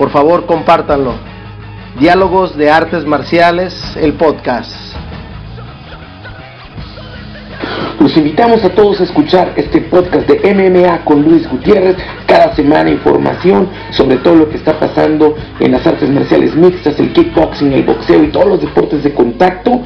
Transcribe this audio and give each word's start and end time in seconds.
Por 0.00 0.08
favor, 0.08 0.46
compártanlo. 0.46 1.12
Diálogos 1.98 2.56
de 2.56 2.70
Artes 2.70 3.04
Marciales, 3.04 3.74
el 4.00 4.14
podcast. 4.14 4.72
Los 7.98 8.16
invitamos 8.16 8.64
a 8.64 8.70
todos 8.70 8.98
a 9.02 9.04
escuchar 9.04 9.52
este 9.56 9.82
podcast 9.82 10.26
de 10.26 10.54
MMA 10.54 11.04
con 11.04 11.22
Luis 11.22 11.46
Gutiérrez. 11.46 11.98
Cada 12.24 12.56
semana 12.56 12.88
información 12.88 13.68
sobre 13.90 14.16
todo 14.16 14.36
lo 14.36 14.48
que 14.48 14.56
está 14.56 14.80
pasando 14.80 15.34
en 15.58 15.70
las 15.70 15.86
artes 15.86 16.08
marciales 16.08 16.56
mixtas, 16.56 16.98
el 16.98 17.12
kickboxing, 17.12 17.70
el 17.74 17.82
boxeo 17.82 18.24
y 18.24 18.28
todos 18.28 18.46
los 18.46 18.60
deportes 18.62 19.04
de 19.04 19.12
contacto 19.12 19.82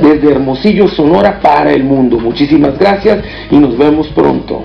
desde 0.00 0.30
Hermosillo, 0.30 0.86
Sonora 0.86 1.40
para 1.40 1.72
el 1.72 1.82
mundo. 1.82 2.20
Muchísimas 2.20 2.78
gracias 2.78 3.24
y 3.50 3.56
nos 3.56 3.76
vemos 3.76 4.06
pronto. 4.14 4.62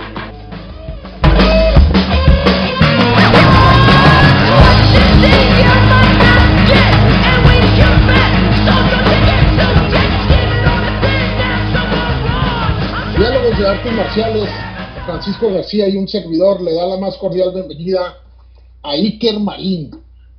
Artes 13.74 13.94
Marciales, 13.94 14.50
Francisco 15.04 15.52
García 15.52 15.90
y 15.90 15.98
un 15.98 16.08
servidor 16.08 16.62
le 16.62 16.76
da 16.76 16.86
la 16.86 16.98
más 16.98 17.18
cordial 17.18 17.52
bienvenida 17.56 18.20
a 18.84 18.92
Iker 18.92 19.40
Marín, 19.40 19.90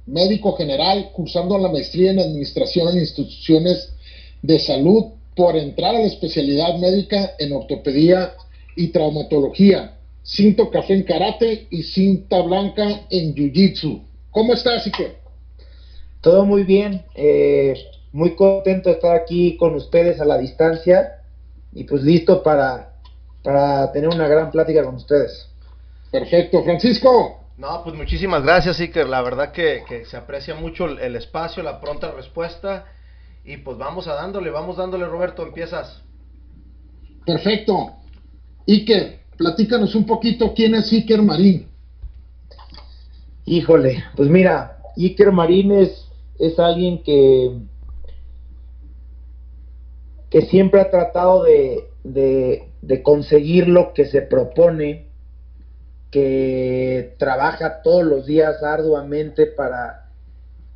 médico 0.06 0.52
general 0.52 1.10
cursando 1.12 1.58
la 1.58 1.68
maestría 1.68 2.12
en 2.12 2.20
Administración 2.20 2.90
en 2.90 3.00
Instituciones 3.00 3.92
de 4.40 4.60
Salud 4.60 5.06
por 5.34 5.56
entrar 5.56 5.96
a 5.96 5.98
la 5.98 6.06
especialidad 6.06 6.78
médica 6.78 7.32
en 7.40 7.52
ortopedia 7.54 8.34
y 8.76 8.92
traumatología, 8.92 9.96
cinto 10.22 10.70
café 10.70 10.94
en 10.94 11.02
karate 11.02 11.66
y 11.70 11.82
cinta 11.82 12.40
blanca 12.40 13.00
en 13.10 13.34
jiu-jitsu. 13.34 14.00
¿Cómo 14.30 14.52
estás, 14.52 14.86
Iker? 14.86 15.16
Todo 16.20 16.46
muy 16.46 16.62
bien, 16.62 17.02
eh, 17.16 17.74
muy 18.12 18.36
contento 18.36 18.90
de 18.90 18.94
estar 18.94 19.16
aquí 19.16 19.56
con 19.56 19.74
ustedes 19.74 20.20
a 20.20 20.24
la 20.24 20.38
distancia 20.38 21.20
y 21.72 21.82
pues 21.82 22.04
listo 22.04 22.40
para, 22.44 22.93
para 23.44 23.92
tener 23.92 24.08
una 24.08 24.26
gran 24.26 24.50
plática 24.50 24.82
con 24.82 24.96
ustedes. 24.96 25.48
Perfecto, 26.10 26.64
Francisco. 26.64 27.44
No, 27.58 27.84
pues 27.84 27.94
muchísimas 27.94 28.42
gracias, 28.42 28.80
Iker. 28.80 29.06
La 29.06 29.22
verdad 29.22 29.52
que, 29.52 29.84
que 29.86 30.06
se 30.06 30.16
aprecia 30.16 30.54
mucho 30.54 30.86
el, 30.86 30.98
el 30.98 31.14
espacio, 31.14 31.62
la 31.62 31.80
pronta 31.80 32.10
respuesta. 32.10 32.86
Y 33.44 33.58
pues 33.58 33.76
vamos 33.76 34.08
a 34.08 34.14
dándole, 34.14 34.50
vamos 34.50 34.78
dándole, 34.78 35.04
Roberto, 35.04 35.42
empiezas. 35.42 36.02
Perfecto. 37.26 37.92
Iker, 38.66 39.20
platícanos 39.36 39.94
un 39.94 40.06
poquito 40.06 40.54
quién 40.54 40.74
es 40.74 40.90
Iker 40.90 41.22
Marín. 41.22 41.68
Híjole, 43.44 44.02
pues 44.16 44.30
mira, 44.30 44.78
Iker 44.96 45.30
Marín 45.30 45.72
es, 45.72 46.08
es 46.38 46.58
alguien 46.58 47.02
que, 47.02 47.58
que 50.30 50.42
siempre 50.46 50.80
ha 50.80 50.90
tratado 50.90 51.44
de, 51.44 51.90
de, 52.04 52.68
conseguir 53.02 53.66
lo 53.66 53.92
que 53.94 54.04
se 54.04 54.22
propone, 54.22 55.08
que 56.10 57.14
trabaja 57.18 57.82
todos 57.82 58.04
los 58.04 58.26
días 58.26 58.62
arduamente 58.62 59.46
para, 59.46 60.10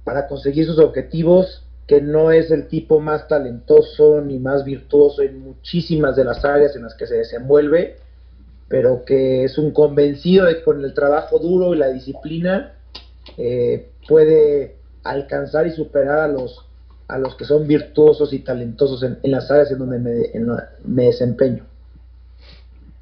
para 0.03 0.27
conseguir 0.27 0.66
sus 0.66 0.78
objetivos, 0.78 1.65
que 1.87 2.00
no 2.00 2.33
es 2.33 2.50
el 2.50 2.66
tipo 2.66 2.99
más 2.99 3.28
talentoso 3.28 4.21
ni 4.21 4.39
más 4.39 4.65
virtuoso 4.65 5.22
en 5.22 5.39
muchísimas 5.39 6.16
de 6.16 6.25
las 6.25 6.44
áreas 6.44 6.75
en 6.75 6.83
las 6.83 6.94
que 6.94 7.06
se 7.06 7.16
desenvuelve, 7.16 7.97
pero 8.69 9.05
que 9.05 9.45
es 9.45 9.56
un 9.59 9.71
convencido 9.71 10.47
de 10.47 10.56
que 10.56 10.65
con 10.65 10.84
el 10.84 10.93
trabajo 10.93 11.39
duro 11.39 11.75
y 11.75 11.78
la 11.78 11.89
disciplina 11.89 12.75
eh, 13.37 13.91
puede 14.06 14.77
alcanzar 15.05 15.66
y 15.66 15.71
superar 15.71 16.19
a 16.19 16.28
los 16.28 16.67
a 17.08 17.19
los 17.19 17.34
que 17.36 17.44
son 17.46 17.66
virtuosos 17.66 18.32
y 18.34 18.41
talentosos 18.41 19.02
en, 19.02 19.19
en 19.22 19.30
las 19.30 19.50
áreas 19.50 19.70
en 19.72 19.78
donde 19.78 19.98
me, 19.98 20.26
en 20.34 20.46
la- 20.46 20.69
me 20.84 21.04
desempeño. 21.04 21.64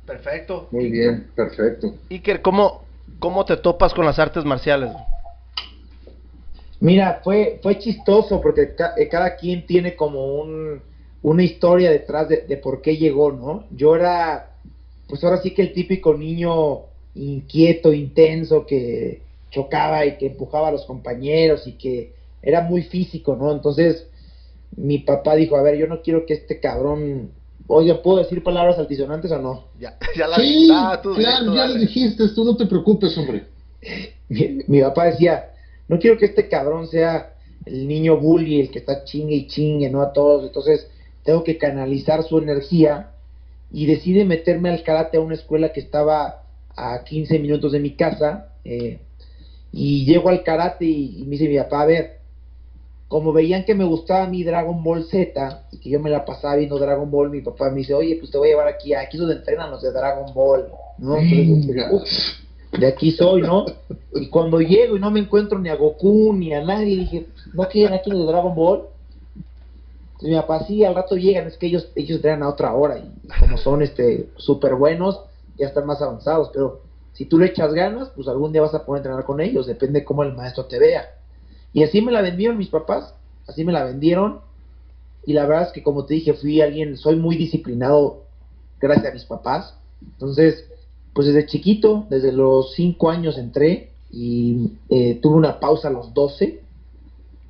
Perfecto. 0.06 0.69
Muy 0.71 0.91
bien, 0.91 1.27
perfecto. 1.34 1.93
Iker, 2.11 2.41
¿cómo, 2.41 2.83
¿cómo 3.19 3.45
te 3.45 3.56
topas 3.56 3.93
con 3.93 4.06
las 4.06 4.19
artes 4.21 4.45
marciales? 4.45 4.91
Mira, 6.78 7.21
fue, 7.25 7.59
fue 7.62 7.78
chistoso 7.78 8.41
porque 8.41 8.75
ca- 8.77 8.95
eh, 8.97 9.09
cada 9.09 9.34
quien 9.37 9.66
tiene 9.66 9.97
como 9.97 10.37
un, 10.37 10.81
una 11.22 11.43
historia 11.43 11.91
detrás 11.91 12.28
de, 12.28 12.43
de 12.43 12.56
por 12.59 12.83
qué 12.83 12.97
llegó, 12.97 13.33
¿no? 13.33 13.65
Yo 13.71 13.97
era, 13.97 14.50
pues 15.09 15.25
ahora 15.25 15.39
sí 15.39 15.53
que 15.53 15.62
el 15.62 15.72
típico 15.72 16.15
niño 16.15 16.83
inquieto, 17.16 17.93
intenso, 17.93 18.66
que 18.66 19.22
chocaba 19.50 20.05
y 20.05 20.16
que 20.19 20.27
empujaba 20.27 20.69
a 20.69 20.72
los 20.72 20.84
compañeros 20.84 21.66
y 21.66 21.72
que 21.72 22.15
era 22.47 22.62
muy 22.62 22.83
físico, 22.83 23.37
¿no? 23.37 23.53
Entonces, 23.53 24.07
mi 24.77 24.99
papá 24.99 25.34
dijo, 25.37 25.57
a 25.57 25.62
ver, 25.62 25.77
yo 25.77 25.87
no 25.87 26.01
quiero 26.03 26.25
que 26.27 26.34
este 26.34 26.61
cabrón, 26.61 27.31
oye, 27.67 27.95
¿puedo 27.97 28.19
decir 28.19 28.43
palabras 28.43 28.79
altisonantes 28.79 29.31
o 29.33 29.39
no? 29.39 29.65
Ya, 29.81 29.99
ya 30.17 30.27
la 30.29 30.37
Sí, 30.37 30.69
Ah, 30.73 31.01
tú 31.03 31.15
claro, 31.15 31.55
ya 31.55 31.62
dale. 31.62 31.75
le 31.75 31.81
dijiste, 31.81 32.29
tú 32.34 32.45
no 32.45 32.57
te 32.57 32.67
preocupes, 32.67 33.17
hombre. 33.19 33.45
mi, 34.29 34.61
mi 34.67 34.81
papá 34.81 35.07
decía, 35.07 35.51
no 35.89 35.99
quiero 35.99 36.17
que 36.19 36.27
este 36.27 36.49
cabrón 36.49 36.87
sea 36.89 37.34
el 37.65 37.87
niño 37.89 38.17
bully, 38.19 38.61
el 38.61 38.71
que 38.71 38.78
está 38.78 39.05
chingue 39.05 39.34
y 39.34 39.47
chingue, 39.49 39.91
¿no? 39.91 40.01
A 40.03 40.13
todos. 40.13 40.45
Entonces, 40.47 40.89
tengo 41.25 41.43
que 41.43 41.59
canalizar 41.59 42.23
su 42.23 42.39
energía 42.39 43.11
y 43.73 43.87
decide 43.87 44.25
meterme 44.25 44.69
al 44.71 44.84
karate 44.84 45.17
a 45.17 45.21
una 45.21 45.34
escuela 45.34 45.73
que 45.73 45.81
estaba 45.81 46.43
a 46.77 47.03
15 47.05 47.39
minutos 47.41 47.73
de 47.73 47.81
mi 47.81 47.91
casa. 47.97 48.53
eh, 48.65 49.01
y 49.73 50.07
llego 50.07 50.28
al 50.31 50.43
karate 50.43 50.84
y, 50.87 51.19
y 51.21 51.25
me 51.25 51.33
dice 51.33 51.49
mi 51.49 51.57
papá, 51.59 51.83
a 51.83 51.87
ver, 51.87 52.19
como 53.09 53.33
veían 53.33 53.65
que 53.65 53.75
me 53.75 53.84
gustaba 53.84 54.27
mi 54.27 54.43
Dragon 54.43 54.83
Ball 54.83 55.05
Z 55.05 55.62
y 55.71 55.78
que 55.78 55.91
yo 55.91 56.00
me 56.00 56.11
la 56.11 56.25
pasaba 56.25 56.56
viendo 56.56 56.78
Dragon 56.78 57.09
Ball, 57.11 57.31
mi 57.31 57.41
papá 57.41 57.71
me 57.71 57.78
dice, 57.78 57.94
oye, 57.94 58.17
pues 58.17 58.31
te 58.31 58.39
voy 58.39 58.49
a 58.49 58.50
llevar 58.53 58.69
aquí, 58.69 58.94
aquí 58.94 59.17
es 59.17 59.21
donde 59.21 59.37
entrenan 59.37 59.71
los 59.71 59.83
de 59.83 59.93
Dragon 59.93 60.33
Ball, 60.34 60.67
¿no? 60.99 61.16
Entonces, 61.16 61.66
Venga. 61.69 61.93
uf, 61.93 62.03
de 62.78 62.87
aquí 62.87 63.12
soy, 63.12 63.43
¿no? 63.43 63.65
Y 64.15 64.28
cuando 64.28 64.61
llego 64.61 64.97
y 64.97 65.00
no 65.00 65.11
me 65.11 65.21
encuentro 65.21 65.59
ni 65.59 65.69
a 65.69 65.77
Goku 65.77 66.33
ni 66.33 66.53
a 66.53 66.62
nadie, 66.62 66.97
dije, 66.97 67.27
¿no 67.55 67.69
quieren 67.69 67.95
aquí 67.95 68.11
los 68.11 68.21
de 68.21 68.27
Dragon 68.27 68.55
Ball? 68.55 68.83
Entonces, 70.06 70.31
mi 70.31 70.37
papá, 70.37 70.65
sí, 70.65 70.83
al 70.83 70.95
rato 70.95 71.16
llegan, 71.16 71.47
es 71.47 71.56
que 71.56 71.66
ellos, 71.66 71.89
ellos 71.95 72.16
entrenan 72.16 72.43
a 72.43 72.49
otra 72.49 72.75
hora 72.75 72.99
y 72.99 73.12
como 73.39 73.56
son 73.56 73.83
este 73.83 74.31
súper 74.37 74.75
buenos, 74.75 75.21
ya 75.56 75.66
están 75.69 75.87
más 75.87 76.03
avanzados, 76.03 76.50
pero 76.53 76.81
si 77.12 77.25
tú 77.25 77.39
le 77.39 77.47
echas 77.47 77.72
ganas, 77.72 78.11
pues 78.16 78.27
algún 78.27 78.53
día 78.53 78.62
vas 78.62 78.75
a 78.75 78.84
poder 78.84 79.00
entrenar 79.00 79.25
con 79.25 79.41
ellos, 79.41 79.66
depende 79.66 80.05
cómo 80.05 80.22
el 80.22 80.34
maestro 80.34 80.65
te 80.65 80.78
vea. 80.78 81.16
Y 81.77 81.83
así 81.83 82.01
me 82.01 82.11
la 82.11 82.23
vendieron 82.23 82.57
mis 82.57 82.71
papás, 82.71 83.13
así 83.47 83.63
me 83.63 83.71
la 83.71 83.84
vendieron, 83.84 84.41
y 85.27 85.34
la 85.34 85.45
verdad 85.45 85.67
es 85.67 85.73
que 85.75 85.83
como 85.83 86.07
te 86.07 86.15
dije, 86.15 86.33
fui 86.33 86.63
alguien, 86.63 86.97
soy 86.97 87.17
muy 87.17 87.37
disciplinado 87.37 88.23
gracias 88.81 89.11
a 89.11 89.13
mis 89.13 89.27
papás, 89.27 89.75
entonces 90.03 90.65
pues 91.13 91.27
desde 91.27 91.45
chiquito, 91.45 92.07
desde 92.09 92.33
los 92.33 92.73
5 92.77 93.11
años 93.11 93.37
entré 93.37 93.91
y 94.11 94.73
eh, 94.89 95.19
tuve 95.21 95.34
una 95.34 95.61
pausa 95.61 95.89
a 95.89 95.91
los 95.91 96.15
12, 96.15 96.63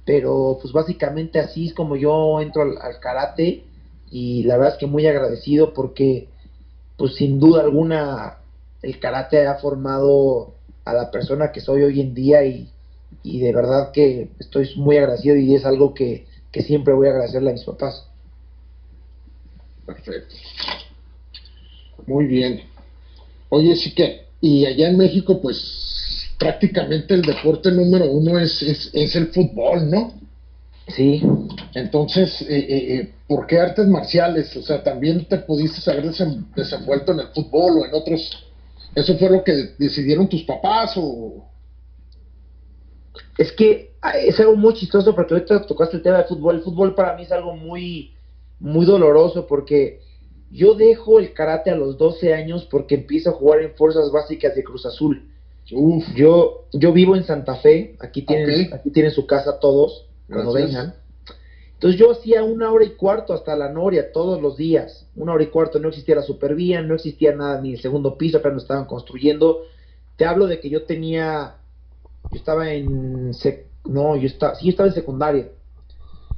pero 0.05 0.59
pues 0.61 0.73
básicamente 0.73 1.39
así 1.39 1.69
es 1.69 1.75
como 1.75 1.95
yo 1.95 2.41
entro 2.41 2.63
al, 2.63 2.79
al 2.79 2.99
karate. 2.99 3.63
Y 4.11 4.43
la 4.43 4.57
verdad 4.57 4.75
es 4.75 4.81
que 4.81 4.89
muy 4.89 5.07
agradecido 5.07 5.73
porque 5.73 6.27
pues 6.97 7.15
sin 7.15 7.39
duda 7.39 7.63
alguna 7.63 8.39
el 8.83 8.99
karate 8.99 9.47
ha 9.47 9.55
formado 9.55 10.53
a 10.85 10.95
la 10.95 11.13
persona 11.13 11.53
que 11.53 11.61
soy 11.61 11.83
hoy 11.83 12.01
en 12.01 12.15
día 12.15 12.45
y, 12.45 12.69
y 13.23 13.41
de 13.41 13.53
verdad 13.53 13.91
que 13.93 14.31
estoy 14.39 14.71
muy 14.77 14.97
agradecido 14.97 15.37
y 15.37 15.55
es 15.55 15.65
algo 15.65 15.95
que, 15.95 16.27
que 16.53 16.63
siempre 16.63 16.95
voy 16.95 17.09
a 17.09 17.11
agradecerle 17.11 17.51
a 17.51 17.55
mis 17.55 17.65
papás. 17.65 18.07
Perfecto. 19.85 20.35
Muy 22.07 22.27
bien. 22.27 22.63
Oye, 23.49 23.77
sí 23.77 23.95
que, 23.95 24.27
y 24.41 24.67
allá 24.67 24.89
en 24.89 24.97
México, 24.97 25.41
pues 25.41 26.31
prácticamente 26.39 27.15
el 27.15 27.23
deporte 27.23 27.71
número 27.73 28.11
uno 28.11 28.39
es, 28.39 28.63
es, 28.63 28.91
es 28.93 29.17
el 29.17 29.29
fútbol, 29.29 29.91
¿no? 29.91 30.13
Sí, 30.89 31.21
Entonces, 31.75 32.43
eh, 32.43 32.47
eh, 32.49 32.95
eh, 32.97 33.13
¿por 33.27 33.47
qué 33.47 33.59
artes 33.59 33.87
marciales? 33.89 34.57
O 34.57 34.63
sea, 34.63 34.85
también 34.85 35.27
te 35.27 35.39
pudiste 35.39 35.91
haber 35.91 36.13
desenvuelto 36.55 37.13
en 37.13 37.21
el 37.21 37.29
fútbol 37.29 37.81
o 37.81 37.87
en 37.87 37.95
otros. 37.95 38.31
¿Eso 38.95 39.19
fue 39.19 39.29
lo 39.29 39.43
que 39.43 39.53
decidieron 39.79 40.29
tus 40.29 40.45
papás 40.45 40.93
o...? 40.97 41.45
Es 43.39 43.53
que 43.53 43.95
es 44.23 44.39
algo 44.41 44.57
muy 44.57 44.75
chistoso 44.75 45.15
porque 45.15 45.35
ahorita 45.35 45.67
tocaste 45.67 45.97
el 45.97 46.03
tema 46.03 46.19
del 46.19 46.27
fútbol. 46.27 46.57
El 46.57 46.63
fútbol 46.63 46.95
para 46.95 47.17
mí 47.17 47.23
es 47.23 47.33
algo 47.33 47.55
muy, 47.55 48.15
muy 48.59 48.87
doloroso 48.87 49.47
porque 49.47 50.01
yo 50.51 50.75
dejo 50.75 51.19
el 51.19 51.33
karate 51.33 51.71
a 51.71 51.77
los 51.77 51.99
12 51.99 52.35
años 52.35 52.67
porque 52.71 52.95
empiezo 52.95 53.31
a 53.31 53.35
jugar 53.35 53.63
en 53.63 53.75
fuerzas 53.75 54.11
básicas 54.13 54.55
de 54.55 54.65
Cruz 54.65 54.87
Azul. 54.87 55.31
Yo, 56.15 56.67
yo 56.73 56.93
vivo 56.93 57.17
en 57.17 57.25
Santa 57.25 57.57
Fe, 57.57 57.97
aquí 57.99 58.23
tienen, 58.23 58.73
aquí 58.73 58.91
tienen 58.91 59.11
su 59.11 59.27
casa 59.27 59.59
todos, 59.59 60.07
cuando 60.29 60.53
vengan. 60.53 60.95
Entonces 61.75 62.01
yo 62.01 62.13
hacía 62.13 62.43
una 62.43 62.73
hora 62.73 62.85
y 62.85 62.91
cuarto 62.91 63.35
hasta 63.35 63.55
la 63.57 63.71
Noria 63.71 64.13
todos 64.13 64.41
los 64.41 64.57
días. 64.57 65.07
Una 65.15 65.35
hora 65.35 65.43
y 65.43 65.49
cuarto, 65.49 65.79
no 65.79 65.89
existía 65.89 66.15
la 66.15 66.23
supervía, 66.23 66.81
no 66.81 66.95
existía 66.95 67.35
nada, 67.35 67.61
ni 67.61 67.75
el 67.75 67.81
segundo 67.81 68.17
piso, 68.17 68.39
acá 68.39 68.51
no 68.51 68.59
estaban 68.59 68.87
construyendo. 68.87 69.63
Te 70.17 70.25
hablo 70.25 70.47
de 70.47 70.61
que 70.61 70.71
yo 70.71 70.85
tenía, 70.85 71.57
yo 72.31 72.39
estaba 72.39 72.73
en, 72.73 73.33
no, 73.85 74.17
yo 74.17 74.27
estaba, 74.27 74.55
sí, 74.55 74.67
yo 74.67 74.71
estaba 74.71 74.89
en 74.89 74.95
secundaria. 74.95 75.49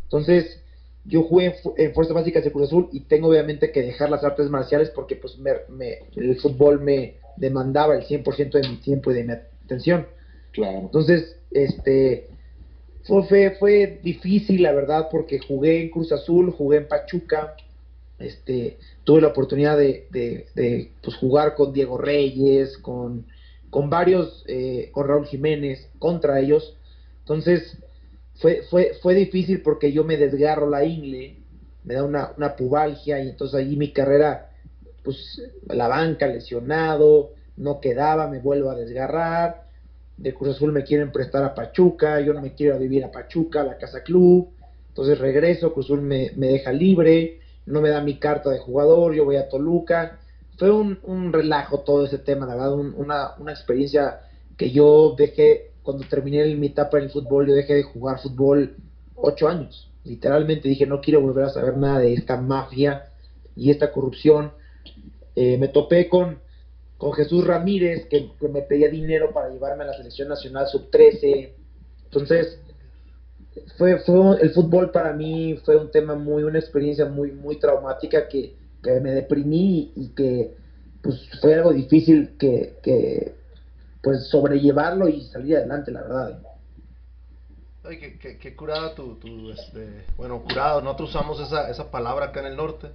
Entonces, 0.05 0.63
yo 1.05 1.23
jugué 1.23 1.55
en, 1.77 1.95
Fuerzas 1.95 2.15
Básicas 2.15 2.45
de 2.45 2.53
Cruz 2.53 2.69
Azul 2.69 2.89
y 2.93 3.01
tengo 3.01 3.29
obviamente 3.29 3.73
que 3.73 3.83
dejar 3.83 4.11
las 4.11 4.25
artes 4.25 4.51
marciales 4.51 4.91
porque 4.91 5.17
pues 5.17 5.39
me, 5.39 5.53
el 6.17 6.37
fútbol 6.37 6.81
me 6.81 7.17
demandaba 7.37 7.97
el 7.97 8.05
100% 8.05 8.61
de 8.61 8.69
mi 8.69 8.77
tiempo 8.77 9.11
y 9.11 9.15
de 9.15 9.25
mi 9.25 9.33
atención. 9.65 10.07
Claro. 10.53 10.81
Entonces, 10.81 11.37
este, 11.51 12.29
fue, 13.05 13.57
fue, 13.59 14.01
difícil, 14.03 14.63
la 14.63 14.73
verdad, 14.73 15.09
porque 15.11 15.39
jugué 15.39 15.83
en 15.83 15.91
Cruz 15.91 16.13
Azul, 16.13 16.51
jugué 16.51 16.79
en 16.79 16.89
Pachuca, 16.89 17.55
este, 18.19 18.77
tuve 19.05 19.23
la 19.23 19.29
oportunidad 19.29 19.79
de, 19.79 20.07
de, 20.11 20.91
pues, 21.03 21.17
jugar 21.17 21.55
con 21.55 21.73
Diego 21.73 21.97
Reyes, 21.97 22.77
con, 22.79 23.27
con 23.71 23.91
varios, 23.91 24.45
eh, 24.47 24.91
con 24.93 25.07
Raúl 25.07 25.27
Jiménez, 25.27 25.89
contra 25.99 26.41
ellos. 26.41 26.77
Entonces, 27.21 27.79
fue, 28.37 28.63
fue, 28.71 28.93
fue 29.03 29.15
difícil 29.15 29.63
porque 29.63 29.93
yo 29.93 30.05
me 30.05 30.17
desgarro 30.17 30.69
la 30.69 30.85
ingle, 30.85 31.37
me 31.85 31.95
da 31.95 32.05
una, 32.05 32.33
una 32.37 32.57
pubalgia 32.57 33.21
y 33.21 33.29
entonces 33.29 33.59
allí 33.59 33.77
mi 33.77 33.93
carrera, 33.93 34.51
pues 35.03 35.43
la 35.67 35.89
banca 35.89 36.27
lesionado, 36.27 37.33
no 37.57 37.81
quedaba, 37.81 38.29
me 38.29 38.39
vuelvo 38.39 38.71
a 38.71 38.77
desgarrar, 38.77 39.69
de 40.17 40.35
Cruz 40.35 40.57
Azul 40.57 40.73
me 40.73 40.85
quieren 40.85 41.13
prestar 41.13 41.45
a 41.45 41.55
Pachuca, 41.55 42.21
yo 42.21 42.33
no 42.33 42.43
me 42.43 42.55
quiero 42.55 42.79
vivir 42.79 43.05
a 43.05 43.13
Pachuca, 43.13 43.61
a 43.61 43.65
la 43.65 43.79
Casa 43.79 44.03
Club, 44.03 44.49
entonces 44.89 45.19
regreso, 45.19 45.73
Cruz 45.73 45.87
Azul 45.87 46.03
me, 46.03 46.31
deja 46.31 46.73
libre, 46.73 47.41
no 47.67 47.81
me 47.81 47.91
da 47.91 48.01
mi 48.01 48.19
carta 48.19 48.51
de 48.51 48.59
jugador, 48.59 49.15
yo 49.15 49.25
voy 49.25 49.37
a 49.37 49.49
Toluca, 49.49 50.19
fue 50.59 50.71
un, 50.73 50.99
un 51.05 51.33
relajo 51.33 51.81
todo 51.81 52.05
ese 52.05 52.19
tema, 52.19 52.45
la 52.45 52.57
verdad, 52.57 52.75
una, 52.75 53.35
una 53.39 53.53
experiencia 53.53 54.21
que 54.57 54.71
yo 54.71 55.15
dejé 55.17 55.71
cuando 55.83 56.05
terminé 56.07 56.45
mi 56.57 56.67
etapa 56.67 56.99
en 56.99 57.05
el 57.05 57.11
fútbol, 57.11 57.47
yo 57.47 57.55
dejé 57.55 57.75
de 57.75 57.83
jugar 57.85 58.21
fútbol 58.21 58.77
ocho 59.15 59.49
años. 59.49 59.91
Literalmente 60.05 60.69
dije, 60.69 60.85
no 60.85 61.01
quiero 61.01 61.21
volver 61.21 61.45
a 61.45 61.51
saber 61.51 61.77
nada 61.77 62.01
de 62.01 62.13
esta 62.13 62.37
mafia 62.37 63.05
y 63.55 63.71
esta 63.71 63.93
corrupción. 63.93 64.53
Eh, 65.37 65.57
me 65.59 65.69
topé 65.69 66.09
con, 66.09 66.41
con 66.97 67.13
Jesús 67.13 67.47
Ramírez, 67.47 68.07
que, 68.07 68.31
me 68.53 68.63
pedía 68.63 68.89
dinero 68.89 69.33
para 69.33 69.51
llevarme 69.51 69.85
a 69.85 69.89
la 69.89 69.97
selección 69.97 70.29
nacional 70.29 70.67
sub-13. 70.67 71.53
Entonces, 72.05 72.59
fue, 73.77 73.99
fue 74.01 74.43
el 74.43 74.51
fútbol 74.51 74.91
para 74.91 75.13
mí 75.13 75.59
fue 75.65 75.77
un 75.77 75.91
tema 75.91 76.17
muy, 76.17 76.43
una 76.43 76.59
experiencia 76.59 77.07
muy, 77.07 77.31
muy 77.31 77.59
traumática 77.59 78.29
que, 78.29 78.57
que 78.83 79.01
me 79.01 79.11
deprimí 79.11 79.93
y 79.97 80.09
que 80.09 80.57
pues 81.03 81.29
fue 81.41 81.55
algo 81.55 81.73
difícil 81.73 82.37
que, 82.39 82.79
que, 82.83 83.35
pues 84.03 84.29
sobrellevarlo 84.29 85.09
y 85.09 85.23
salir 85.23 85.57
adelante, 85.57 85.91
la 85.91 86.03
verdad. 86.03 86.41
Ay, 87.85 87.99
qué, 87.99 88.39
qué, 88.39 88.57
curada 88.57 88.95
tu, 88.95 89.15
tu, 89.15 89.51
este, 89.51 90.05
bueno, 90.17 90.43
curado, 90.43 90.83
nosotros 90.83 91.11
usamos 91.11 91.41
esa, 91.41 91.71
esa 91.71 91.91
palabra 91.91 92.27
acá 92.27 92.41
en 92.41 92.47
el 92.47 92.57
norte 92.57 92.89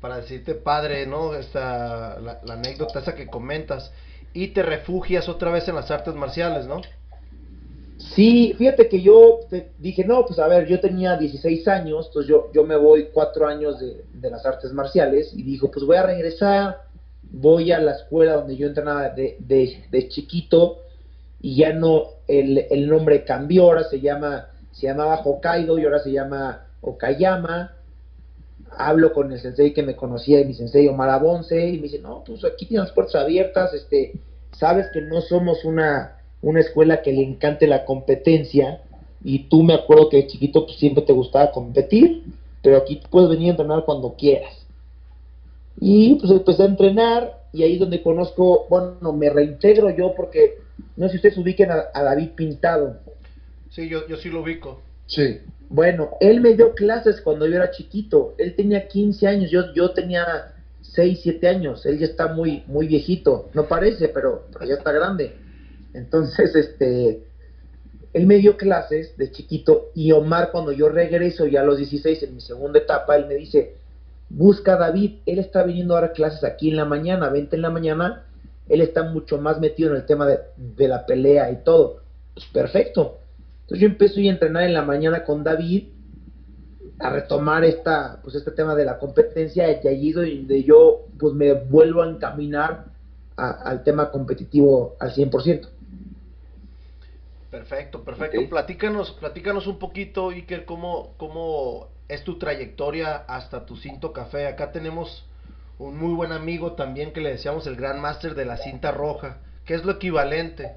para 0.00 0.16
decirte 0.16 0.54
padre, 0.54 1.06
¿no? 1.06 1.34
Esta, 1.34 2.18
la, 2.20 2.40
anécdota 2.48 3.00
esa 3.00 3.14
que 3.14 3.26
comentas, 3.26 3.92
y 4.32 4.48
te 4.48 4.62
refugias 4.62 5.28
otra 5.28 5.50
vez 5.50 5.68
en 5.68 5.74
las 5.74 5.90
artes 5.90 6.14
marciales, 6.14 6.66
¿no? 6.66 6.80
Sí, 8.14 8.54
fíjate 8.58 8.88
que 8.88 9.00
yo 9.00 9.40
dije, 9.78 10.04
no, 10.04 10.26
pues 10.26 10.38
a 10.38 10.46
ver, 10.46 10.66
yo 10.66 10.80
tenía 10.80 11.16
16 11.16 11.66
años, 11.68 12.06
entonces 12.08 12.28
yo, 12.28 12.50
yo 12.52 12.64
me 12.64 12.76
voy 12.76 13.08
cuatro 13.12 13.46
años 13.46 13.80
de, 13.80 14.04
de 14.12 14.30
las 14.30 14.44
artes 14.44 14.72
marciales 14.72 15.32
y 15.34 15.42
dijo, 15.42 15.70
pues 15.70 15.86
voy 15.86 15.96
a 15.96 16.02
regresar, 16.02 16.82
voy 17.32 17.72
a 17.72 17.78
la 17.78 17.92
escuela 17.92 18.34
donde 18.34 18.56
yo 18.56 18.66
entrenaba 18.66 19.08
de, 19.08 19.36
de, 19.38 20.08
chiquito 20.08 20.82
y 21.40 21.56
ya 21.56 21.72
no, 21.72 22.04
el, 22.28 22.66
el, 22.70 22.88
nombre 22.88 23.24
cambió, 23.24 23.64
ahora 23.64 23.84
se 23.84 24.00
llama, 24.00 24.48
se 24.70 24.86
llamaba 24.86 25.22
Hokkaido 25.24 25.78
y 25.78 25.84
ahora 25.84 25.98
se 26.00 26.12
llama 26.12 26.66
Okayama. 26.80 27.72
Hablo 28.76 29.12
con 29.12 29.32
el 29.32 29.40
sensei 29.40 29.74
que 29.74 29.82
me 29.82 29.96
conocía, 29.96 30.44
mi 30.44 30.54
sensei 30.54 30.88
Omar 30.88 31.10
Abonce, 31.10 31.68
y 31.68 31.76
me 31.76 31.84
dice, 31.84 31.98
no, 31.98 32.22
pues 32.24 32.44
aquí 32.44 32.66
tienes 32.66 32.90
puertas 32.92 33.16
abiertas, 33.16 33.74
este, 33.74 34.12
sabes 34.52 34.86
que 34.92 35.02
no 35.02 35.20
somos 35.20 35.64
una, 35.64 36.21
una 36.42 36.60
escuela 36.60 37.02
que 37.02 37.12
le 37.12 37.22
encante 37.22 37.66
la 37.66 37.84
competencia, 37.84 38.82
y 39.24 39.44
tú 39.48 39.62
me 39.62 39.74
acuerdo 39.74 40.08
que 40.08 40.18
de 40.18 40.26
chiquito 40.26 40.66
pues, 40.66 40.78
siempre 40.78 41.04
te 41.04 41.12
gustaba 41.12 41.52
competir, 41.52 42.24
pero 42.62 42.76
aquí 42.76 43.00
puedes 43.10 43.30
venir 43.30 43.48
a 43.48 43.50
entrenar 43.52 43.84
cuando 43.84 44.14
quieras. 44.14 44.66
Y 45.80 46.16
pues 46.16 46.30
empecé 46.30 46.62
a 46.62 46.66
entrenar 46.66 47.42
y 47.52 47.62
ahí 47.62 47.74
es 47.74 47.80
donde 47.80 48.02
conozco, 48.02 48.66
bueno, 48.68 49.12
me 49.12 49.30
reintegro 49.30 49.90
yo 49.90 50.14
porque 50.14 50.58
no 50.96 51.06
sé 51.06 51.12
si 51.12 51.16
ustedes 51.16 51.38
ubiquen 51.38 51.70
a, 51.70 52.02
David 52.02 52.30
Pintado. 52.34 52.98
Sí, 53.70 53.88
yo, 53.88 54.06
yo 54.06 54.16
sí 54.16 54.28
lo 54.28 54.42
ubico. 54.42 54.80
Sí. 55.06 55.40
Bueno, 55.68 56.10
él 56.20 56.40
me 56.40 56.54
dio 56.54 56.74
clases 56.74 57.20
cuando 57.20 57.46
yo 57.46 57.56
era 57.56 57.70
chiquito. 57.70 58.34
Él 58.38 58.54
tenía 58.54 58.88
15 58.88 59.26
años, 59.26 59.50
yo, 59.50 59.72
yo 59.74 59.92
tenía 59.92 60.54
6, 60.82 61.20
7 61.22 61.48
años. 61.48 61.86
Él 61.86 61.98
ya 61.98 62.06
está 62.06 62.28
muy, 62.28 62.62
muy 62.66 62.86
viejito. 62.86 63.48
No 63.54 63.64
parece, 63.64 64.08
pero, 64.08 64.46
pero 64.52 64.66
ya 64.66 64.74
está 64.74 64.92
grande. 64.92 65.34
Entonces, 65.94 66.54
este, 66.54 67.24
él 68.12 68.26
me 68.26 68.36
dio 68.36 68.56
clases 68.56 69.16
de 69.16 69.30
chiquito 69.30 69.90
y 69.94 70.12
Omar 70.12 70.50
cuando 70.52 70.72
yo 70.72 70.88
regreso 70.88 71.46
ya 71.46 71.60
a 71.60 71.64
los 71.64 71.78
16 71.78 72.22
en 72.22 72.34
mi 72.34 72.40
segunda 72.40 72.78
etapa, 72.78 73.16
él 73.16 73.26
me 73.26 73.34
dice, 73.34 73.76
busca 74.28 74.74
a 74.74 74.78
David, 74.78 75.20
él 75.26 75.38
está 75.38 75.62
viniendo 75.62 75.94
ahora 75.94 76.12
clases 76.12 76.44
aquí 76.44 76.70
en 76.70 76.76
la 76.76 76.84
mañana, 76.84 77.28
20 77.28 77.56
en 77.56 77.62
la 77.62 77.70
mañana, 77.70 78.24
él 78.68 78.80
está 78.80 79.02
mucho 79.02 79.38
más 79.38 79.60
metido 79.60 79.90
en 79.90 79.96
el 79.96 80.06
tema 80.06 80.26
de, 80.26 80.88
la 80.88 81.04
pelea 81.06 81.50
y 81.50 81.56
todo. 81.64 82.00
Pues 82.34 82.46
perfecto. 82.46 83.18
Entonces 83.62 83.80
yo 83.80 83.86
empiezo 83.86 84.20
a 84.20 84.24
entrenar 84.24 84.64
en 84.64 84.74
la 84.74 84.82
mañana 84.82 85.24
con 85.24 85.44
David 85.44 85.88
a 86.98 87.10
retomar 87.10 87.64
esta, 87.64 88.20
pues 88.22 88.34
este 88.34 88.52
tema 88.52 88.74
de 88.74 88.84
la 88.84 88.98
competencia 88.98 89.70
y 89.70 89.88
allí 89.88 90.12
donde 90.12 90.62
yo 90.62 91.06
pues 91.18 91.34
me 91.34 91.52
vuelvo 91.52 92.02
a 92.02 92.08
encaminar 92.08 92.86
al 93.36 93.82
tema 93.82 94.10
competitivo 94.10 94.96
al 95.00 95.12
100%. 95.12 95.68
Perfecto, 97.52 98.02
perfecto. 98.02 98.48
Platícanos, 98.48 99.12
platícanos 99.12 99.66
un 99.66 99.78
poquito, 99.78 100.30
Iker, 100.30 100.64
cómo, 100.64 101.12
cómo 101.18 101.88
es 102.08 102.24
tu 102.24 102.38
trayectoria 102.38 103.14
hasta 103.28 103.66
tu 103.66 103.76
cinto 103.76 104.14
café. 104.14 104.46
Acá 104.46 104.72
tenemos 104.72 105.26
un 105.78 105.98
muy 105.98 106.14
buen 106.14 106.32
amigo 106.32 106.72
también 106.72 107.12
que 107.12 107.20
le 107.20 107.28
decíamos 107.28 107.66
el 107.66 107.76
Gran 107.76 108.00
Master 108.00 108.34
de 108.34 108.46
la 108.46 108.56
cinta 108.56 108.90
roja, 108.90 109.36
que 109.66 109.74
es 109.74 109.84
lo 109.84 109.92
equivalente. 109.92 110.72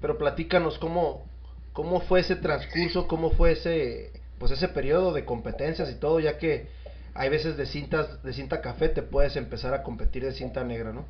Pero 0.00 0.16
platícanos 0.16 0.78
cómo, 0.78 1.24
cómo 1.72 2.00
fue 2.00 2.20
ese 2.20 2.36
transcurso, 2.36 3.08
cómo 3.08 3.32
fue 3.32 3.52
ese, 3.52 4.12
pues 4.38 4.52
ese 4.52 4.68
periodo 4.68 5.12
de 5.12 5.24
competencias 5.24 5.90
y 5.90 5.96
todo, 5.96 6.20
ya 6.20 6.38
que 6.38 6.68
hay 7.14 7.30
veces 7.30 7.56
de 7.56 7.66
cintas, 7.66 8.22
de 8.22 8.32
cinta 8.32 8.60
café 8.60 8.88
te 8.90 9.02
puedes 9.02 9.34
empezar 9.34 9.74
a 9.74 9.82
competir 9.82 10.24
de 10.24 10.30
cinta 10.30 10.62
negra, 10.62 10.92
¿no? 10.92 11.04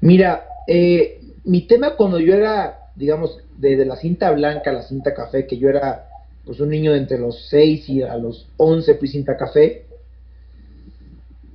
Mira, 0.00 0.44
eh, 0.66 1.20
mi 1.44 1.62
tema 1.62 1.94
cuando 1.94 2.18
yo 2.18 2.34
era, 2.34 2.87
digamos, 2.98 3.38
de, 3.56 3.84
la 3.84 3.96
cinta 3.96 4.30
blanca 4.32 4.70
a 4.70 4.74
la 4.74 4.82
cinta 4.82 5.14
café, 5.14 5.46
que 5.46 5.56
yo 5.56 5.68
era 5.68 6.08
pues 6.44 6.60
un 6.60 6.70
niño 6.70 6.92
de 6.92 6.98
entre 6.98 7.18
los 7.18 7.48
6 7.48 7.88
y 7.88 8.02
a 8.02 8.16
los 8.16 8.48
11 8.56 8.94
fui 8.94 9.08
cinta 9.08 9.36
café. 9.36 9.84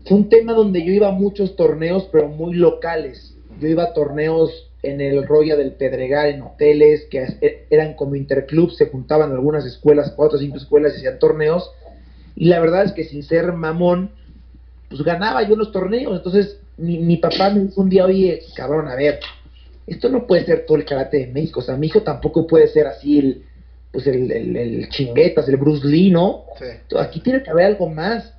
Fue 0.06 0.18
un 0.18 0.30
tema 0.30 0.54
donde 0.54 0.86
yo 0.86 0.94
iba 0.94 1.10
a 1.10 1.12
muchos 1.12 1.56
torneos, 1.56 2.08
pero 2.12 2.30
muy 2.30 2.54
locales. 2.54 3.36
Yo 3.60 3.68
iba 3.68 3.84
a 3.84 3.94
torneos 3.94 4.72
en 4.84 5.02
el 5.02 5.26
Roya 5.26 5.56
del 5.56 5.74
Pedregal, 5.74 6.30
en 6.30 6.42
hoteles 6.44 7.06
que 7.10 7.24
e, 7.42 7.66
eran 7.70 7.96
como 7.96 8.16
interclubs, 8.16 8.78
se 8.78 8.88
juntaban 8.88 9.32
algunas 9.32 9.66
escuelas, 9.66 10.14
cuatro 10.16 10.38
o 10.38 10.42
cinco 10.42 10.58
escuelas 10.58 10.94
y 10.94 10.98
hacían 10.98 11.20
torneos. 11.20 11.72
Y 12.36 12.46
la 12.46 12.60
verdad 12.60 12.84
es 12.86 12.92
que 12.94 13.04
sin 13.04 13.24
ser 13.24 13.52
mamón, 13.54 14.12
pues 14.90 15.02
ganaba 15.02 15.48
yo 15.48 15.56
los 15.56 15.72
torneos. 15.72 16.16
Entonces 16.16 16.60
mi, 16.78 17.00
mi 17.00 17.18
papá 17.18 17.50
me 17.50 17.62
dijo 17.62 17.82
un 17.82 17.90
día, 17.90 18.06
oye, 18.06 18.42
cabrón, 18.56 18.88
a 18.88 18.96
ver, 18.96 19.20
esto 19.88 20.10
no 20.10 20.26
puede 20.28 20.46
ser 20.46 20.66
todo 20.66 20.78
el 20.78 20.86
karate 20.86 21.18
de 21.18 21.28
México. 21.28 21.60
O 21.60 21.64
sea, 21.64 21.76
mi 21.76 21.88
hijo 21.88 22.02
tampoco 22.02 22.48
puede 22.48 22.68
ser 22.68 22.88
así 22.88 23.20
el, 23.20 23.44
pues 23.92 24.08
el, 24.08 24.32
el, 24.32 24.56
el 24.56 24.90
chinguetas, 24.90 25.48
el 25.50 25.58
Bruce 25.58 25.86
Lee, 25.86 26.10
¿no? 26.10 26.46
Aquí 27.00 27.20
tiene 27.20 27.44
que 27.44 27.50
haber 27.50 27.66
algo 27.66 27.90
más. 27.90 28.34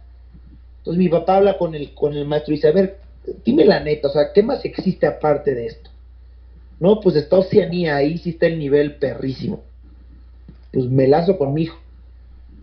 Entonces 0.79 0.99
mi 0.99 1.09
papá 1.09 1.37
habla 1.37 1.57
con 1.59 1.75
el, 1.75 1.95
con 1.95 2.15
el 2.15 2.27
maestro 2.27 2.53
y 2.53 2.57
dice, 2.57 2.69
a 2.69 2.73
ver, 2.73 2.99
dime 3.45 3.65
la 3.65 3.81
neta, 3.81 4.09
o 4.09 4.11
sea, 4.11 4.33
¿qué 4.35 4.43
más 4.43 4.65
existe 4.65 5.07
aparte 5.07 5.55
de 5.55 5.67
esto? 5.67 5.91
No, 6.81 7.01
pues 7.01 7.17
está 7.17 7.37
Oceanía, 7.39 7.97
ahí 7.97 8.19
sí 8.19 8.31
está 8.31 8.47
el 8.47 8.59
nivel 8.59 8.97
perrísimo. 8.97 9.63
pues 10.73 10.87
me 10.87 11.07
lazo 11.07 11.39
con 11.39 11.55
mi 11.55 11.63
hijo. 11.63 11.79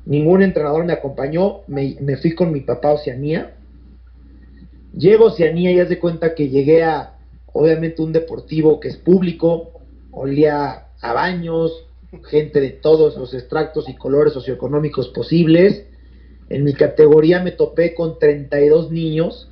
Ningún 0.06 0.42
entrenador 0.42 0.84
me 0.84 0.94
acompañó, 0.94 1.62
me, 1.68 1.96
me 2.00 2.18
fui 2.18 2.36
con 2.36 2.52
mi 2.52 2.62
papá 2.62 2.90
a 2.90 2.94
Oceanía. 2.94 3.54
Llego 4.94 5.26
a 5.26 5.28
Oceanía 5.32 5.72
y 5.72 5.80
haz 5.80 5.90
de 5.90 6.00
cuenta 6.00 6.36
que 6.36 6.50
llegué 6.50 6.84
a, 6.84 7.16
obviamente, 7.54 8.02
un 8.02 8.14
deportivo 8.14 8.80
que 8.80 8.90
es 8.90 8.98
público, 8.98 9.82
olía 10.12 10.88
a 11.02 11.14
baños, 11.14 11.86
gente 12.26 12.60
de 12.60 12.72
todos 12.72 13.16
los 13.18 13.34
extractos 13.34 13.88
y 13.90 13.96
colores 13.96 14.34
socioeconómicos 14.34 15.10
posibles. 15.10 15.86
En 16.50 16.64
mi 16.64 16.74
categoría 16.74 17.42
me 17.42 17.52
topé 17.52 17.94
con 17.94 18.20
32 18.20 18.92
niños 18.92 19.50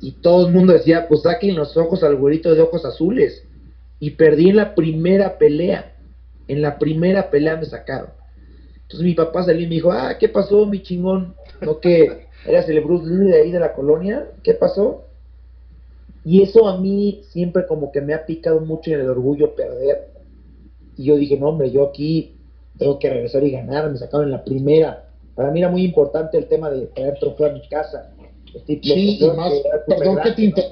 y 0.00 0.12
todo 0.12 0.46
el 0.46 0.52
mundo 0.54 0.72
decía, 0.72 1.06
pues 1.08 1.22
saquen 1.22 1.56
los 1.56 1.76
ojos 1.76 2.02
al 2.02 2.16
güerito 2.16 2.54
de 2.54 2.62
ojos 2.62 2.84
azules. 2.84 3.44
Y 3.98 4.12
perdí 4.12 4.48
en 4.48 4.56
la 4.56 4.74
primera 4.74 5.36
pelea. 5.36 5.94
En 6.48 6.62
la 6.62 6.78
primera 6.78 7.30
pelea 7.30 7.56
me 7.56 7.66
sacaron. 7.66 8.10
Entonces 8.74 9.04
mi 9.04 9.14
papá 9.14 9.44
salió 9.44 9.62
y 9.62 9.68
me 9.68 9.74
dijo, 9.74 9.92
ah, 9.92 10.16
¿qué 10.18 10.28
pasó, 10.28 10.66
mi 10.66 10.82
chingón? 10.82 11.34
¿No 11.60 11.78
que 11.80 12.26
eras 12.46 12.68
el 12.68 12.80
Bruce 12.80 13.08
de 13.08 13.40
ahí 13.40 13.52
de 13.52 13.60
la 13.60 13.74
colonia? 13.74 14.26
¿Qué 14.42 14.54
pasó? 14.54 15.04
Y 16.24 16.42
eso 16.42 16.68
a 16.68 16.78
mí 16.78 17.22
siempre 17.30 17.66
como 17.66 17.90
que 17.92 18.00
me 18.00 18.14
ha 18.14 18.26
picado 18.26 18.60
mucho 18.60 18.90
en 18.90 19.00
el 19.00 19.08
orgullo 19.08 19.54
perder. 19.54 20.12
Y 20.96 21.04
yo 21.04 21.16
dije, 21.16 21.38
no, 21.38 21.48
hombre, 21.48 21.70
yo 21.70 21.84
aquí 21.84 22.36
tengo 22.78 22.98
que 22.98 23.08
regresar 23.08 23.42
y 23.42 23.50
ganar. 23.50 23.90
Me 23.90 23.98
sacaron 23.98 24.26
en 24.26 24.32
la 24.32 24.44
primera. 24.44 25.08
Para 25.34 25.50
mí 25.50 25.60
era 25.60 25.70
muy 25.70 25.84
importante 25.84 26.36
el 26.36 26.46
tema 26.46 26.70
de 26.70 26.86
traer 26.88 27.18
trofeo 27.18 27.46
a 27.48 27.52
mi 27.52 27.66
casa. 27.68 28.12
Este 28.54 28.80
sí, 28.82 29.18
y 29.20 29.30
más, 29.30 29.52
perdón 29.86 30.18
que, 30.22 30.32
te 30.32 30.64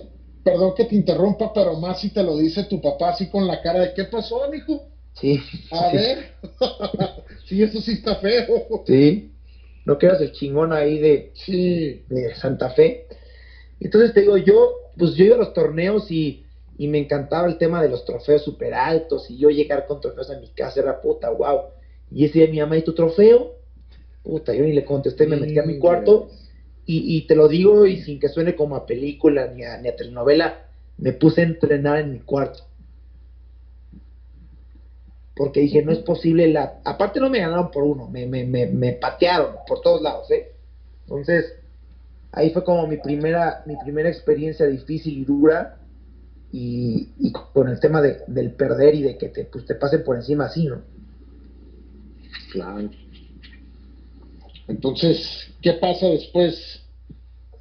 perdón 0.43 0.75
que 0.75 0.85
te 0.85 0.97
interrumpa, 0.97 1.52
pero 1.52 1.75
más 1.75 2.00
si 2.00 2.11
te 2.11 2.23
lo 2.23 2.37
dice 2.37 2.64
tu 2.64 2.81
papá 2.81 3.11
así 3.11 3.28
con 3.28 3.47
la 3.47 3.62
cara 3.62 3.81
de 3.81 3.95
¿qué 3.95 4.05
pasó, 4.05 4.52
hijo? 4.52 4.88
Sí. 5.14 5.40
A 5.71 5.93
ver. 5.93 6.33
sí, 7.47 7.62
eso 7.62 7.81
sí 7.81 7.93
está 7.93 8.17
feo. 8.17 8.83
Sí. 8.87 9.33
No 9.85 9.97
quedas 9.99 10.21
el 10.21 10.33
chingón 10.33 10.73
ahí 10.73 10.99
de, 10.99 11.33
sí. 11.35 12.02
de 12.09 12.35
Santa 12.35 12.71
Fe. 12.71 13.07
Entonces 13.81 14.13
te 14.13 14.21
digo, 14.21 14.37
yo, 14.37 14.73
pues 14.97 15.15
yo 15.15 15.25
iba 15.25 15.37
a 15.37 15.39
los 15.39 15.53
torneos 15.53 16.11
y, 16.11 16.45
y 16.77 16.89
me 16.89 16.99
encantaba 16.99 17.47
el 17.47 17.59
tema 17.59 17.83
de 17.83 17.89
los 17.89 18.05
trofeos 18.05 18.43
super 18.43 18.75
altos 18.75 19.31
y 19.31 19.39
yo 19.39 19.51
llegar 19.51 19.87
con 19.87 20.01
trofeos 20.01 20.31
a 20.31 20.39
mi 20.39 20.49
casa 20.49 20.81
era 20.81 21.01
puta, 21.01 21.31
wow. 21.31 21.61
Y 22.11 22.25
ese 22.25 22.41
día 22.41 22.51
mi 22.51 22.61
mamá, 22.61 22.77
¿y 22.77 22.83
tu 22.83 22.95
trofeo? 22.95 23.57
Puta, 24.23 24.55
yo 24.55 24.65
ni 24.65 24.73
le 24.73 24.85
contesté, 24.85 25.27
me 25.27 25.37
metí 25.37 25.59
a 25.59 25.63
mi 25.63 25.79
cuarto 25.79 26.29
y, 26.87 27.17
y, 27.17 27.27
te 27.27 27.35
lo 27.35 27.49
digo 27.49 27.87
y 27.87 28.01
sin 28.03 28.19
que 28.19 28.29
suene 28.29 28.55
como 28.55 28.75
a 28.75 28.87
película 28.87 29.49
ni 29.49 29.63
a, 29.63 29.77
ni 29.79 29.89
a 29.89 29.97
telenovela, 29.97 30.67
me 30.97 31.13
puse 31.13 31.43
a 31.43 31.45
entrenar 31.45 31.99
en 31.99 32.13
mi 32.13 32.21
cuarto. 32.21 32.65
Porque 35.37 35.61
dije, 35.61 35.83
no 35.83 35.93
es 35.93 35.99
posible 35.99 36.49
la... 36.49 36.81
Aparte 36.85 37.21
no 37.21 37.31
me 37.31 37.41
ganaron 37.41 37.71
por 37.71 37.85
uno, 37.85 38.09
me, 38.09 38.27
me, 38.27 38.45
me, 38.45 38.67
me 38.67 38.93
patearon 38.93 39.57
por 39.67 39.83
todos 39.83 40.03
lados, 40.03 40.31
¿eh? 40.31 40.51
Entonces, 41.03 41.58
ahí 42.33 42.51
fue 42.51 42.65
como 42.65 42.87
mi 42.87 42.97
primera, 42.99 43.63
mi 43.67 43.77
primera 43.77 44.09
experiencia 44.09 44.67
difícil 44.67 45.19
y 45.19 45.25
dura 45.25 45.79
y, 46.53 47.09
y 47.19 47.33
con 47.33 47.69
el 47.69 47.79
tema 47.81 48.01
de, 48.01 48.19
del 48.27 48.53
perder 48.53 48.95
y 48.95 49.03
de 49.03 49.19
que 49.19 49.29
te, 49.29 49.45
pues, 49.45 49.67
te 49.67 49.75
pasen 49.75 50.05
por 50.05 50.17
encima 50.17 50.47
así, 50.47 50.67
¿no? 50.67 50.83
Claro. 52.53 52.91
Entonces, 54.67 55.51
¿qué 55.63 55.75
pasa 55.75 56.07
después? 56.07 56.83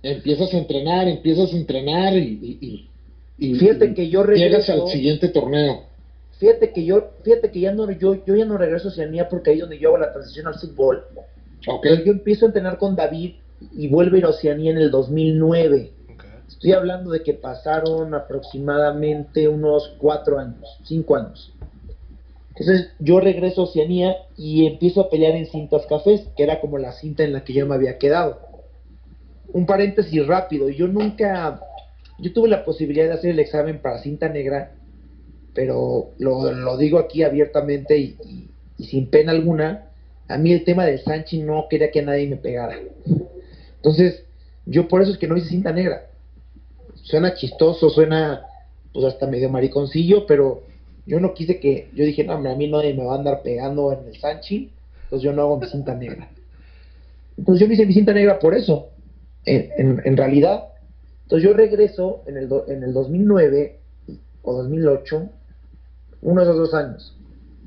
Empiezas 0.03 0.53
a 0.53 0.57
entrenar, 0.57 1.07
empiezas 1.07 1.51
a 1.53 1.57
entrenar 1.57 2.13
y, 2.17 2.89
y, 3.37 3.55
fíjate 3.55 3.93
que 3.93 4.09
yo 4.09 4.23
regreso, 4.23 4.45
llegas 4.45 4.69
al 4.69 4.87
siguiente 4.89 5.29
torneo. 5.29 5.83
Fíjate 6.39 6.71
que 6.71 6.85
yo, 6.85 7.11
fíjate 7.23 7.49
que 7.51 7.61
ya 7.61 7.71
no, 7.73 7.89
yo, 7.91 8.23
yo 8.25 8.35
ya 8.35 8.45
no 8.45 8.57
regreso 8.57 8.89
a 8.89 8.91
Oceanía 8.91 9.27
porque 9.27 9.49
ahí 9.49 9.55
es 9.57 9.61
donde 9.61 9.79
yo 9.79 9.89
hago 9.89 9.97
la 9.97 10.13
transición 10.13 10.47
al 10.47 10.55
fútbol. 10.55 11.03
Okay. 11.65 12.03
yo 12.05 12.11
empiezo 12.11 12.45
a 12.45 12.49
entrenar 12.49 12.77
con 12.77 12.95
David 12.95 13.35
y 13.71 13.87
vuelve 13.87 14.17
a 14.17 14.19
ir 14.19 14.25
a 14.25 14.29
Oceanía 14.29 14.71
en 14.71 14.77
el 14.77 14.91
2009. 14.91 15.93
Estoy 16.47 16.71
hablando 16.71 17.11
de 17.11 17.21
que 17.21 17.33
pasaron 17.33 18.13
aproximadamente 18.13 19.47
unos 19.47 19.95
cuatro 19.99 20.39
años, 20.39 20.79
cinco 20.83 21.15
años. 21.15 21.53
Entonces 22.57 22.91
yo 22.99 23.19
regreso 23.19 23.61
a 23.61 23.63
Oceanía 23.65 24.15
y 24.35 24.65
empiezo 24.65 25.01
a 25.01 25.09
pelear 25.09 25.35
en 25.35 25.45
cintas 25.45 25.85
cafés, 25.85 26.27
que 26.35 26.43
era 26.43 26.59
como 26.59 26.79
la 26.79 26.91
cinta 26.93 27.23
en 27.23 27.33
la 27.33 27.43
que 27.43 27.53
yo 27.53 27.67
me 27.67 27.75
había 27.75 27.99
quedado. 27.99 28.39
Un 29.53 29.67
paréntesis 29.67 30.25
rápido, 30.25 30.69
yo 30.69 30.87
nunca, 30.87 31.61
yo 32.17 32.33
tuve 32.33 32.49
la 32.49 32.65
posibilidad 32.65 33.05
de 33.05 33.13
hacer 33.13 33.31
el 33.31 33.39
examen 33.39 33.79
para 33.79 33.99
cinta 33.99 34.27
negra, 34.27 34.71
pero 35.53 36.11
lo, 36.17 36.77
digo 36.77 36.97
aquí 36.97 37.23
abiertamente 37.23 37.97
y, 37.97 38.17
sin 38.79 39.09
pena 39.09 39.31
alguna, 39.31 39.89
a 40.27 40.37
mí 40.37 40.51
el 40.51 40.63
tema 40.63 40.85
del 40.85 40.99
Sanchi 40.99 41.41
no 41.41 41.67
quería 41.69 41.91
que 41.91 42.01
nadie 42.01 42.27
me 42.27 42.37
pegara. 42.37 42.79
Entonces, 43.87 44.25
yo 44.65 44.89
por 44.89 45.01
eso 45.01 45.11
es 45.11 45.17
que 45.17 45.29
no 45.29 45.37
hice 45.37 45.47
cinta 45.47 45.71
negra. 45.71 46.07
Suena 46.95 47.35
chistoso, 47.35 47.89
suena 47.89 48.41
pues 48.91 49.05
hasta 49.05 49.27
medio 49.27 49.49
mariconcillo, 49.49 50.25
pero 50.27 50.63
yo 51.05 51.21
no 51.21 51.33
quise 51.33 51.61
que, 51.61 51.89
yo 51.93 52.03
dije, 52.03 52.25
no, 52.25 52.33
a 52.33 52.37
mí 52.37 52.69
nadie 52.69 52.93
me 52.93 53.05
va 53.05 53.13
a 53.13 53.17
andar 53.17 53.43
pegando 53.43 53.93
en 53.93 54.05
el 54.09 54.19
Sanchi, 54.19 54.73
entonces 55.03 55.23
yo 55.23 55.31
no 55.31 55.43
hago 55.43 55.57
mi 55.57 55.67
cinta 55.67 55.95
negra. 55.95 56.29
Entonces 57.37 57.65
yo 57.65 57.73
hice 57.73 57.85
mi 57.85 57.93
cinta 57.93 58.11
negra 58.11 58.39
por 58.39 58.55
eso, 58.55 58.89
en, 59.45 60.01
en, 60.03 60.17
realidad. 60.17 60.65
Entonces 61.23 61.47
yo 61.47 61.55
regreso 61.55 62.23
en 62.25 62.35
el, 62.35 62.49
en 62.67 62.83
el 62.83 62.91
2009 62.91 63.79
o 64.41 64.53
2008, 64.53 65.29
uno 66.23 66.45
de 66.45 66.53
dos 66.53 66.73
años, 66.73 67.15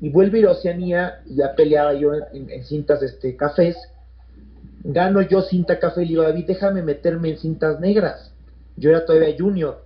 y 0.01 0.09
vuelvo 0.09 0.35
a 0.35 0.39
ir 0.39 0.45
a 0.45 0.51
Oceanía, 0.51 1.23
y 1.25 1.37
ya 1.37 1.55
peleaba 1.55 1.95
yo 1.95 2.11
en, 2.13 2.63
cintas 2.63 3.01
este, 3.01 3.35
cafés, 3.35 3.75
gano 4.83 5.21
yo 5.21 5.41
cinta 5.41 5.79
café 5.79 6.01
y 6.01 6.05
le 6.05 6.09
digo, 6.09 6.23
David, 6.23 6.45
déjame 6.47 6.81
meterme 6.81 7.29
en 7.29 7.37
cintas 7.37 7.79
negras. 7.79 8.31
Yo 8.77 8.89
era 8.89 9.05
todavía 9.05 9.35
junior. 9.37 9.85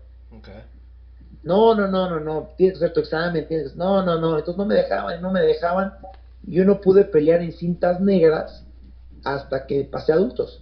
No, 1.43 1.75
no, 1.75 1.87
no, 1.87 2.09
no, 2.09 2.19
no, 2.19 2.49
tienes 2.57 2.79
que 2.79 2.85
hacer 2.85 2.93
tu 2.93 3.01
examen, 3.01 3.47
tienes, 3.47 3.75
no, 3.75 4.03
no, 4.03 4.19
no, 4.19 4.37
entonces 4.37 4.57
no 4.57 4.65
me 4.65 4.73
dejaban, 4.73 5.21
no 5.21 5.31
me 5.31 5.41
dejaban. 5.41 5.93
Yo 6.41 6.65
no 6.65 6.81
pude 6.81 7.05
pelear 7.05 7.41
en 7.41 7.53
cintas 7.53 8.01
negras 8.01 8.63
hasta 9.23 9.65
que 9.67 9.83
pasé 9.83 10.13
adultos. 10.13 10.61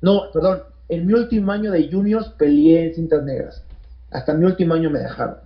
No, 0.00 0.22
perdón, 0.32 0.64
en 0.88 1.06
mi 1.06 1.12
último 1.12 1.52
año 1.52 1.70
de 1.70 1.88
juniors 1.88 2.28
peleé 2.30 2.86
en 2.86 2.94
cintas 2.94 3.22
negras. 3.22 3.62
Hasta 4.10 4.34
mi 4.34 4.44
último 4.44 4.74
año 4.74 4.90
me 4.90 4.98
dejaron. 4.98 5.36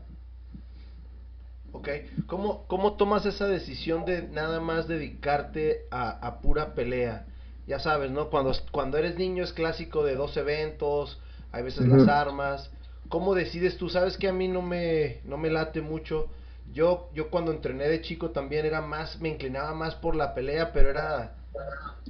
Ok, 1.72 1.88
¿cómo, 2.26 2.64
cómo 2.66 2.94
tomas 2.94 3.26
esa 3.26 3.46
decisión 3.46 4.06
de 4.06 4.22
nada 4.22 4.60
más 4.60 4.88
dedicarte 4.88 5.86
a, 5.90 6.40
pura 6.40 6.74
pelea? 6.74 7.26
Ya 7.66 7.78
sabes, 7.80 8.10
¿no? 8.10 8.30
Cuando, 8.30 8.52
cuando 8.70 8.98
eres 8.98 9.16
niño 9.16 9.42
es 9.42 9.52
clásico 9.52 10.04
de 10.04 10.14
dos 10.14 10.36
eventos, 10.36 11.18
hay 11.52 11.62
veces 11.62 11.88
las 11.88 12.06
armas, 12.06 12.70
¿Cómo 13.08 13.34
decides 13.34 13.76
tú? 13.76 13.88
Sabes 13.88 14.16
que 14.16 14.28
a 14.28 14.32
mí 14.32 14.48
no 14.48 14.62
me, 14.62 15.18
no 15.24 15.36
me 15.36 15.50
late 15.50 15.80
mucho. 15.80 16.26
Yo, 16.72 17.08
yo 17.14 17.30
cuando 17.30 17.52
entrené 17.52 17.88
de 17.88 18.00
chico 18.00 18.30
también 18.30 18.66
era 18.66 18.80
más, 18.80 19.20
me 19.20 19.28
inclinaba 19.28 19.72
más 19.74 19.94
por 19.94 20.16
la 20.16 20.34
pelea, 20.34 20.72
pero 20.72 20.90
era, 20.90 21.32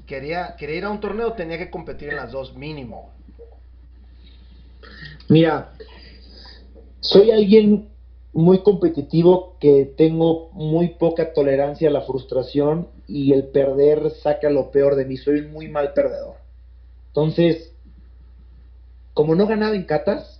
quería, 0.07 0.57
quería 0.57 0.77
ir 0.77 0.85
a 0.85 0.91
un 0.91 1.01
torneo, 1.01 1.35
tenía 1.35 1.59
que 1.59 1.71
competir 1.71 2.09
en 2.09 2.17
las 2.17 2.33
dos 2.33 2.55
mínimo. 2.55 3.11
Mira, 5.29 5.69
soy 7.01 7.31
alguien 7.31 7.89
muy 8.33 8.63
competitivo 8.63 9.57
que 9.61 9.93
tengo 9.97 10.51
muy 10.53 10.91
poca 10.91 11.33
tolerancia 11.35 11.89
a 11.89 11.93
la 11.93 12.03
frustración 12.03 12.89
y 13.07 13.33
el 13.33 13.45
perder 13.49 14.11
saca 14.23 14.51
lo 14.51 14.71
peor 14.71 14.97
de 14.97 15.05
mí. 15.05 15.17
Soy 15.17 15.41
un 15.41 15.53
muy 15.53 15.69
mal 15.69 15.93
perdedor. 15.93 16.37
Entonces, 17.09 17.73
como 19.15 19.35
no 19.35 19.47
ganaba 19.47 19.75
en 19.75 19.85
catas, 19.85 20.37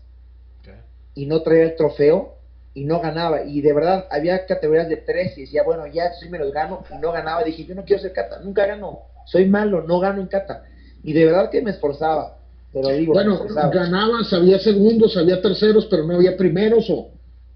y 1.17 1.27
no 1.27 1.43
traía 1.43 1.65
el 1.65 1.77
trofeo 1.77 2.37
y 2.75 2.85
no 2.85 3.01
ganaba. 3.01 3.43
Y 3.43 3.63
de 3.63 3.73
verdad, 3.73 4.07
había 4.11 4.47
categorías 4.47 4.89
de 4.89 4.99
tres 4.99 5.37
y 5.39 5.41
decía, 5.43 5.65
bueno, 5.65 5.87
ya 5.87 6.13
sí 6.13 6.29
me 6.29 6.39
los 6.39 6.53
gano 6.53 6.85
y 6.95 6.99
no 6.99 7.11
ganaba. 7.11 7.43
Dije, 7.43 7.65
yo 7.65 7.75
no 7.75 7.85
quiero 7.85 8.03
ser 8.03 8.13
cata, 8.13 8.39
nunca 8.41 8.67
gano, 8.67 9.01
soy 9.25 9.47
malo, 9.47 9.83
no 9.83 9.99
gano 9.99 10.21
en 10.21 10.29
cata. 10.29 10.65
Y 11.03 11.15
de 11.15 11.25
verdad 11.25 11.51
que 11.51 11.63
me 11.63 11.71
esforzaba. 11.71 12.37
Pero 12.73 12.89
digo, 12.91 13.15
bueno, 13.15 13.41
ganabas, 13.73 14.31
había 14.35 14.59
segundos, 14.59 15.17
había 15.17 15.41
terceros, 15.41 15.87
pero 15.87 16.05
no 16.05 16.15
había 16.15 16.37
primeros 16.37 16.89
o. 16.91 17.11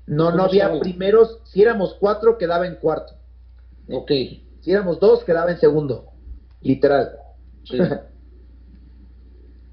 No, 0.06 0.32
no 0.32 0.44
había 0.44 0.80
primeros. 0.80 1.40
Si 1.44 1.60
éramos 1.60 1.94
cuatro, 2.00 2.38
quedaba 2.38 2.66
en 2.66 2.76
cuarto. 2.76 3.12
Ok. 3.90 4.10
Si 4.60 4.70
éramos 4.72 5.00
dos, 5.00 5.24
quedaba 5.24 5.50
en 5.50 5.58
segundo. 5.58 6.06
Literal. 6.60 7.10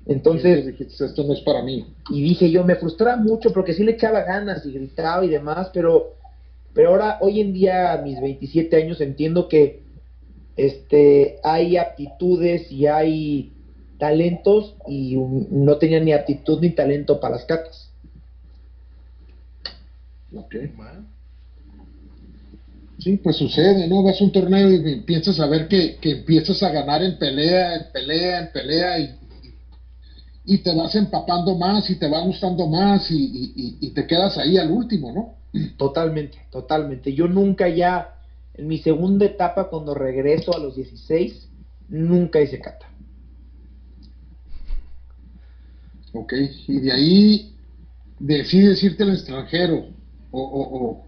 Entonces, 0.05 0.79
esto 0.79 1.23
no 1.23 1.33
es 1.33 1.41
para 1.41 1.61
mí. 1.63 1.93
Y 2.09 2.21
dije 2.23 2.49
yo, 2.49 2.63
me 2.63 2.77
frustraba 2.77 3.17
mucho 3.17 3.51
porque 3.51 3.73
sí 3.73 3.83
le 3.83 3.91
echaba 3.93 4.21
ganas 4.21 4.65
y 4.65 4.71
gritaba 4.71 5.25
y 5.25 5.29
demás, 5.29 5.69
pero, 5.73 6.15
pero 6.73 6.89
ahora, 6.89 7.17
hoy 7.19 7.41
en 7.41 7.51
día, 7.51 7.91
a 7.93 8.01
mis 8.01 8.21
27 8.21 8.73
años, 8.77 9.01
entiendo 9.01 9.49
que 9.49 9.83
este, 10.55 11.39
hay 11.43 11.75
aptitudes 11.75 12.71
y 12.71 12.87
hay 12.87 13.51
talentos 13.99 14.75
y 14.87 15.17
no 15.17 15.77
tenía 15.77 15.99
ni 15.99 16.13
aptitud 16.13 16.61
ni 16.61 16.69
talento 16.71 17.19
para 17.19 17.35
las 17.35 17.45
catas. 17.45 17.91
Ok. 20.33 20.55
Sí, 23.07 23.15
pues 23.15 23.37
sucede, 23.37 23.87
¿no? 23.87 24.03
Vas 24.03 24.19
a 24.19 24.23
un 24.25 24.33
torneo 24.33 24.69
y 24.69 24.99
piensas 24.99 25.39
a 25.39 25.47
ver 25.47 25.69
que, 25.69 25.95
que 25.95 26.11
empiezas 26.11 26.61
a 26.61 26.69
ganar 26.71 27.01
en 27.01 27.17
pelea, 27.17 27.75
en 27.75 27.85
pelea, 27.93 28.39
en 28.39 28.51
pelea 28.51 28.99
y, 28.99 29.15
y 30.43 30.57
te 30.57 30.75
vas 30.75 30.93
empapando 30.93 31.55
más 31.55 31.89
y 31.89 31.95
te 31.95 32.09
va 32.09 32.19
gustando 32.19 32.67
más 32.67 33.09
y, 33.09 33.53
y, 33.79 33.89
te 33.91 34.05
quedas 34.05 34.37
ahí 34.37 34.57
al 34.57 34.69
último, 34.69 35.13
¿no? 35.13 35.37
Totalmente, 35.77 36.37
totalmente. 36.51 37.13
Yo 37.13 37.29
nunca 37.29 37.69
ya, 37.69 38.09
en 38.55 38.67
mi 38.67 38.77
segunda 38.77 39.25
etapa, 39.25 39.69
cuando 39.69 39.93
regreso 39.93 40.53
a 40.53 40.59
los 40.59 40.75
16, 40.75 41.47
nunca 41.87 42.41
hice 42.41 42.59
kata. 42.59 42.89
Ok, 46.11 46.33
y 46.67 46.79
de 46.81 46.91
ahí 46.91 47.55
decides 48.19 48.83
irte 48.83 49.03
al 49.03 49.11
extranjero 49.13 49.85
o, 50.31 50.41
o, 50.41 50.89
o 50.89 51.06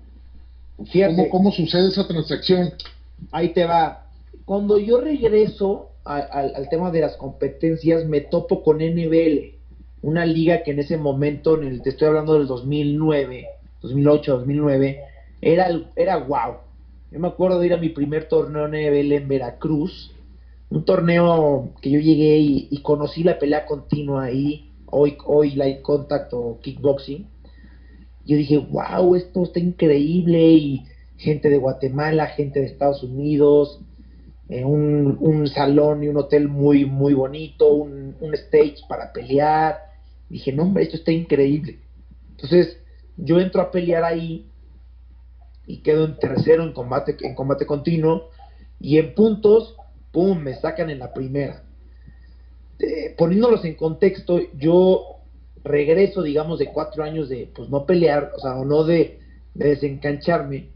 ¿cómo, 1.29 1.51
sucede 1.51 1.89
esa 1.89 2.07
transacción? 2.07 2.74
Ahí 3.31 3.50
te 3.53 3.65
va. 3.65 4.05
Cuando 4.45 4.77
yo 4.77 5.00
regreso 5.00 5.89
al 6.05 6.67
tema 6.69 6.91
de 6.91 7.01
las 7.01 7.17
competencias, 7.17 8.05
me 8.05 8.21
topo 8.21 8.63
con 8.63 8.77
NBL, 8.77 9.53
una 10.01 10.25
liga 10.25 10.63
que 10.63 10.71
en 10.71 10.79
ese 10.79 10.98
momento, 10.98 11.57
en 11.57 11.67
el, 11.67 11.81
te 11.81 11.89
estoy 11.89 12.07
hablando 12.07 12.33
del 12.33 12.48
2009, 12.48 13.48
2008, 13.81 14.38
2009, 14.39 15.01
era, 15.41 15.67
era 15.95 16.17
wow. 16.17 16.55
Yo 17.12 17.19
me 17.19 17.27
acuerdo 17.27 17.59
de 17.59 17.67
ir 17.67 17.74
a 17.74 17.77
mi 17.77 17.89
primer 17.89 18.27
torneo 18.27 18.67
NBL 18.67 19.12
en 19.13 19.27
Veracruz, 19.27 20.12
un 20.69 20.86
torneo 20.86 21.69
que 21.81 21.89
yo 21.91 22.00
llegué 22.00 22.38
y, 22.38 22.67
y 22.71 22.81
conocí 22.81 23.24
la 23.24 23.39
pelea 23.39 23.65
continua 23.65 24.25
ahí 24.25 24.69
hoy, 24.91 25.17
hoy 25.25 25.51
Light 25.51 25.81
Contact 25.81 26.33
o 26.33 26.59
Kickboxing. 26.62 27.27
Yo 28.29 28.38
dije, 28.38 28.57
wow, 28.57 29.15
esto 29.15 29.41
está 29.41 29.59
increíble 29.59 30.51
y 30.51 30.86
gente 31.17 31.50
de 31.50 31.57
Guatemala, 31.57 32.27
gente 32.27 32.59
de 32.59 32.67
Estados 32.67 33.01
Unidos, 33.01 33.81
eh, 34.50 34.63
un, 34.63 35.48
salón 35.48 36.03
y 36.03 36.09
un 36.09 36.17
hotel 36.17 36.48
muy, 36.48 36.86
muy 36.86 37.15
bonito, 37.15 37.74
un, 37.74 38.15
stage 38.33 38.75
para 38.88 39.12
pelear. 39.12 39.79
Dije, 40.29 40.53
no, 40.53 40.62
hombre, 40.62 40.83
esto 40.83 40.98
está 40.98 41.12
increíble. 41.12 41.79
Entonces, 42.29 42.77
yo 43.17 43.39
entro 43.39 43.63
a 43.63 43.71
pelear 43.71 44.03
ahí 44.03 44.45
y 45.65 45.77
quedo 45.81 46.05
en 46.05 46.19
tercero 46.19 46.62
en 46.62 46.74
combate, 46.74 47.17
en 47.21 47.33
combate 47.33 47.65
continuo 47.65 48.29
y 48.79 49.00
en 49.00 49.15
puntos, 49.15 49.75
¡pum!, 50.12 50.38
me 50.38 50.53
sacan 50.53 50.91
en 50.91 51.00
la 51.00 51.15
primera. 51.15 51.63
Este, 52.77 53.15
poniéndolos 53.17 53.65
en 53.65 53.74
contexto, 53.74 54.39
yo 54.55 55.18
regreso, 55.69 56.23
digamos, 56.23 56.59
de 56.59 56.67
cuatro 56.67 57.03
años 57.03 57.29
de, 57.29 57.49
pues, 57.55 57.69
no 57.69 57.85
pelear, 57.85 58.31
o 58.35 58.39
sea, 58.39 58.57
o 58.57 58.65
no 58.65 58.83
de, 58.83 59.19
desencancharme. 59.53 60.69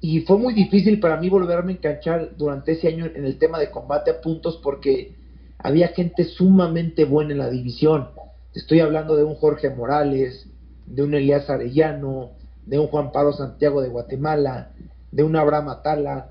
Y 0.00 0.20
fue 0.22 0.38
muy 0.38 0.54
difícil 0.54 1.00
para 1.00 1.16
mí 1.16 1.28
volverme 1.28 1.72
a 1.72 1.76
enganchar 1.76 2.36
durante 2.36 2.72
ese 2.72 2.88
año 2.88 3.06
en 3.06 3.24
el 3.24 3.38
tema 3.38 3.58
de 3.58 3.70
combate 3.70 4.10
a 4.10 4.20
puntos 4.20 4.58
porque 4.62 5.14
había 5.58 5.88
gente 5.88 6.24
sumamente 6.24 7.04
buena 7.04 7.32
en 7.32 7.38
la 7.38 7.50
división. 7.50 8.08
Estoy 8.54 8.80
hablando 8.80 9.16
de 9.16 9.24
un 9.24 9.36
Jorge 9.36 9.70
Morales, 9.70 10.48
de 10.86 11.02
un 11.02 11.14
Elías 11.14 11.48
Arellano, 11.48 12.32
de 12.66 12.78
un 12.78 12.88
Juan 12.88 13.12
Pablo 13.12 13.32
Santiago 13.32 13.80
de 13.80 13.88
Guatemala, 13.88 14.72
de 15.12 15.22
un 15.22 15.36
Abraham 15.36 15.68
Atala, 15.68 16.30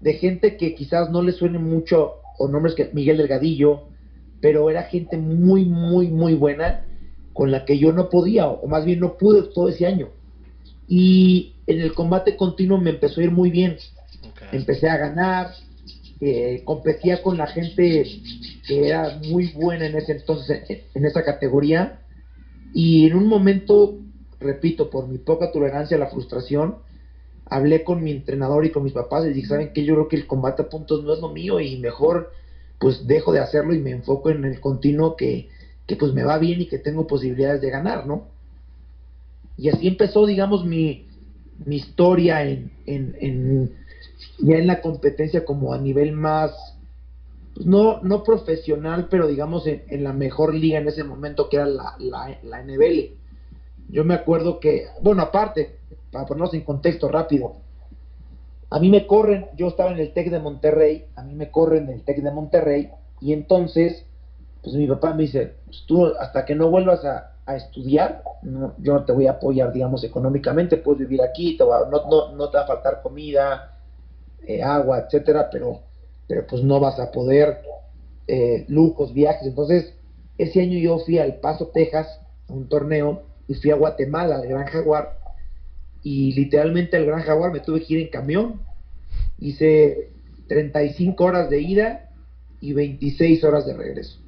de 0.00 0.14
gente 0.14 0.56
que 0.56 0.74
quizás 0.74 1.10
no 1.10 1.22
le 1.22 1.32
suene 1.32 1.58
mucho, 1.58 2.16
o 2.38 2.46
nombres 2.46 2.74
que 2.74 2.90
Miguel 2.92 3.16
Delgadillo, 3.16 3.88
pero 4.40 4.70
era 4.70 4.84
gente 4.84 5.16
muy, 5.16 5.64
muy, 5.64 6.08
muy 6.08 6.34
buena 6.34 6.84
con 7.32 7.50
la 7.50 7.64
que 7.64 7.78
yo 7.78 7.92
no 7.92 8.08
podía, 8.08 8.48
o 8.48 8.66
más 8.66 8.84
bien 8.84 9.00
no 9.00 9.16
pude 9.16 9.42
todo 9.54 9.68
ese 9.68 9.86
año. 9.86 10.08
Y 10.88 11.54
en 11.66 11.80
el 11.80 11.94
combate 11.94 12.36
continuo 12.36 12.78
me 12.78 12.90
empezó 12.90 13.20
a 13.20 13.24
ir 13.24 13.30
muy 13.30 13.50
bien. 13.50 13.76
Empecé 14.52 14.88
a 14.88 14.96
ganar, 14.96 15.50
eh, 16.20 16.62
competía 16.64 17.22
con 17.22 17.36
la 17.36 17.46
gente 17.46 18.04
que 18.66 18.88
era 18.88 19.20
muy 19.28 19.52
buena 19.52 19.86
en 19.86 19.96
ese 19.96 20.12
entonces, 20.12 20.62
en 20.94 21.04
esa 21.04 21.22
categoría. 21.22 22.00
Y 22.74 23.06
en 23.06 23.14
un 23.14 23.26
momento, 23.26 23.98
repito, 24.40 24.90
por 24.90 25.06
mi 25.08 25.18
poca 25.18 25.52
tolerancia 25.52 25.96
a 25.96 26.00
la 26.00 26.08
frustración, 26.08 26.76
hablé 27.46 27.84
con 27.84 28.02
mi 28.02 28.10
entrenador 28.10 28.64
y 28.66 28.70
con 28.70 28.84
mis 28.84 28.92
papás 28.92 29.26
y 29.26 29.32
dije, 29.32 29.48
¿saben 29.48 29.72
qué? 29.72 29.84
Yo 29.84 29.94
creo 29.94 30.08
que 30.08 30.16
el 30.16 30.26
combate 30.26 30.62
a 30.62 30.68
puntos 30.68 31.04
no 31.04 31.14
es 31.14 31.20
lo 31.20 31.28
mío 31.28 31.60
y 31.60 31.78
mejor 31.78 32.32
pues 32.78 33.06
dejo 33.06 33.32
de 33.32 33.40
hacerlo 33.40 33.74
y 33.74 33.80
me 33.80 33.90
enfoco 33.90 34.30
en 34.30 34.44
el 34.44 34.60
continuo 34.60 35.16
que, 35.16 35.48
pues 35.98 36.12
me 36.12 36.24
va 36.24 36.38
bien 36.38 36.60
y 36.60 36.66
que 36.66 36.78
tengo 36.78 37.06
posibilidades 37.06 37.60
de 37.60 37.70
ganar, 37.70 38.06
¿no? 38.06 38.28
Y 39.56 39.68
así 39.70 39.88
empezó, 39.88 40.26
digamos, 40.26 40.64
mi, 40.64 41.06
mi 41.64 41.76
historia 41.76 42.44
en, 42.44 42.70
en, 42.86 43.16
en, 43.20 43.76
ya 44.38 44.56
en 44.56 44.66
la 44.66 44.80
competencia 44.80 45.44
como 45.44 45.72
a 45.72 45.78
nivel 45.78 46.12
más, 46.12 46.52
pues 47.54 47.66
no, 47.66 48.00
no 48.02 48.22
profesional, 48.22 49.08
pero 49.10 49.26
digamos 49.26 49.66
en, 49.66 50.04
la 50.04 50.12
mejor 50.12 50.54
liga 50.54 50.78
en 50.78 50.86
ese 50.86 51.02
momento 51.02 51.48
que 51.48 51.56
era 51.56 51.66
la, 51.66 51.96
la, 51.98 52.38
la 52.42 52.62
NBL. 52.62 53.16
Yo 53.88 54.04
me 54.04 54.14
acuerdo 54.14 54.60
que, 54.60 54.86
bueno, 55.02 55.22
aparte, 55.22 55.78
para 56.12 56.26
ponernos 56.26 56.54
en 56.54 56.60
contexto 56.60 57.08
rápido, 57.08 57.56
a 58.70 58.78
mí 58.78 58.90
me 58.90 59.06
corren, 59.06 59.46
yo 59.56 59.68
estaba 59.68 59.90
en 59.90 59.98
el 59.98 60.12
TEC 60.12 60.30
de 60.30 60.40
Monterrey, 60.40 61.06
a 61.16 61.22
mí 61.22 61.34
me 61.34 61.50
corren 61.50 61.84
en 61.84 61.94
el 61.94 62.04
TEC 62.04 62.22
de 62.22 62.30
Monterrey, 62.30 62.90
y 63.20 63.32
entonces, 63.32 64.04
pues 64.62 64.74
mi 64.74 64.86
papá 64.86 65.14
me 65.14 65.22
dice, 65.22 65.54
pues 65.64 65.84
tú 65.86 66.06
hasta 66.06 66.44
que 66.44 66.54
no 66.54 66.70
vuelvas 66.70 67.04
a, 67.04 67.34
estudiar, 67.56 68.22
no, 68.42 68.74
yo 68.76 68.92
no 68.92 69.06
te 69.06 69.12
voy 69.12 69.26
a 69.26 69.30
apoyar, 69.30 69.72
digamos, 69.72 70.04
económicamente, 70.04 70.76
puedes 70.76 71.00
vivir 71.00 71.22
aquí, 71.22 71.56
te 71.56 71.64
no, 71.64 71.88
no, 71.88 72.36
no, 72.36 72.50
te 72.50 72.58
va 72.58 72.64
a 72.64 72.66
faltar 72.66 73.00
comida, 73.00 73.74
eh, 74.46 74.62
agua, 74.62 74.98
etcétera, 74.98 75.48
pero, 75.50 75.80
pero 76.26 76.46
pues 76.46 76.62
no 76.62 76.78
vas 76.78 77.00
a 77.00 77.10
poder 77.10 77.62
eh, 78.26 78.66
lujos, 78.68 79.14
viajes. 79.14 79.46
Entonces, 79.46 79.94
ese 80.36 80.60
año 80.60 80.78
yo 80.78 80.98
fui 80.98 81.18
al 81.18 81.36
Paso, 81.36 81.68
Texas, 81.68 82.20
a 82.48 82.52
un 82.52 82.68
torneo, 82.68 83.22
y 83.46 83.54
fui 83.54 83.70
a 83.70 83.76
Guatemala, 83.76 84.36
al 84.36 84.46
Gran 84.46 84.66
Jaguar, 84.66 85.17
y 86.02 86.32
literalmente 86.32 86.96
el 86.96 87.06
Gran 87.06 87.22
Jaguar 87.22 87.52
me 87.52 87.60
tuve 87.60 87.84
que 87.84 87.94
ir 87.94 88.00
en 88.00 88.08
camión. 88.08 88.62
Hice 89.38 90.10
35 90.48 91.22
horas 91.24 91.50
de 91.50 91.60
ida 91.60 92.10
y 92.60 92.72
26 92.72 93.44
horas 93.44 93.66
de 93.66 93.74
regreso. 93.74 94.20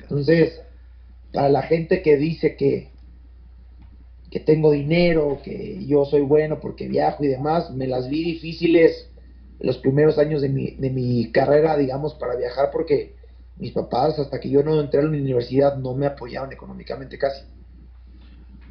Entonces, 0.00 0.60
para 1.32 1.48
la 1.48 1.62
gente 1.62 2.02
que 2.02 2.16
dice 2.16 2.56
que, 2.56 2.88
que 4.30 4.40
tengo 4.40 4.70
dinero, 4.72 5.40
que 5.42 5.84
yo 5.86 6.04
soy 6.04 6.22
bueno 6.22 6.60
porque 6.60 6.88
viajo 6.88 7.24
y 7.24 7.28
demás, 7.28 7.70
me 7.70 7.86
las 7.86 8.08
vi 8.08 8.24
difíciles 8.24 9.10
los 9.60 9.78
primeros 9.78 10.18
años 10.18 10.40
de 10.40 10.48
mi, 10.48 10.70
de 10.72 10.90
mi 10.90 11.30
carrera, 11.32 11.76
digamos, 11.76 12.14
para 12.14 12.36
viajar 12.36 12.70
porque 12.72 13.14
mis 13.56 13.72
papás, 13.72 14.18
hasta 14.18 14.40
que 14.40 14.48
yo 14.48 14.62
no 14.62 14.80
entré 14.80 15.00
a 15.00 15.02
la 15.02 15.10
universidad, 15.10 15.76
no 15.76 15.94
me 15.94 16.06
apoyaban 16.06 16.52
económicamente 16.52 17.18
casi. 17.18 17.44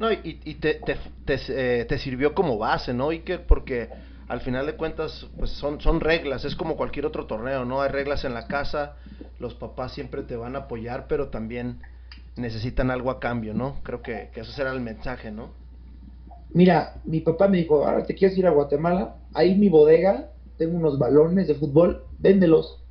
No, 0.00 0.10
y, 0.10 0.54
te, 0.54 0.80
eh, 1.26 1.84
te, 1.86 1.98
sirvió 1.98 2.34
como 2.34 2.56
base, 2.56 2.94
¿no, 2.94 3.10
Iker? 3.10 3.44
Porque 3.44 3.90
al 4.28 4.40
final 4.40 4.64
de 4.64 4.74
cuentas, 4.74 5.26
pues 5.36 5.50
son, 5.50 5.78
son 5.82 6.00
reglas, 6.00 6.46
es 6.46 6.56
como 6.56 6.78
cualquier 6.78 7.04
otro 7.04 7.26
torneo, 7.26 7.66
¿no? 7.66 7.82
Hay 7.82 7.90
reglas 7.90 8.24
en 8.24 8.32
la 8.32 8.46
casa, 8.46 8.96
los 9.38 9.54
papás 9.54 9.92
siempre 9.92 10.22
te 10.22 10.36
van 10.36 10.56
a 10.56 10.60
apoyar, 10.60 11.06
pero 11.06 11.28
también 11.28 11.82
necesitan 12.36 12.90
algo 12.90 13.10
a 13.10 13.20
cambio, 13.20 13.52
¿no? 13.52 13.76
Creo 13.82 14.00
que, 14.00 14.30
que 14.32 14.40
eso 14.40 14.52
será 14.52 14.72
el 14.72 14.80
mensaje, 14.80 15.30
¿no? 15.30 15.50
Mira, 16.54 16.94
mi 17.04 17.20
papá 17.20 17.48
me 17.48 17.58
dijo, 17.58 17.84
ahora 17.84 18.06
te 18.06 18.14
quieres 18.14 18.38
ir 18.38 18.46
a 18.46 18.52
Guatemala, 18.52 19.16
ahí 19.34 19.54
mi 19.54 19.68
bodega, 19.68 20.30
tengo 20.56 20.78
unos 20.78 20.98
balones 20.98 21.46
de 21.46 21.56
fútbol, 21.56 22.06
véndelos. 22.18 22.82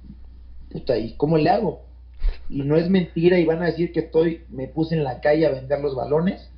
Puta, 0.69 0.95
¿y 0.95 1.15
cómo 1.15 1.39
le 1.39 1.49
hago? 1.49 1.81
Y 2.49 2.61
no 2.61 2.75
es 2.75 2.87
mentira 2.87 3.39
y 3.39 3.45
van 3.45 3.63
a 3.63 3.65
decir 3.65 3.91
que 3.91 4.01
estoy, 4.01 4.43
me 4.49 4.67
puse 4.67 4.93
en 4.93 5.03
la 5.03 5.21
calle 5.21 5.47
a 5.47 5.51
vender 5.51 5.81
los 5.81 5.95
balones 5.95 6.51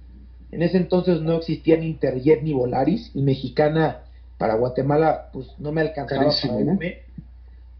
en 0.51 0.61
ese 0.61 0.77
entonces 0.77 1.21
no 1.21 1.37
existían 1.37 1.83
Interjet 1.83 2.43
ni 2.43 2.53
Volaris 2.53 3.11
y 3.13 3.21
Mexicana 3.21 4.01
para 4.37 4.55
Guatemala 4.55 5.29
pues 5.31 5.47
no 5.59 5.71
me 5.71 5.81
alcanzaba 5.81 6.29
para 6.29 6.59
irme. 6.59 6.99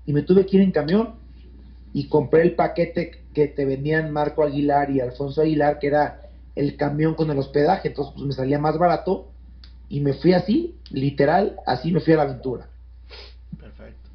y 0.06 0.14
me 0.14 0.22
tuve 0.22 0.46
que 0.46 0.58
ir 0.58 0.64
en 0.64 0.72
camión 0.72 1.16
y 1.94 2.08
compré 2.08 2.44
el 2.44 2.56
paquete 2.56 3.24
que 3.34 3.48
te 3.48 3.66
vendían 3.66 4.12
Marco 4.12 4.44
Aguilar 4.44 4.90
y 4.90 5.02
Alfonso 5.02 5.42
Aguilar 5.42 5.80
que 5.80 5.88
era 5.88 6.22
el 6.56 6.78
camión 6.78 7.16
con 7.16 7.30
el 7.30 7.40
hospedaje. 7.40 7.90
Entonces 7.90 8.14
pues 8.14 8.26
me 8.26 8.34
salía 8.34 8.60
más 8.60 8.78
barato 8.78 9.30
y 9.90 10.00
me 10.00 10.14
fui 10.14 10.34
así 10.34 10.78
literal 10.92 11.58
así 11.66 11.92
me 11.92 12.00
fui 12.00 12.14
a 12.14 12.18
la 12.18 12.24
aventura. 12.24 12.70
Perfecto. 13.60 14.10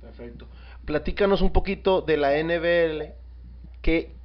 Perfecto. 0.00 0.46
Platícanos 0.86 1.42
un 1.42 1.52
poquito 1.52 2.00
de 2.00 2.16
la 2.16 2.42
NBL 2.42 3.12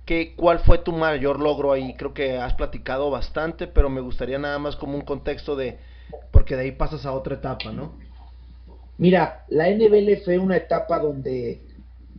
que 0.06 0.36
¿Cuál 0.36 0.60
fue 0.60 0.80
tu 0.80 0.92
mayor 0.92 1.40
logro 1.40 1.72
ahí? 1.72 1.94
Creo 1.94 2.14
que 2.14 2.38
has 2.38 2.54
platicado 2.56 3.10
bastante, 3.10 3.68
pero 3.68 3.90
me 3.90 4.02
gustaría 4.02 4.40
nada 4.40 4.60
más 4.60 4.76
como 4.76 4.96
un 4.96 5.02
contexto 5.02 5.56
de, 5.56 5.78
porque 6.32 6.56
de 6.56 6.64
ahí 6.64 6.72
pasas 6.72 7.06
a 7.06 7.14
otra 7.14 7.36
etapa, 7.36 7.72
¿no? 7.72 7.94
Mira, 8.98 9.46
la 9.50 9.70
NBL 9.70 10.24
fue 10.24 10.38
una 10.38 10.58
etapa 10.58 11.00
donde 11.00 11.62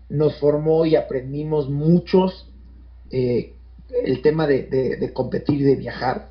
nos 0.09 0.39
formó 0.39 0.85
y 0.85 0.97
aprendimos 0.97 1.69
muchos 1.69 2.49
eh, 3.11 3.55
el 4.05 4.23
tema 4.23 4.47
de, 4.47 4.65
de, 4.65 5.13
competir 5.13 5.61
y 5.61 5.65
de 5.65 5.77
viajar. 5.77 6.31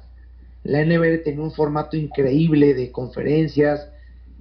La 0.63 0.83
NBL 0.83 1.23
tenía 1.23 1.41
un 1.41 1.51
formato 1.51 1.95
increíble 1.95 2.73
de 2.73 2.91
conferencias, 2.91 3.87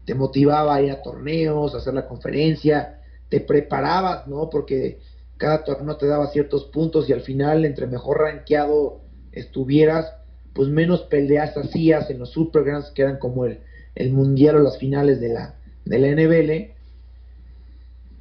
te 0.05 0.15
motivaba 0.15 0.75
a 0.75 0.83
ir 0.83 0.91
a 0.91 1.03
torneos, 1.03 1.75
a 1.75 1.79
hacer 1.79 1.95
la 1.95 2.09
conferencia, 2.09 3.01
te 3.29 3.41
preparabas, 3.41 4.27
¿no? 4.27 4.51
Porque 4.51 4.99
cada 5.41 5.65
torneo 5.65 5.97
te 5.97 6.07
daba 6.07 6.27
ciertos 6.29 6.67
puntos 6.67 7.09
y 7.09 7.15
al 7.15 7.23
final, 7.23 7.65
entre 7.65 7.87
mejor 7.87 8.19
rankeado 8.19 9.01
estuvieras, 9.33 10.13
pues 10.53 10.69
menos 10.69 11.01
peleas 11.05 11.57
hacías 11.57 12.11
en 12.11 12.19
los 12.19 12.31
Super 12.31 12.63
Grands 12.63 12.91
que 12.91 13.03
eran 13.03 13.19
como 13.19 13.47
el, 13.47 13.61
el 13.95 14.13
mundial 14.13 14.57
o 14.57 14.59
las 14.61 14.79
finales 14.79 15.19
de 15.19 15.31
la, 15.31 15.55
de 15.87 15.99
la 15.99 16.09
NBL. 16.09 16.75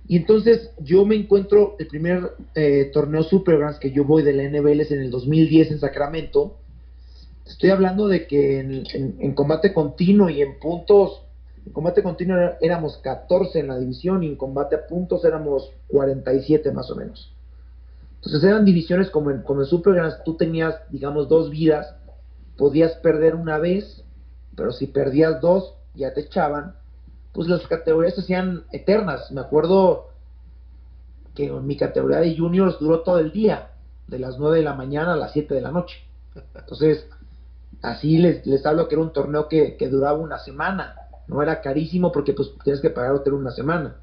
Y 0.07 0.15
entonces 0.15 0.71
yo 0.79 1.05
me 1.05 1.15
encuentro, 1.15 1.75
el 1.77 1.87
primer 1.87 2.31
eh, 2.55 2.89
torneo 2.93 3.21
Super 3.23 3.57
Grands 3.57 3.79
que 3.79 3.91
yo 3.91 4.05
voy 4.05 4.23
de 4.23 4.31
la 4.31 4.43
NBL 4.43 4.79
es 4.79 4.91
en 4.91 5.01
el 5.01 5.11
2010 5.11 5.71
en 5.71 5.79
Sacramento. 5.79 6.57
Estoy 7.45 7.71
hablando 7.71 8.07
de 8.07 8.27
que 8.27 8.59
en, 8.59 9.33
combate 9.33 9.73
continuo 9.73 10.29
y 10.29 10.41
en 10.41 10.57
puntos, 10.57 11.23
en 11.65 11.73
combate 11.73 12.03
continuo 12.03 12.37
éramos 12.61 12.97
14 12.97 13.59
en 13.59 13.67
la 13.67 13.77
división 13.77 14.23
y 14.23 14.27
en 14.27 14.35
combate 14.35 14.75
a 14.75 14.87
puntos 14.87 15.23
éramos 15.25 15.71
47 15.87 16.71
más 16.71 16.89
o 16.91 16.95
menos. 16.95 17.33
Entonces 18.15 18.43
eran 18.43 18.65
divisiones 18.65 19.09
como 19.09 19.31
en, 19.31 19.43
como 19.43 19.61
en 19.61 19.67
Super 19.67 19.93
Grands, 19.93 20.23
tú 20.25 20.35
tenías, 20.35 20.75
digamos, 20.89 21.29
dos 21.29 21.49
vidas, 21.49 21.95
podías 22.57 22.93
perder 22.95 23.35
una 23.35 23.57
vez, 23.57 24.03
pero 24.55 24.71
si 24.71 24.87
perdías 24.87 25.39
dos, 25.39 25.75
ya 25.95 26.13
te 26.13 26.21
echaban 26.21 26.75
pues 27.33 27.47
las 27.47 27.65
categorías 27.67 28.15
se 28.15 28.21
hacían 28.21 28.65
eternas. 28.71 29.31
Me 29.31 29.41
acuerdo 29.41 30.09
que 31.35 31.49
mi 31.51 31.77
categoría 31.77 32.19
de 32.19 32.35
juniors 32.35 32.79
duró 32.79 33.01
todo 33.01 33.19
el 33.19 33.31
día, 33.31 33.69
de 34.07 34.19
las 34.19 34.37
9 34.39 34.57
de 34.57 34.63
la 34.63 34.73
mañana 34.73 35.13
a 35.13 35.17
las 35.17 35.31
7 35.33 35.53
de 35.53 35.61
la 35.61 35.71
noche. 35.71 35.97
Entonces, 36.55 37.07
así 37.81 38.17
les, 38.17 38.45
les 38.45 38.65
hablo 38.65 38.87
que 38.87 38.95
era 38.95 39.03
un 39.03 39.13
torneo 39.13 39.47
que, 39.47 39.77
duraba 39.89 40.17
una 40.17 40.39
semana. 40.39 40.95
No 41.29 41.41
era 41.41 41.61
carísimo 41.61 42.11
porque 42.11 42.33
pues 42.33 42.51
tienes 42.63 42.81
que 42.81 42.89
pagar 42.89 43.13
hotel 43.13 43.33
una 43.33 43.51
semana. 43.51 43.95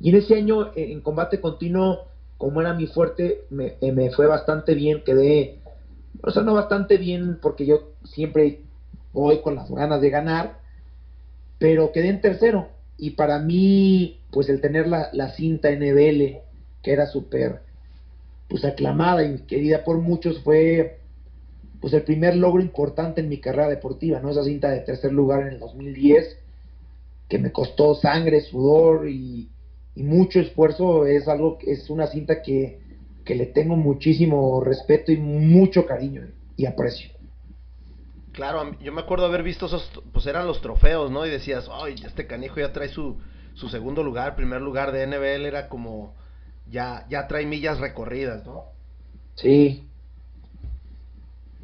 Y 0.00 0.10
en 0.10 0.16
ese 0.16 0.36
año, 0.36 0.72
en 0.74 1.00
combate 1.02 1.40
continuo, 1.40 2.06
como 2.38 2.60
era 2.60 2.72
mi 2.72 2.86
fuerte, 2.86 3.42
me, 3.50 3.76
eh, 3.80 3.92
me 3.92 4.10
fue 4.10 4.26
bastante 4.26 4.74
bien. 4.74 5.02
Quedé, 5.04 5.58
o 6.22 6.30
sea, 6.30 6.42
no 6.42 6.54
bastante 6.54 6.96
bien 6.96 7.38
porque 7.42 7.66
yo 7.66 7.90
siempre 8.04 8.62
voy 9.12 9.42
con 9.42 9.56
las 9.56 9.70
ganas 9.70 10.00
de 10.00 10.10
ganar 10.10 10.66
pero 11.58 11.92
quedé 11.92 12.08
en 12.08 12.20
tercero. 12.20 12.68
Y 12.98 13.10
para 13.10 13.38
mí, 13.38 14.20
pues 14.30 14.48
el 14.48 14.60
tener 14.60 14.86
la, 14.86 15.10
la 15.12 15.30
cinta 15.30 15.70
NBL, 15.70 16.40
que 16.82 16.92
era 16.92 17.06
súper 17.06 17.62
pues 18.48 18.64
aclamada 18.64 19.24
y 19.24 19.40
querida 19.40 19.84
por 19.84 19.98
muchos, 19.98 20.40
fue 20.42 21.00
pues 21.86 21.94
el 21.94 22.02
primer 22.02 22.34
logro 22.34 22.60
importante 22.60 23.20
en 23.20 23.28
mi 23.28 23.38
carrera 23.38 23.68
deportiva, 23.68 24.18
¿no? 24.18 24.30
Esa 24.30 24.42
cinta 24.42 24.70
de 24.70 24.80
tercer 24.80 25.12
lugar 25.12 25.42
en 25.42 25.52
el 25.52 25.60
2010, 25.60 26.36
que 27.28 27.38
me 27.38 27.52
costó 27.52 27.94
sangre, 27.94 28.40
sudor 28.40 29.08
y, 29.08 29.48
y 29.94 30.02
mucho 30.02 30.40
esfuerzo, 30.40 31.06
es 31.06 31.28
algo, 31.28 31.58
es 31.64 31.88
una 31.88 32.08
cinta 32.08 32.42
que, 32.42 32.80
que 33.24 33.36
le 33.36 33.46
tengo 33.46 33.76
muchísimo 33.76 34.60
respeto 34.64 35.12
y 35.12 35.16
mucho 35.18 35.86
cariño 35.86 36.26
y 36.56 36.66
aprecio. 36.66 37.12
Claro, 38.32 38.76
yo 38.80 38.90
me 38.92 39.02
acuerdo 39.02 39.26
haber 39.26 39.44
visto 39.44 39.66
esos, 39.66 39.88
pues 40.12 40.26
eran 40.26 40.48
los 40.48 40.62
trofeos, 40.62 41.12
¿no? 41.12 41.24
Y 41.24 41.30
decías, 41.30 41.68
ay, 41.70 41.94
este 42.04 42.26
canijo 42.26 42.58
ya 42.58 42.72
trae 42.72 42.88
su, 42.88 43.20
su 43.54 43.68
segundo 43.68 44.02
lugar, 44.02 44.34
primer 44.34 44.60
lugar 44.60 44.90
de 44.90 45.06
NBL, 45.06 45.46
era 45.46 45.68
como, 45.68 46.16
ya, 46.68 47.06
ya 47.08 47.28
trae 47.28 47.46
millas 47.46 47.78
recorridas, 47.78 48.44
¿no? 48.44 48.64
Sí. 49.36 49.85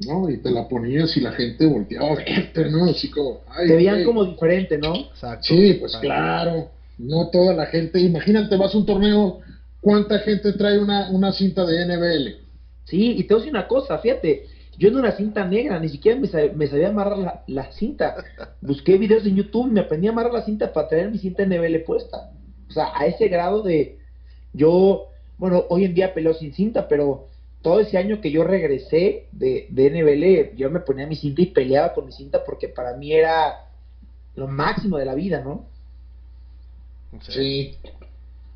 No, 0.07 0.29
y 0.29 0.39
te 0.39 0.51
la 0.51 0.69
ponías 0.69 1.17
y 1.17 1.21
la 1.21 1.33
gente 1.33 1.67
volteaba 1.67 2.13
a 2.13 2.15
verte, 2.17 2.71
¿no? 2.71 2.87
Así 2.87 3.11
como, 3.11 3.41
ay, 3.49 3.69
Te 3.69 3.77
veían 3.77 4.05
como 4.05 4.25
diferente, 4.25 4.79
¿no? 4.79 4.95
Exacto. 4.97 5.45
Sí, 5.49 5.75
pues 5.75 5.97
claro. 5.97 6.71
No 6.99 7.29
toda 7.31 7.55
la 7.55 7.67
gente, 7.67 8.01
imagínate, 8.01 8.57
vas 8.57 8.75
a 8.75 8.79
un 8.79 8.87
torneo, 8.87 9.41
¿cuánta 9.81 10.19
gente 10.21 10.53
trae 10.53 10.79
una, 10.79 11.11
una 11.11 11.33
cinta 11.33 11.65
de 11.67 11.85
NBL? 11.87 12.43
Sí, 12.85 13.13
y 13.19 13.25
te 13.25 13.35
voy 13.35 13.43
a 13.43 13.45
decir 13.45 13.55
una 13.55 13.69
cosa, 13.69 13.99
fíjate, 13.99 14.47
yo 14.79 14.89
en 14.89 14.97
una 14.97 15.13
cinta 15.13 15.45
negra, 15.45 15.79
ni 15.79 15.89
siquiera 15.89 16.19
me, 16.19 16.27
sabía, 16.27 16.89
amarrar 16.89 17.45
la, 17.47 17.73
cinta. 17.73 18.17
Busqué 18.61 18.97
videos 18.97 19.25
en 19.27 19.37
YouTube 19.37 19.69
y 19.69 19.73
me 19.73 19.81
aprendí 19.81 20.09
a 20.09 20.11
amarrar 20.11 20.33
la 20.33 20.45
cinta 20.45 20.73
para 20.73 20.89
traer 20.89 21.11
mi 21.11 21.19
cinta 21.19 21.45
NBL 21.45 21.81
puesta. 21.85 22.33
O 22.69 22.73
sea, 22.73 22.91
a 22.95 23.07
ese 23.07 23.29
grado 23.29 23.63
de. 23.63 23.99
Yo, 24.55 25.09
bueno, 25.39 25.65
hoy 25.69 25.85
en 25.85 25.95
día 25.95 26.15
peleo 26.15 26.35
sin 26.35 26.53
cinta, 26.53 26.89
pero 26.89 27.29
todo 27.63 27.81
ese 27.81 27.97
año 27.99 28.21
que 28.21 28.31
yo 28.31 28.45
regresé 28.45 29.29
de, 29.33 29.67
de 29.71 29.91
NBL, 29.91 30.57
yo 30.57 30.71
me 30.71 30.81
ponía 30.81 31.07
mi 31.07 31.17
cinta 31.17 31.43
y 31.43 31.47
peleaba 31.47 31.93
con 31.95 32.05
mi 32.07 32.13
cinta 32.13 32.45
porque 32.45 32.69
para 32.69 32.95
mí 32.95 33.13
era 33.13 33.57
lo 34.35 34.49
máximo 34.49 34.99
de 34.99 35.05
la 35.05 35.15
vida, 35.15 35.41
¿no? 35.41 35.65
Sí, 37.21 37.77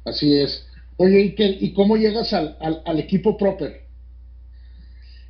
así 0.04 0.34
es. 0.34 0.66
Oye, 0.96 1.20
¿y, 1.20 1.34
qué, 1.34 1.56
y 1.60 1.72
cómo 1.72 1.96
llegas 1.96 2.32
al, 2.32 2.56
al, 2.60 2.80
al 2.84 2.98
equipo 2.98 3.36
proper? 3.36 3.82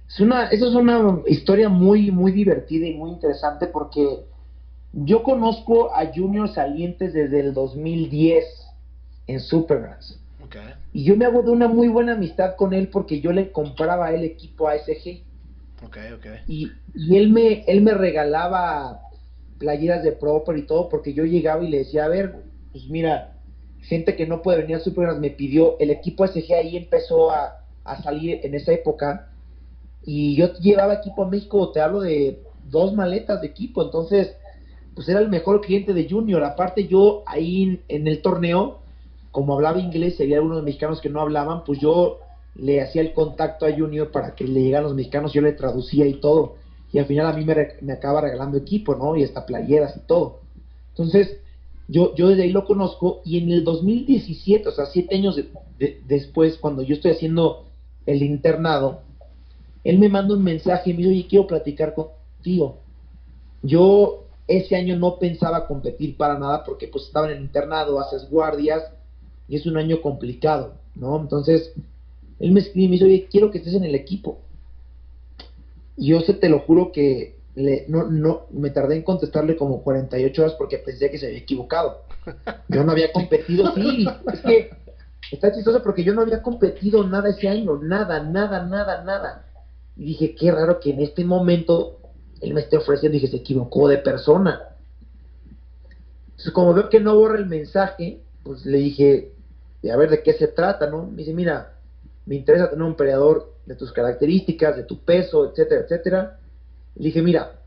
Es 0.08 0.20
una, 0.20 0.44
eso 0.46 0.68
es 0.68 0.74
una 0.74 1.20
historia 1.26 1.68
muy, 1.68 2.10
muy 2.12 2.30
divertida 2.32 2.86
y 2.86 2.94
muy 2.94 3.10
interesante 3.10 3.66
porque 3.66 4.20
yo 4.92 5.22
conozco 5.22 5.92
a 5.92 6.06
Junior 6.14 6.48
Salientes 6.48 7.12
desde 7.12 7.40
el 7.40 7.52
2010 7.52 8.44
en 9.26 9.40
Supergrass. 10.46 10.76
Y 10.92 11.04
yo 11.04 11.16
me 11.16 11.24
hago 11.24 11.42
de 11.42 11.50
una 11.50 11.68
muy 11.68 11.88
buena 11.88 12.12
amistad 12.12 12.56
con 12.56 12.72
él 12.72 12.88
porque 12.88 13.20
yo 13.20 13.32
le 13.32 13.52
compraba 13.52 14.12
el 14.12 14.24
equipo 14.24 14.68
ASG. 14.68 15.22
Okay, 15.86 16.12
okay. 16.12 16.40
Y, 16.48 16.72
y 16.94 17.16
él, 17.16 17.30
me, 17.30 17.64
él 17.66 17.82
me 17.82 17.92
regalaba 17.92 19.02
playeras 19.58 20.02
de 20.02 20.12
Proper 20.12 20.56
y 20.56 20.66
todo 20.66 20.88
porque 20.88 21.12
yo 21.12 21.24
llegaba 21.24 21.62
y 21.62 21.68
le 21.68 21.78
decía, 21.78 22.04
a 22.04 22.08
ver, 22.08 22.34
pues 22.72 22.88
mira, 22.88 23.34
gente 23.82 24.16
que 24.16 24.26
no 24.26 24.42
puede 24.42 24.62
venir 24.62 24.76
a 24.76 24.80
Supergrass 24.80 25.18
me 25.18 25.30
pidió, 25.30 25.78
el 25.78 25.90
equipo 25.90 26.24
ASG 26.24 26.52
ahí 26.54 26.76
empezó 26.76 27.30
a, 27.30 27.60
a 27.84 28.02
salir 28.02 28.40
en 28.42 28.54
esa 28.54 28.72
época 28.72 29.28
y 30.06 30.36
yo 30.36 30.54
llevaba 30.54 30.94
equipo 30.94 31.24
a 31.24 31.28
México, 31.28 31.72
te 31.72 31.80
hablo 31.80 32.00
de 32.00 32.40
dos 32.70 32.94
maletas 32.94 33.40
de 33.40 33.48
equipo, 33.48 33.82
entonces, 33.82 34.36
pues 34.94 35.08
era 35.08 35.18
el 35.18 35.28
mejor 35.28 35.60
cliente 35.60 35.92
de 35.92 36.08
Junior. 36.08 36.44
Aparte, 36.44 36.86
yo 36.86 37.24
ahí 37.26 37.82
en, 37.88 38.06
el 38.06 38.22
torneo, 38.22 38.78
como 39.36 39.52
hablaba 39.52 39.78
inglés 39.78 40.18
había 40.18 40.36
algunos 40.38 40.62
mexicanos 40.62 41.02
que 41.02 41.10
no 41.10 41.20
hablaban, 41.20 41.62
pues 41.62 41.78
yo 41.78 42.20
le 42.54 42.80
hacía 42.80 43.02
el 43.02 43.12
contacto 43.12 43.66
a 43.66 43.70
Junior 43.70 44.10
para 44.10 44.34
que 44.34 44.44
le 44.44 44.62
llegaran 44.62 44.84
los 44.84 44.94
mexicanos, 44.94 45.34
yo 45.34 45.42
le 45.42 45.52
traducía 45.52 46.06
y 46.06 46.14
todo. 46.14 46.54
Y 46.90 46.98
al 46.98 47.04
final 47.04 47.26
a 47.26 47.34
mí 47.34 47.44
me, 47.44 47.54
me 47.82 47.92
acaba 47.92 48.22
regalando 48.22 48.56
equipo, 48.56 48.94
¿no? 48.94 49.14
Y 49.14 49.24
hasta 49.24 49.44
playeras 49.44 49.94
y 49.94 50.06
todo. 50.06 50.40
Entonces, 50.88 51.36
yo, 51.86 52.14
yo 52.14 52.28
desde 52.28 52.44
ahí 52.44 52.50
lo 52.50 52.64
conozco 52.64 53.20
y 53.26 53.36
en 53.36 53.50
el 53.50 53.62
2017, 53.62 54.70
o 54.70 54.72
sea, 54.72 54.86
siete 54.86 55.16
años 55.16 55.38
después, 56.08 56.56
cuando 56.56 56.80
yo 56.80 56.94
estoy 56.94 57.10
haciendo 57.10 57.66
el 58.06 58.22
internado, 58.22 59.00
él 59.84 59.98
me 59.98 60.08
manda 60.08 60.32
un 60.32 60.44
mensaje 60.44 60.88
y 60.88 60.94
me 60.94 61.00
dice, 61.00 61.10
oye, 61.10 61.26
quiero 61.28 61.46
platicar 61.46 61.92
contigo. 61.92 62.78
Yo 63.62 64.24
ese 64.48 64.76
año 64.76 64.96
no 64.96 65.18
pensaba 65.18 65.66
competir 65.66 66.16
para 66.16 66.38
nada 66.38 66.64
porque 66.64 66.88
pues 66.88 67.04
estaba 67.04 67.30
en 67.30 67.36
el 67.36 67.42
internado, 67.42 68.00
haces 68.00 68.30
guardias 68.30 68.95
y 69.48 69.56
es 69.56 69.66
un 69.66 69.76
año 69.76 70.00
complicado, 70.02 70.74
¿no? 70.94 71.20
Entonces, 71.20 71.72
él 72.38 72.52
me 72.52 72.60
escribe 72.60 72.84
y 72.84 72.88
me 72.88 72.92
dice, 72.94 73.04
oye, 73.04 73.28
quiero 73.30 73.50
que 73.50 73.58
estés 73.58 73.74
en 73.74 73.84
el 73.84 73.94
equipo. 73.94 74.40
Y 75.96 76.08
yo 76.08 76.20
se 76.20 76.34
te 76.34 76.48
lo 76.48 76.60
juro 76.60 76.92
que 76.92 77.36
le, 77.54 77.86
no, 77.88 78.04
no, 78.04 78.46
me 78.50 78.70
tardé 78.70 78.96
en 78.96 79.02
contestarle 79.02 79.56
como 79.56 79.82
48 79.82 80.42
horas 80.42 80.54
porque 80.58 80.78
pensé 80.78 81.10
que 81.10 81.18
se 81.18 81.26
había 81.26 81.38
equivocado. 81.38 82.02
Yo 82.68 82.84
no 82.84 82.92
había 82.92 83.12
competido, 83.12 83.72
sí, 83.74 84.06
es 84.32 84.40
que 84.40 84.70
está 85.30 85.52
chistoso 85.52 85.82
porque 85.82 86.04
yo 86.04 86.12
no 86.12 86.22
había 86.22 86.42
competido 86.42 87.06
nada 87.06 87.30
ese 87.30 87.48
año, 87.48 87.78
nada, 87.82 88.22
nada, 88.22 88.64
nada, 88.64 89.04
nada. 89.04 89.46
Y 89.96 90.04
dije, 90.04 90.34
qué 90.34 90.52
raro 90.52 90.80
que 90.80 90.90
en 90.90 91.00
este 91.00 91.24
momento 91.24 92.00
él 92.42 92.52
me 92.52 92.60
esté 92.60 92.76
ofreciendo, 92.76 93.14
dije, 93.14 93.28
se 93.28 93.38
equivocó 93.38 93.88
de 93.88 93.98
persona. 93.98 94.60
Entonces, 96.30 96.52
como 96.52 96.74
veo 96.74 96.90
que 96.90 97.00
no 97.00 97.14
borra 97.16 97.38
el 97.38 97.46
mensaje, 97.46 98.20
pues 98.42 98.66
le 98.66 98.78
dije, 98.78 99.32
a 99.90 99.96
ver 99.96 100.10
de 100.10 100.22
qué 100.22 100.32
se 100.34 100.48
trata, 100.48 100.88
¿no? 100.88 101.06
Me 101.06 101.18
dice, 101.18 101.32
mira, 101.32 101.74
me 102.24 102.34
interesa 102.34 102.70
tener 102.70 102.84
un 102.84 102.96
peleador 102.96 103.54
de 103.66 103.74
tus 103.74 103.92
características, 103.92 104.76
de 104.76 104.84
tu 104.84 105.00
peso, 105.00 105.50
etcétera, 105.50 105.82
etcétera. 105.82 106.38
Le 106.96 107.06
dije, 107.06 107.22
mira, 107.22 107.60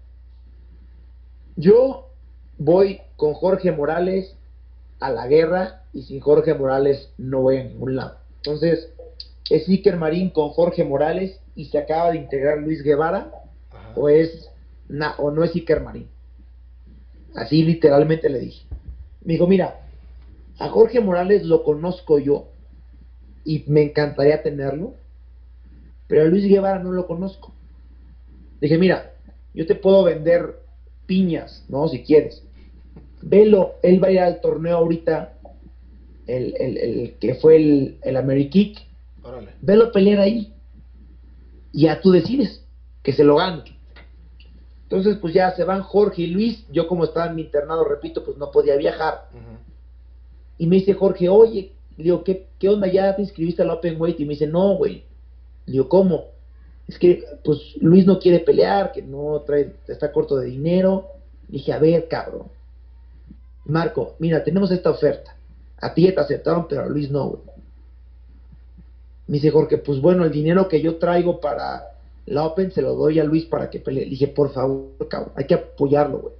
yo 1.56 2.10
voy 2.58 3.02
con 3.16 3.34
Jorge 3.34 3.72
Morales 3.72 4.36
a 5.00 5.12
la 5.12 5.28
guerra 5.28 5.84
y 5.94 6.04
sin 6.04 6.20
Jorge 6.20 6.54
Morales 6.54 7.10
no 7.18 7.42
voy 7.42 7.58
a 7.58 7.64
ningún 7.64 7.96
lado. 7.96 8.18
Entonces, 8.38 8.90
es 9.50 9.68
Iker 9.68 9.98
Marín 9.98 10.30
con 10.30 10.50
Jorge 10.50 10.84
Morales 10.84 11.40
y 11.56 11.66
se 11.66 11.78
acaba 11.78 12.12
de 12.12 12.18
integrar 12.18 12.60
Luis 12.60 12.84
Guevara 12.84 13.32
o 13.96 14.10
es 14.10 14.50
o 15.18 15.32
no 15.32 15.44
es 15.44 15.56
Iker 15.56 15.82
Marín. 15.82 16.08
Así 17.36 17.64
literalmente 17.64 18.30
le 18.30 18.40
dije. 18.40 18.66
Me 19.24 19.34
dijo, 19.34 19.48
mira, 19.48 19.89
a 20.60 20.70
Jorge 20.70 21.00
Morales 21.00 21.44
lo 21.44 21.64
conozco 21.64 22.20
yo 22.20 22.48
y 23.46 23.64
me 23.68 23.84
encantaría 23.84 24.44
tenerlo, 24.44 24.94
pero 26.08 26.24
a 26.24 26.26
Luis 26.26 26.46
Guevara 26.46 26.80
no 26.80 26.92
lo 26.92 27.08
conozco. 27.08 27.54
Dije, 28.62 28.78
mira, 28.78 29.14
yo 29.54 29.66
te 29.66 29.76
puedo 29.76 30.04
vender 30.04 30.60
piñas, 31.06 31.64
¿no? 31.70 31.88
Si 31.88 32.04
quieres. 32.04 32.44
velo, 33.22 33.74
él 33.84 34.04
va 34.04 34.08
a 34.08 34.12
ir 34.12 34.20
al 34.20 34.42
torneo 34.42 34.78
ahorita, 34.78 35.34
el, 36.28 36.54
el, 36.60 36.78
el 36.78 37.14
que 37.20 37.36
fue 37.36 37.56
el, 37.56 37.98
el 38.04 38.18
Amerikick, 38.18 38.80
Órale. 39.24 39.50
velo 39.62 39.92
pelear 39.92 40.20
ahí. 40.20 40.54
Y 41.72 41.84
ya 41.84 42.02
tú 42.02 42.12
decides 42.12 42.64
que 43.04 43.14
se 43.14 43.24
lo 43.24 43.36
gane. 43.38 43.64
Entonces, 44.84 45.18
pues 45.22 45.34
ya 45.36 45.56
se 45.56 45.64
van 45.64 45.84
Jorge 45.84 46.24
y 46.24 46.28
Luis. 46.28 46.66
Yo, 46.72 46.88
como 46.88 47.04
estaba 47.04 47.28
en 47.28 47.36
mi 47.36 47.44
internado, 47.44 47.84
repito, 47.84 48.24
pues 48.24 48.38
no 48.38 48.50
podía 48.52 48.76
viajar. 48.76 49.30
Y 50.60 50.68
me 50.68 50.76
dice 50.76 50.94
Jorge, 50.94 51.30
oye, 51.30 51.72
le 51.98 52.04
digo, 52.04 52.24
¿qué, 52.24 52.48
¿qué 52.60 52.70
onda? 52.70 52.88
¿Ya 52.88 53.16
te 53.16 53.24
inscribiste 53.24 53.64
al 53.64 53.72
Open 53.72 54.00
Weight? 54.00 54.20
Y 54.20 54.26
me 54.26 54.34
dice, 54.34 54.46
no, 54.46 54.76
güey. 54.76 55.06
Le 55.66 55.72
digo, 55.72 55.90
¿cómo? 55.90 56.26
Es 56.88 57.00
que, 57.00 57.24
pues, 57.44 57.76
Luis 57.82 58.06
no 58.06 58.20
quiere 58.20 58.40
pelear, 58.40 58.92
que 58.92 59.02
no 59.02 59.42
trae, 59.46 59.74
está 59.88 60.12
corto 60.12 60.36
de 60.36 60.48
dinero. 60.48 61.08
dije, 61.48 61.72
a 61.74 61.80
ver, 61.80 62.08
cabrón. 62.08 62.48
Marco, 63.66 64.16
mira, 64.20 64.44
tenemos 64.44 64.70
esta 64.72 64.90
oferta. 64.90 65.36
A 65.82 65.94
ti 65.94 66.12
te 66.12 66.20
aceptaron, 66.20 66.68
pero 66.68 66.84
a 66.84 66.88
Luis 66.88 67.10
no, 67.10 67.30
güey. 67.30 67.42
Me 69.28 69.36
dice 69.36 69.52
Jorge, 69.52 69.78
pues 69.78 70.02
bueno, 70.02 70.26
el 70.26 70.32
dinero 70.32 70.68
que 70.68 70.82
yo 70.82 70.98
traigo 70.98 71.40
para 71.40 71.92
la 72.26 72.46
Open 72.46 72.72
se 72.72 72.82
lo 72.82 72.96
doy 72.96 73.20
a 73.20 73.24
Luis 73.24 73.46
para 73.46 73.70
que 73.70 73.80
pelee. 73.80 74.04
Le 74.06 74.10
dije, 74.10 74.28
por 74.28 74.52
favor, 74.52 75.08
cabrón, 75.08 75.32
hay 75.36 75.46
que 75.46 75.54
apoyarlo, 75.54 76.20
güey. 76.20 76.34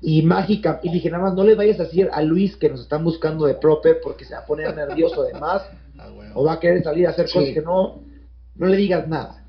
Y 0.00 0.22
mágica, 0.22 0.78
y 0.82 0.90
dije, 0.90 1.10
nada 1.10 1.24
más 1.24 1.34
no 1.34 1.42
le 1.42 1.54
vayas 1.56 1.80
a 1.80 1.84
decir 1.84 2.08
a 2.12 2.22
Luis 2.22 2.56
que 2.56 2.68
nos 2.68 2.80
están 2.80 3.02
buscando 3.02 3.46
de 3.46 3.54
proper 3.54 3.98
porque 4.00 4.24
se 4.24 4.34
va 4.34 4.40
a 4.40 4.46
poner 4.46 4.74
nervioso 4.76 5.22
además, 5.22 5.62
Ah, 6.00 6.08
o 6.34 6.44
va 6.44 6.52
a 6.52 6.60
querer 6.60 6.84
salir 6.84 7.08
a 7.08 7.10
hacer 7.10 7.26
Sí. 7.26 7.34
cosas 7.34 7.50
que 7.54 7.60
no, 7.60 8.00
no 8.54 8.66
le 8.66 8.76
digas 8.76 9.08
nada. 9.08 9.44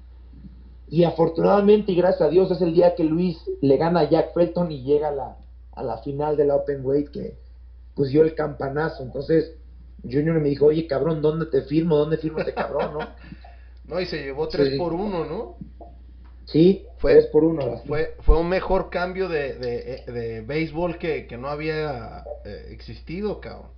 Y 0.90 1.04
afortunadamente 1.04 1.92
y 1.92 1.96
gracias 1.96 2.22
a 2.24 2.30
Dios 2.32 2.50
es 2.50 2.60
el 2.62 2.74
día 2.74 2.96
que 2.96 3.04
Luis 3.04 3.38
le 3.62 3.78
gana 3.78 4.00
a 4.00 4.10
Jack 4.10 4.34
Felton 4.34 4.72
y 4.72 4.82
llega 4.82 5.10
a 5.10 5.12
la, 5.12 5.38
a 5.74 5.84
la 5.84 6.00
final 6.00 6.36
de 6.36 6.46
la 6.46 6.56
Open 6.56 6.84
Weight 6.84 7.10
que 7.10 7.38
pues 7.94 8.10
dio 8.10 8.24
el 8.24 8.34
campanazo. 8.34 9.04
Entonces 9.04 9.54
Junior 10.02 10.40
me 10.40 10.50
dijo, 10.50 10.66
oye 10.66 10.88
cabrón, 10.88 11.22
¿dónde 11.22 11.46
te 11.46 11.62
firmo? 11.62 11.96
¿Dónde 11.98 12.18
firmo 12.18 12.40
este 12.40 12.56
cabrón? 12.56 12.94
¿no? 12.94 13.00
No, 13.86 14.00
y 14.00 14.06
se 14.08 14.18
llevó 14.24 14.48
3 14.48 14.70
Sí. 14.72 14.78
por 14.78 14.94
1, 14.94 15.26
¿no? 15.26 15.56
Sí, 16.46 16.86
Fue- 17.00 17.14
tres 17.14 17.26
por 17.28 17.44
uno. 17.44 17.66
las- 17.66 17.84
Fue, 17.86 18.16
fue 18.22 18.38
un 18.40 18.48
mejor 18.50 18.90
cambio 18.90 19.28
de, 19.28 19.54
de, 19.56 20.04
de 20.12 20.42
béisbol 20.42 20.98
que, 20.98 21.26
que 21.28 21.38
no 21.38 21.48
había 21.50 22.24
eh, 22.46 22.68
existido, 22.72 23.42
cabrón. 23.42 23.70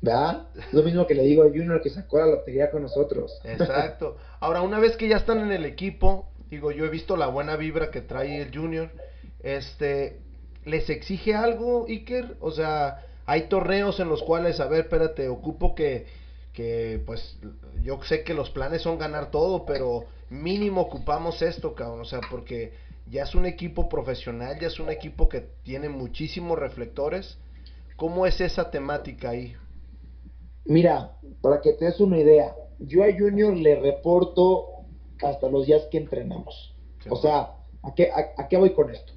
¿Verdad? 0.00 0.48
Es 0.58 0.72
lo 0.72 0.82
mismo 0.82 1.06
que 1.06 1.14
le 1.14 1.22
digo 1.22 1.42
a 1.44 1.48
Junior 1.48 1.80
que 1.80 1.88
sacó 1.90 2.18
la 2.18 2.26
lotería 2.26 2.70
con 2.70 2.82
nosotros. 2.82 3.40
Exacto. 3.44 4.16
Ahora, 4.40 4.60
una 4.60 4.78
vez 4.78 4.96
que 4.96 5.08
ya 5.08 5.16
están 5.16 5.38
en 5.40 5.50
el 5.50 5.64
equipo, 5.64 6.28
digo, 6.50 6.70
yo 6.72 6.84
he 6.84 6.90
visto 6.90 7.16
la 7.16 7.26
buena 7.28 7.56
vibra 7.56 7.90
que 7.90 8.02
trae 8.02 8.42
el 8.42 8.54
Junior. 8.54 8.90
Este, 9.42 10.18
¿les 10.64 10.88
exige 10.90 11.34
algo, 11.34 11.86
Iker? 11.88 12.36
O 12.40 12.50
sea, 12.50 13.00
hay 13.26 13.48
torneos 13.48 13.98
en 14.00 14.08
los 14.10 14.22
cuales, 14.22 14.60
a 14.60 14.66
ver, 14.66 14.80
espérate, 14.80 15.28
ocupo 15.28 15.74
que, 15.74 16.06
que, 16.54 17.02
pues, 17.04 17.36
yo 17.82 18.02
sé 18.04 18.22
que 18.22 18.32
los 18.32 18.48
planes 18.50 18.82
son 18.82 18.96
ganar 18.96 19.30
todo, 19.30 19.66
pero 19.66 20.04
mínimo 20.30 20.80
ocupamos 20.80 21.42
esto, 21.42 21.74
cabrón. 21.74 22.00
O 22.00 22.04
sea, 22.04 22.20
porque 22.30 22.72
ya 23.10 23.24
es 23.24 23.34
un 23.34 23.44
equipo 23.44 23.88
profesional, 23.88 24.58
ya 24.58 24.68
es 24.68 24.80
un 24.80 24.88
equipo 24.88 25.28
que 25.28 25.42
tiene 25.64 25.88
muchísimos 25.88 26.58
reflectores. 26.58 27.36
¿Cómo 27.96 28.24
es 28.24 28.40
esa 28.40 28.70
temática 28.70 29.30
ahí? 29.30 29.54
Mira, 30.64 31.18
para 31.42 31.60
que 31.60 31.72
te 31.74 31.84
des 31.84 32.00
una 32.00 32.18
idea, 32.18 32.54
yo 32.78 33.02
a 33.02 33.12
Junior 33.12 33.54
le 33.54 33.74
reporto 33.80 34.68
hasta 35.22 35.48
los 35.48 35.66
días 35.66 35.82
que 35.90 35.98
entrenamos. 35.98 36.74
Sí. 37.02 37.08
O 37.10 37.16
sea, 37.16 37.56
¿a 37.82 37.94
qué, 37.94 38.10
a, 38.10 38.42
a 38.42 38.48
qué 38.48 38.56
voy 38.56 38.70
con 38.74 38.90
esto? 38.90 39.12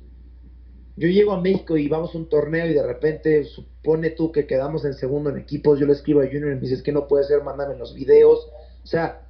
Yo 0.97 1.07
llego 1.10 1.31
a 1.31 1.41
México 1.41 1.77
y 1.77 1.88
vamos 1.88 2.13
a 2.15 2.17
un 2.17 2.27
torneo 2.27 2.65
y 2.65 2.73
de 2.73 2.81
repente 2.81 3.43
supone 3.43 4.10
tú 4.10 4.31
que 4.31 4.47
quedamos 4.47 4.83
en 4.83 4.95
segundo 4.95 5.29
en 5.29 5.38
equipos, 5.38 5.79
yo 5.79 5.86
le 5.86 5.93
escribo 5.93 6.21
a 6.21 6.25
Junior 6.25 6.51
y 6.51 6.55
me 6.55 6.62
dices 6.62 6.81
que 6.81 6.91
no 6.91 7.07
puede 7.07 7.23
ser, 7.23 7.43
mándame 7.43 7.75
los 7.77 7.93
videos. 7.93 8.49
O 8.83 8.88
sea, 8.88 9.21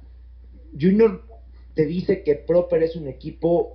Junior 0.78 1.22
te 1.74 1.84
dice 1.84 2.22
que 2.22 2.36
Proper 2.36 2.82
es 2.82 2.96
un 2.96 3.06
equipo 3.06 3.70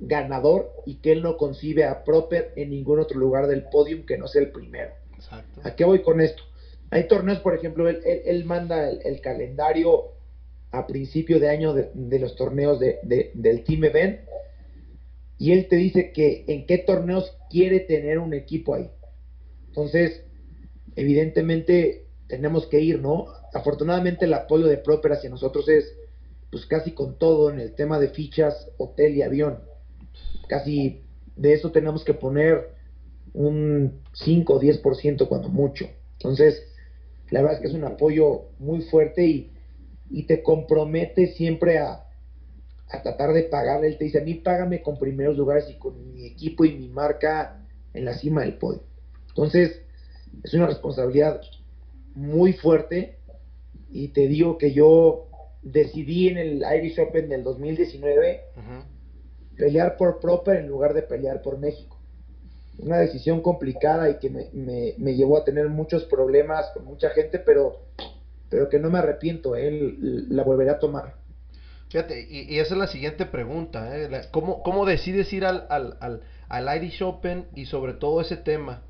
ganador 0.00 0.72
y 0.86 0.96
que 0.96 1.12
él 1.12 1.22
no 1.22 1.36
concibe 1.36 1.84
a 1.84 2.02
Proper 2.02 2.52
en 2.56 2.70
ningún 2.70 2.98
otro 2.98 3.18
lugar 3.20 3.46
del 3.46 3.64
podium 3.64 4.06
que 4.06 4.16
no 4.16 4.26
sea 4.26 4.40
el 4.40 4.48
primero. 4.50 4.92
Exacto. 5.14 5.60
¿A 5.64 5.74
qué 5.76 5.84
voy 5.84 6.00
con 6.00 6.20
esto? 6.22 6.42
Hay 6.90 7.06
torneos, 7.08 7.40
por 7.40 7.54
ejemplo, 7.54 7.88
él, 7.88 8.00
él- 8.06 8.22
él 8.24 8.44
manda 8.46 8.88
el, 8.88 9.00
el 9.04 9.20
calendario 9.20 10.12
a 10.70 10.86
principio 10.86 11.38
de 11.40 11.48
año 11.50 11.74
de, 11.74 11.90
de 11.92 12.18
los 12.18 12.34
torneos 12.36 12.80
de- 12.80 12.98
de- 13.02 13.30
del 13.34 13.62
Team 13.64 13.84
Event 13.84 14.18
y 15.38 15.52
él 15.52 15.68
te 15.68 15.76
dice 15.76 16.12
que 16.12 16.44
en 16.48 16.66
qué 16.66 16.78
torneos 16.78 17.36
quiere 17.50 17.80
tener 17.80 18.18
un 18.18 18.34
equipo 18.34 18.74
ahí. 18.74 18.90
Entonces, 19.68 20.22
evidentemente 20.96 22.06
tenemos 22.28 22.66
que 22.66 22.80
ir, 22.80 23.00
¿no? 23.00 23.26
Afortunadamente 23.52 24.24
el 24.24 24.34
apoyo 24.34 24.66
de 24.66 24.78
Proper 24.78 25.12
hacia 25.12 25.30
nosotros 25.30 25.68
es 25.68 25.92
pues 26.50 26.66
casi 26.66 26.92
con 26.92 27.18
todo 27.18 27.50
en 27.50 27.58
el 27.58 27.74
tema 27.74 27.98
de 27.98 28.08
fichas, 28.08 28.70
hotel 28.78 29.16
y 29.16 29.22
avión. 29.22 29.58
Casi 30.48 31.02
de 31.34 31.52
eso 31.52 31.72
tenemos 31.72 32.04
que 32.04 32.14
poner 32.14 32.70
un 33.32 34.00
5 34.12 34.54
o 34.54 34.60
10% 34.60 35.26
cuando 35.26 35.48
mucho. 35.48 35.88
Entonces, 36.12 36.62
la 37.30 37.40
verdad 37.40 37.56
es 37.56 37.60
que 37.62 37.68
es 37.68 37.74
un 37.74 37.84
apoyo 37.84 38.50
muy 38.60 38.82
fuerte 38.82 39.26
y, 39.26 39.50
y 40.10 40.26
te 40.26 40.44
compromete 40.44 41.26
siempre 41.26 41.78
a, 41.78 42.04
a 42.94 43.02
tratar 43.02 43.32
de 43.32 43.42
pagarle. 43.44 43.88
Él 43.88 43.98
te 43.98 44.04
dice, 44.04 44.18
a 44.18 44.22
mí 44.22 44.34
págame 44.34 44.82
con 44.82 44.98
primeros 44.98 45.36
lugares 45.36 45.68
y 45.68 45.74
con 45.74 46.12
mi 46.12 46.26
equipo 46.26 46.64
y 46.64 46.72
mi 46.72 46.88
marca 46.88 47.56
en 47.92 48.04
la 48.04 48.14
cima 48.14 48.42
del 48.42 48.54
podio. 48.54 48.82
Entonces, 49.28 49.80
es 50.42 50.54
una 50.54 50.66
responsabilidad 50.66 51.40
muy 52.14 52.52
fuerte 52.52 53.16
y 53.90 54.08
te 54.08 54.26
digo 54.28 54.56
que 54.58 54.72
yo 54.72 55.26
decidí 55.62 56.28
en 56.28 56.36
el 56.38 56.62
Irish 56.76 56.98
Open 57.00 57.28
del 57.28 57.42
2019 57.42 58.40
Ujú. 58.56 59.56
pelear 59.56 59.96
por 59.96 60.20
Proper 60.20 60.56
en 60.56 60.66
lugar 60.68 60.94
de 60.94 61.02
pelear 61.02 61.40
por 61.42 61.58
México. 61.58 61.98
Una 62.78 62.98
decisión 62.98 63.40
complicada 63.40 64.10
y 64.10 64.16
que 64.16 64.30
me, 64.30 64.48
me- 64.52 64.94
me 64.98 65.14
llevó 65.14 65.36
a 65.36 65.44
tener 65.44 65.68
muchos 65.68 66.04
problemas 66.04 66.70
con 66.72 66.84
mucha 66.84 67.08
gente, 67.10 67.38
pero, 67.38 67.76
pero 68.50 68.68
que 68.68 68.78
no 68.80 68.90
me 68.90 68.98
arrepiento, 68.98 69.54
¿eh? 69.54 69.68
L- 69.68 69.94
la 70.28 70.42
volveré 70.42 70.70
a 70.70 70.78
tomar. 70.78 71.14
Fíjate, 71.88 72.26
y, 72.28 72.52
y 72.54 72.58
esa 72.58 72.74
es 72.74 72.78
la 72.78 72.86
siguiente 72.86 73.24
pregunta, 73.26 73.96
¿eh? 73.96 74.08
La- 74.08 74.30
¿Cómo, 74.30 74.62
¿Cómo 74.62 74.84
decides 74.84 75.32
ir 75.32 75.44
al, 75.44 75.66
al, 75.68 75.96
al, 76.00 76.20
al 76.48 76.76
Irish 76.76 77.02
Open 77.02 77.46
y 77.54 77.66
sobre 77.66 77.94
todo 77.94 78.20
ese 78.20 78.36
tema? 78.36 78.82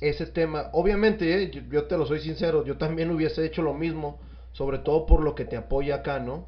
Ese 0.00 0.26
tema, 0.26 0.70
obviamente, 0.72 1.42
¿eh? 1.42 1.50
yo, 1.50 1.62
yo 1.70 1.86
te 1.86 1.96
lo 1.98 2.06
soy 2.06 2.20
sincero, 2.20 2.64
yo 2.64 2.78
también 2.78 3.10
hubiese 3.10 3.44
hecho 3.46 3.62
lo 3.62 3.74
mismo, 3.74 4.20
sobre 4.52 4.78
todo 4.78 5.06
por 5.06 5.22
lo 5.22 5.34
que 5.34 5.44
te 5.44 5.56
apoya 5.56 5.96
acá, 5.96 6.20
¿no? 6.20 6.46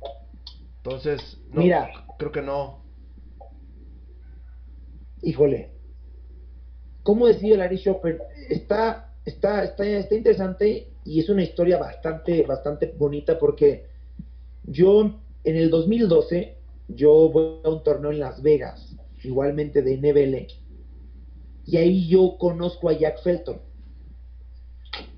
Entonces, 0.78 1.38
no, 1.50 1.62
Mira. 1.62 1.90
creo 2.18 2.32
que 2.32 2.42
no. 2.42 2.80
Híjole, 5.22 5.70
¿cómo 7.02 7.26
decidió 7.26 7.54
el 7.54 7.64
Irish 7.72 7.88
Open? 7.88 8.18
Está, 8.48 9.12
está, 9.24 9.64
está, 9.64 9.84
está 9.86 10.14
interesante 10.14 10.86
y 11.04 11.20
es 11.20 11.28
una 11.28 11.42
historia 11.42 11.78
bastante, 11.78 12.42
bastante 12.42 12.92
bonita 12.96 13.38
porque 13.38 13.84
yo 14.64 15.12
en 15.44 15.56
el 15.56 15.70
2012 15.70 16.56
yo 16.88 17.30
voy 17.30 17.60
a 17.64 17.70
un 17.70 17.82
torneo 17.82 18.10
en 18.10 18.18
Las 18.18 18.42
Vegas, 18.42 18.96
igualmente 19.22 19.82
de 19.82 19.96
NBL, 19.96 20.46
y 21.66 21.76
ahí 21.76 22.08
yo 22.08 22.36
conozco 22.38 22.88
a 22.88 22.92
Jack 22.92 23.22
Felton. 23.22 23.60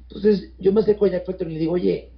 Entonces 0.02 0.52
yo 0.58 0.72
me 0.72 0.80
acerco 0.80 1.06
a 1.06 1.10
Jack 1.10 1.24
Felton 1.26 1.50
y 1.50 1.54
le 1.54 1.60
digo, 1.60 1.72
oye, 1.72 2.12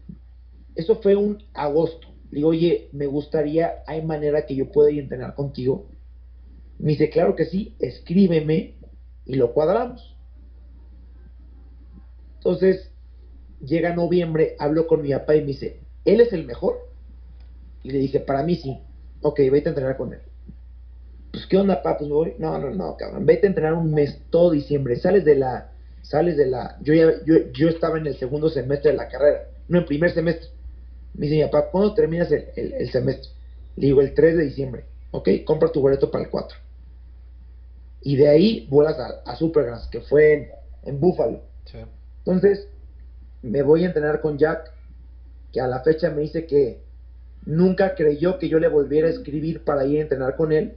eso 0.75 0.97
fue 0.97 1.15
un 1.15 1.43
agosto. 1.53 2.09
Digo, 2.31 2.49
oye, 2.49 2.89
me 2.93 3.07
gustaría, 3.07 3.85
hay 3.87 4.03
manera 4.03 4.45
que 4.45 4.57
yo 4.57 4.73
pueda 4.73 4.91
ir 4.91 4.99
a 4.99 5.03
entrenar 5.03 5.35
contigo. 5.35 5.87
Me 6.79 6.93
dice, 6.93 7.11
claro 7.11 7.37
que 7.37 7.45
sí, 7.45 7.77
escríbeme 7.79 8.75
y 9.25 9.35
lo 9.35 9.53
cuadramos. 9.53 10.17
Entonces, 12.39 12.91
llega 13.65 13.95
noviembre, 13.95 14.57
hablo 14.59 14.87
con 14.89 15.03
mi 15.03 15.11
papá 15.11 15.37
y 15.37 15.41
me 15.41 15.47
dice, 15.49 15.81
¿él 16.05 16.21
es 16.21 16.33
el 16.33 16.45
mejor? 16.45 16.94
Y 17.85 17.91
le 17.91 17.99
dije, 17.99 18.19
para 18.19 18.43
mí 18.43 18.57
sí. 18.57 18.77
Ok, 19.23 19.39
vete 19.53 19.69
a 19.69 19.71
entrenar 19.71 19.97
con 19.97 20.13
él. 20.13 20.21
Pues, 21.31 21.47
¿qué 21.47 21.57
onda, 21.57 21.77
papá? 21.83 21.99
Pues 21.99 22.09
me 22.09 22.15
voy. 22.17 22.35
No, 22.39 22.59
no, 22.59 22.71
no, 22.71 22.97
cabrón. 22.97 23.25
Vete 23.27 23.47
a 23.47 23.51
entrenar 23.51 23.75
un 23.75 23.93
mes, 23.93 24.19
todo 24.31 24.51
diciembre. 24.51 24.97
Sales 24.97 25.25
de 25.25 25.37
la, 25.37 25.71
sales 26.03 26.37
de 26.37 26.47
la, 26.47 26.77
yo 26.81 26.95
ya, 26.95 27.13
yo, 27.25 27.37
yo 27.53 27.69
estaba 27.69 27.99
en 27.99 28.07
el 28.07 28.17
segundo 28.17 28.49
semestre 28.49 28.91
de 28.91 28.97
la 28.97 29.09
carrera, 29.09 29.49
no 29.69 29.79
en 29.79 29.87
primer 29.87 30.13
semestre. 30.13 30.49
Me 31.15 31.27
dice 31.29 31.47
papá, 31.49 31.71
¿cuándo 31.71 31.95
terminas 31.95 32.31
el, 32.33 32.47
el- 32.57 32.73
el 32.75 32.91
semestre? 32.91 33.31
Le 33.77 33.87
digo, 33.87 34.01
el 34.01 34.15
3 34.15 34.37
de 34.37 34.45
diciembre. 34.45 34.85
Ok, 35.13 35.29
compra 35.45 35.71
tu 35.71 35.81
boleto 35.81 36.11
para 36.11 36.25
el 36.25 36.31
4. 36.31 36.59
Y 38.03 38.17
de 38.17 38.29
ahí 38.29 38.67
vuelas 38.71 38.99
a, 38.99 39.23
a 39.31 39.37
Supergrass, 39.37 39.89
que 39.89 40.01
fue 40.01 40.33
en, 40.35 40.49
en 40.85 41.01
Buffalo. 41.01 41.43
Sí. 41.65 41.79
Entonces, 42.19 42.69
me 43.43 43.63
voy 43.63 43.85
a 43.85 43.87
entrenar 43.87 44.21
con 44.21 44.39
Jack, 44.39 44.73
que 45.53 45.61
a 45.61 45.67
la 45.67 45.81
fecha 45.81 46.11
me 46.11 46.23
dice 46.23 46.47
que 46.47 46.84
nunca 47.47 47.95
creyó 47.95 48.39
que 48.39 48.49
yo 48.49 48.59
le 48.59 48.69
volviera 48.69 49.09
a 49.09 49.11
escribir 49.11 49.65
para 49.65 49.87
ir 49.87 49.99
a 49.99 50.03
entrenar 50.03 50.37
con 50.37 50.53
él. 50.53 50.75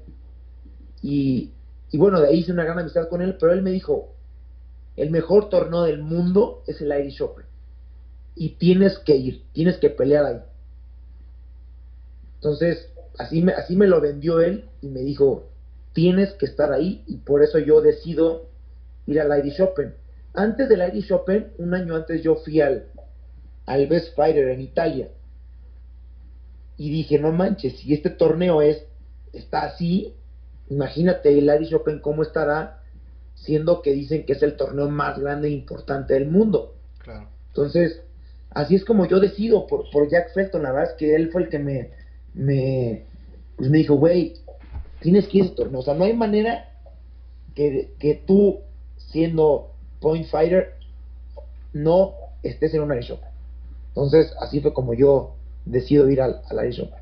Y, 1.02 1.52
bueno, 1.94 2.20
de 2.20 2.28
ahí 2.28 2.40
hice 2.40 2.52
una 2.52 2.64
gran 2.64 2.80
amistad 2.80 3.08
con 3.08 3.22
él, 3.22 3.38
pero 3.40 3.54
él 3.54 3.62
me 3.62 3.72
dijo, 3.72 4.14
el 4.96 5.10
mejor 5.12 5.50
torneo 5.50 5.84
del 5.84 6.02
mundo 6.02 6.64
es 6.68 6.82
el 6.82 6.92
Irish 6.92 7.22
Open. 7.22 7.46
Y 8.36 8.50
tienes 8.56 9.00
que 9.00 9.16
ir, 9.16 9.44
tienes 9.54 9.78
que 9.78 9.90
pelear 9.90 10.26
ahí. 10.26 10.42
Entonces, 12.36 12.90
así 13.18 13.42
me, 13.42 13.54
así 13.54 13.76
me 13.76 13.88
lo 13.88 14.02
vendió 14.02 14.42
él 14.42 14.66
y 14.82 14.88
me 14.88 15.02
dijo, 15.02 15.50
tienes 15.94 16.34
que 16.34 16.46
estar 16.46 16.72
ahí 16.72 17.04
y 17.08 17.18
por 17.18 17.42
eso 17.42 17.58
yo 17.58 17.82
decido 17.82 18.48
ir 19.08 19.20
al 19.20 19.38
Irish 19.40 19.62
Open. 19.62 19.96
Antes 20.34 20.70
del 20.70 20.88
Irish 20.88 21.12
Open, 21.12 21.52
un 21.58 21.74
año 21.74 21.96
antes 21.96 22.22
yo 22.22 22.36
fui 22.36 22.62
al, 22.62 22.86
al 23.66 23.88
Best 23.88 24.16
Fighter 24.16 24.50
en 24.50 24.62
Italia. 24.62 25.10
Y 26.78 26.92
dije, 26.92 27.20
no 27.20 27.32
manches, 27.32 27.80
si 27.80 27.94
este 27.94 28.10
torneo 28.10 28.62
es, 28.62 28.86
está 29.34 29.64
así, 29.64 30.14
imagínate 30.70 31.38
el 31.38 31.50
Irish 31.50 31.74
Open 31.74 32.00
cómo 32.00 32.22
estará, 32.22 32.82
siendo 33.34 33.82
que 33.82 33.94
dicen 33.94 34.26
que 34.26 34.34
es 34.34 34.44
el 34.44 34.56
torneo 34.56 34.90
más 34.90 35.18
grande 35.20 35.48
e 35.48 35.52
importante 35.52 36.14
del 36.14 36.28
mundo. 36.28 36.76
Claro. 37.00 37.28
Entonces, 37.48 38.02
así 38.52 38.76
es 38.76 38.86
como 38.86 39.08
yo 39.08 39.20
decido 39.20 39.66
por, 39.68 39.90
por 39.90 40.10
Jack 40.10 40.34
Felton, 40.34 40.64
la 40.64 40.72
verdad 40.72 40.92
es 40.92 40.98
que 40.98 41.16
él 41.16 41.32
fue 41.32 41.44
el 41.44 41.50
que 41.50 41.60
me, 41.60 41.90
me, 42.34 43.04
pues 43.56 43.70
me 43.70 43.80
dijo, 43.80 43.96
güey, 43.96 44.34
tienes 45.00 45.28
que 45.28 45.40
ir 45.40 45.44
a 45.44 45.48
ese 45.48 45.56
torneo. 45.56 45.80
O 45.80 45.84
sea, 45.84 45.96
no 45.96 46.04
hay 46.04 46.14
manera 46.14 46.70
que, 47.56 47.92
que 48.00 48.16
tú, 48.16 48.60
siendo 48.98 49.72
point 50.00 50.28
fighter, 50.28 50.76
no 51.74 52.14
estés 52.44 52.74
en 52.74 52.82
un 52.82 52.94
Irish 52.94 53.12
Open. 53.12 53.30
Entonces, 53.90 54.32
así 54.40 54.60
fue 54.62 54.74
como 54.74 54.94
yo 54.94 55.37
decido 55.70 56.10
ir 56.10 56.22
al, 56.22 56.42
al 56.50 56.66
Irish 56.66 56.82
Open. 56.82 57.00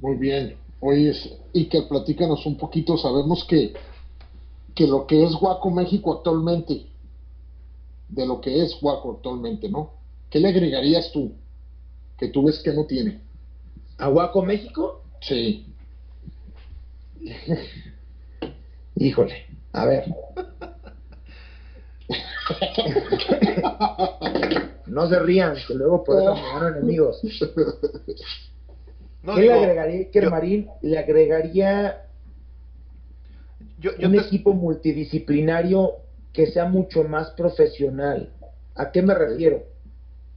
Muy 0.00 0.16
bien. 0.16 0.56
Oye, 0.80 1.14
y 1.52 1.66
que 1.66 1.82
platícanos 1.82 2.46
un 2.46 2.56
poquito, 2.56 2.96
sabemos 2.96 3.44
que, 3.44 3.74
que 4.74 4.86
lo 4.86 5.06
que 5.06 5.24
es 5.24 5.34
Guaco 5.34 5.70
México 5.70 6.16
actualmente, 6.16 6.86
de 8.08 8.26
lo 8.26 8.40
que 8.40 8.62
es 8.62 8.80
Guaco 8.80 9.16
actualmente, 9.16 9.68
¿no? 9.68 9.90
¿Qué 10.30 10.40
le 10.40 10.48
agregarías 10.48 11.12
tú? 11.12 11.32
Que 12.16 12.28
tú 12.28 12.44
ves 12.44 12.60
que 12.60 12.72
no 12.72 12.86
tiene. 12.86 13.20
¿A 13.98 14.08
Guaco 14.08 14.42
México? 14.42 15.02
Sí. 15.20 15.66
Híjole, 18.96 19.46
a 19.72 19.84
ver. 19.84 20.14
no 25.00 25.08
se 25.08 25.18
rían, 25.20 25.54
que 25.66 25.74
luego 25.74 26.04
por 26.04 26.20
eso 26.20 26.34
me 26.34 26.42
ganan 26.42 26.76
enemigos. 26.76 27.20
No, 29.22 29.34
¿Qué 29.34 29.42
digo, 29.42 29.54
le 29.54 29.60
agregaría 29.60 30.10
yo- 30.10 30.30
Marín? 30.30 30.68
Le 30.80 30.98
agregaría 30.98 32.06
yo- 33.78 33.96
yo 33.98 34.08
un 34.08 34.14
te- 34.14 34.20
equipo 34.20 34.54
multidisciplinario 34.54 35.96
que 36.32 36.46
sea 36.46 36.64
mucho 36.66 37.04
más 37.04 37.30
profesional. 37.32 38.30
¿A 38.74 38.92
qué 38.92 39.02
me 39.02 39.14
refiero? 39.14 39.64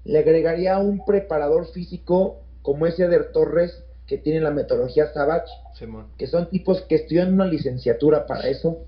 Le 0.03 0.19
agregaría 0.19 0.77
un 0.79 1.05
preparador 1.05 1.67
físico 1.71 2.41
como 2.61 2.85
ese 2.85 3.05
Eder 3.05 3.31
Torres 3.31 3.83
que 4.07 4.17
tiene 4.17 4.41
la 4.41 4.51
metodología 4.51 5.07
Savage, 5.13 5.47
Simón. 5.75 6.07
que 6.17 6.27
son 6.27 6.49
tipos 6.49 6.81
que 6.81 6.95
estudian 6.95 7.33
una 7.33 7.45
licenciatura 7.45 8.25
para 8.27 8.49
eso 8.49 8.79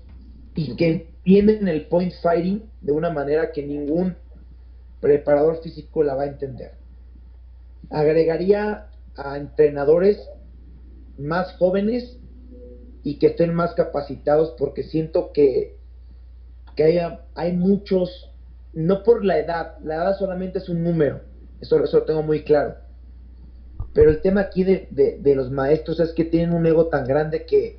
y 0.54 0.76
que 0.76 0.88
entienden 0.88 1.68
el 1.68 1.86
point 1.86 2.12
fighting 2.22 2.62
de 2.82 2.92
una 2.92 3.08
manera 3.10 3.50
que 3.52 3.62
ningún 3.62 4.14
preparador 5.00 5.60
físico 5.62 6.02
la 6.02 6.14
va 6.14 6.24
a 6.24 6.26
entender. 6.28 6.72
Agregaría 7.90 8.88
a 9.16 9.36
entrenadores 9.36 10.18
más 11.18 11.52
jóvenes 11.54 12.18
y 13.02 13.18
que 13.18 13.28
estén 13.28 13.54
más 13.54 13.74
capacitados 13.74 14.54
porque 14.58 14.82
siento 14.82 15.32
que, 15.32 15.76
que 16.74 16.84
hay, 16.84 16.98
hay 17.34 17.52
muchos, 17.52 18.30
no 18.72 19.02
por 19.02 19.24
la 19.24 19.38
edad, 19.38 19.74
la 19.82 19.94
edad 19.96 20.18
solamente 20.18 20.58
es 20.58 20.68
un 20.68 20.82
número, 20.82 21.20
eso, 21.60 21.82
eso 21.82 21.98
lo 22.00 22.04
tengo 22.04 22.22
muy 22.22 22.42
claro. 22.42 22.74
Pero 23.94 24.10
el 24.10 24.20
tema 24.20 24.42
aquí 24.42 24.64
de, 24.64 24.88
de- 24.90 25.18
de 25.20 25.34
los 25.34 25.50
maestros 25.50 26.00
es 26.00 26.12
que 26.12 26.24
tienen 26.24 26.52
un 26.52 26.66
ego 26.66 26.86
tan 26.88 27.06
grande 27.06 27.46
que, 27.46 27.78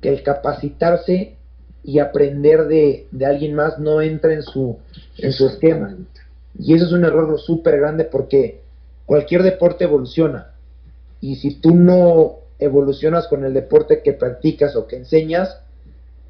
que 0.00 0.08
el 0.10 0.22
capacitarse 0.22 1.36
y 1.82 1.98
aprender 1.98 2.66
de, 2.66 3.08
de 3.10 3.26
alguien 3.26 3.54
más 3.54 3.78
no 3.78 4.00
entra 4.02 4.34
en 4.34 4.42
su, 4.42 4.78
en 5.16 5.32
su 5.32 5.48
esquema. 5.48 5.96
Y 6.56 6.74
eso 6.74 6.86
es 6.86 6.92
un 6.92 7.04
error 7.04 7.38
súper 7.40 7.78
grande 7.78 8.04
porque 8.04 8.60
cualquier 9.06 9.42
deporte 9.42 9.84
evoluciona. 9.84 10.52
Y 11.20 11.36
si 11.36 11.56
tú 11.56 11.74
no 11.74 12.36
evolucionas 12.58 13.26
con 13.28 13.44
el 13.44 13.54
deporte 13.54 14.02
que 14.02 14.12
practicas 14.12 14.76
o 14.76 14.86
que 14.86 14.96
enseñas, 14.96 15.60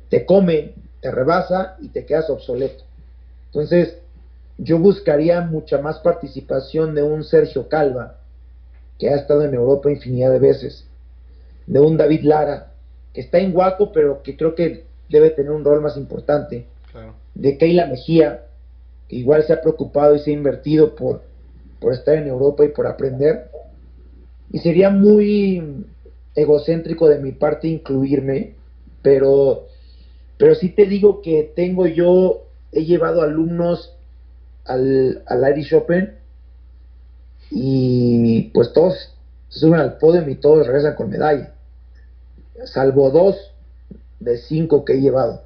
te 0.09 0.24
come, 0.24 0.74
te 1.00 1.11
rebasa 1.11 1.76
y 1.81 1.88
te 1.88 2.04
quedas 2.07 2.31
obsoleto. 2.31 2.85
Entonces, 3.46 3.98
yo 4.59 4.78
buscaría 4.78 5.40
mucha 5.42 5.78
más 5.78 6.00
participación 6.00 6.94
de 6.94 7.02
un 7.02 7.24
Sergio 7.24 7.68
Calva, 7.68 8.16
que 8.98 9.09
ha 9.09 9.16
estado 9.16 9.44
en 9.44 9.54
Europa 9.54 9.90
infinidad 9.90 10.31
de 10.31 10.40
veces, 10.40 10.87
de 11.66 11.81
un 11.81 11.96
David 11.96 12.22
Lara, 12.22 12.72
que 13.14 13.20
está 13.20 13.38
en 13.38 13.52
Guaco, 13.52 13.92
pero 13.92 14.22
que 14.22 14.37
creo 14.37 14.54
que 14.54 14.85
debe 15.09 15.31
tener 15.31 15.52
un 15.52 15.64
rol 15.64 15.81
más 15.81 15.96
importante, 15.96 16.66
Claro. 16.90 17.14
de 17.35 17.57
Keila 17.57 17.87
Mejía, 17.87 18.46
que 19.09 19.16
igual 19.16 19.42
se 19.42 19.53
ha 19.53 19.61
preocupado 19.61 20.14
y 20.14 20.18
se 20.18 20.31
ha 20.31 20.35
invertido 20.35 20.94
por, 20.94 21.23
por 21.81 21.92
estar 21.92 22.16
en 22.16 22.29
Europa 22.29 22.64
y 22.64 22.68
por 22.68 22.87
aprender. 22.87 23.51
Y 24.51 24.59
sería 24.59 24.90
muy 24.90 25.87
egocéntrico 26.35 27.09
de 27.09 27.18
mi 27.18 27.33
parte 27.33 27.68
incluirme, 27.68 28.55
pero, 29.03 29.66
pero 30.37 30.55
sí 30.55 30.71
te 30.71 30.87
digo 30.87 31.21
que 31.23 31.53
tengo 31.55 31.87
yo, 31.87 32.44
he 32.73 32.85
llevado 32.85 33.23
alumnos 33.23 33.94
al, 34.64 35.23
al 35.27 35.51
Irish 35.51 35.75
Open 35.75 36.16
y 37.51 38.51
pues 38.53 38.73
todos 38.73 39.14
se 39.49 39.61
suben 39.61 39.81
al 39.81 39.97
podio 39.99 40.29
y 40.29 40.35
todos 40.37 40.66
regresan 40.66 40.94
con 40.94 41.09
medalla, 41.09 41.55
salvo 42.64 43.11
dos 43.11 43.55
de 44.21 44.37
cinco 44.37 44.85
que 44.85 44.94
he 44.94 45.01
llevado. 45.01 45.42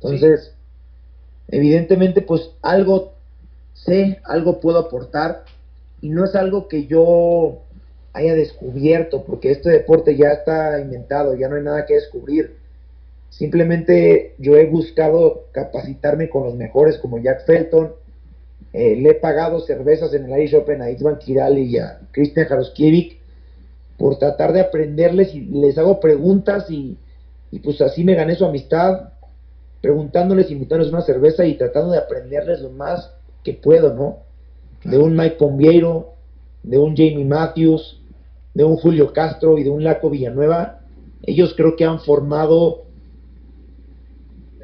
Entonces, 0.00 0.52
evidentemente, 1.52 2.22
pues 2.22 2.50
algo 2.62 3.12
sé, 3.74 4.20
algo 4.24 4.58
puedo 4.58 4.78
aportar 4.78 5.44
y 6.00 6.08
no 6.08 6.24
es 6.24 6.34
algo 6.34 6.66
que 6.66 6.86
yo 6.86 7.60
haya 8.14 8.34
descubierto, 8.34 9.22
porque 9.24 9.52
este 9.52 9.70
deporte 9.70 10.16
ya 10.16 10.28
está 10.28 10.80
inventado, 10.80 11.34
ya 11.34 11.48
no 11.48 11.56
hay 11.56 11.62
nada 11.62 11.86
que 11.86 11.94
descubrir. 11.94 12.56
Simplemente 13.30 14.34
yo 14.38 14.56
he 14.56 14.66
buscado 14.66 15.44
capacitarme 15.52 16.28
con 16.28 16.44
los 16.44 16.54
mejores 16.54 16.98
como 16.98 17.18
Jack 17.18 17.46
Felton, 17.46 17.92
eh, 18.72 18.96
le 18.96 19.10
he 19.10 19.14
pagado 19.14 19.60
cervezas 19.60 20.12
en 20.14 20.24
el 20.24 20.38
Irish 20.38 20.54
Open 20.54 20.80
a 20.80 20.90
Itzvan 20.90 21.18
Kirali 21.18 21.64
y 21.64 21.78
a 21.78 22.00
Christian 22.10 22.46
Jaroskiewicz 22.46 23.18
por 23.98 24.18
tratar 24.18 24.54
de 24.54 24.62
aprenderles 24.62 25.34
y 25.34 25.42
les 25.42 25.76
hago 25.76 26.00
preguntas 26.00 26.70
y 26.70 26.96
pues 27.62 27.82
así 27.82 28.02
me 28.02 28.14
gané 28.14 28.34
su 28.34 28.46
amistad, 28.46 29.11
preguntándoles, 29.82 30.50
invitándoles 30.50 30.92
una 30.92 31.02
cerveza 31.02 31.44
y 31.44 31.58
tratando 31.58 31.92
de 31.92 31.98
aprenderles 31.98 32.60
lo 32.60 32.70
más 32.70 33.12
que 33.44 33.52
puedo, 33.52 33.92
¿no? 33.92 34.18
De 34.88 34.96
un 34.96 35.14
Mike 35.14 35.36
Pombiero, 35.36 36.14
de 36.62 36.78
un 36.78 36.96
Jamie 36.96 37.24
Matthews, 37.24 38.00
de 38.54 38.64
un 38.64 38.76
Julio 38.76 39.12
Castro 39.12 39.58
y 39.58 39.64
de 39.64 39.70
un 39.70 39.82
Laco 39.82 40.08
Villanueva. 40.08 40.80
Ellos 41.24 41.54
creo 41.56 41.76
que 41.76 41.84
han 41.84 42.00
formado 42.00 42.84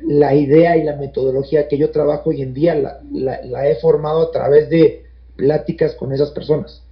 la 0.03 0.35
idea 0.35 0.77
y 0.77 0.85
la 0.85 0.97
metodología 0.97 1.69
que 1.69 1.79
yo 1.79 1.91
trabajo 1.91 2.31
hoy 2.31 2.43
en 2.43 2.55
día, 2.55 2.75
la, 3.13 3.69
he 3.69 3.77
formado 3.77 4.23
a 4.23 4.31
través 4.31 4.71
de 4.71 5.05
pláticas 5.37 5.95
con 5.95 6.13
esas 6.13 6.31
personas. 6.31 6.85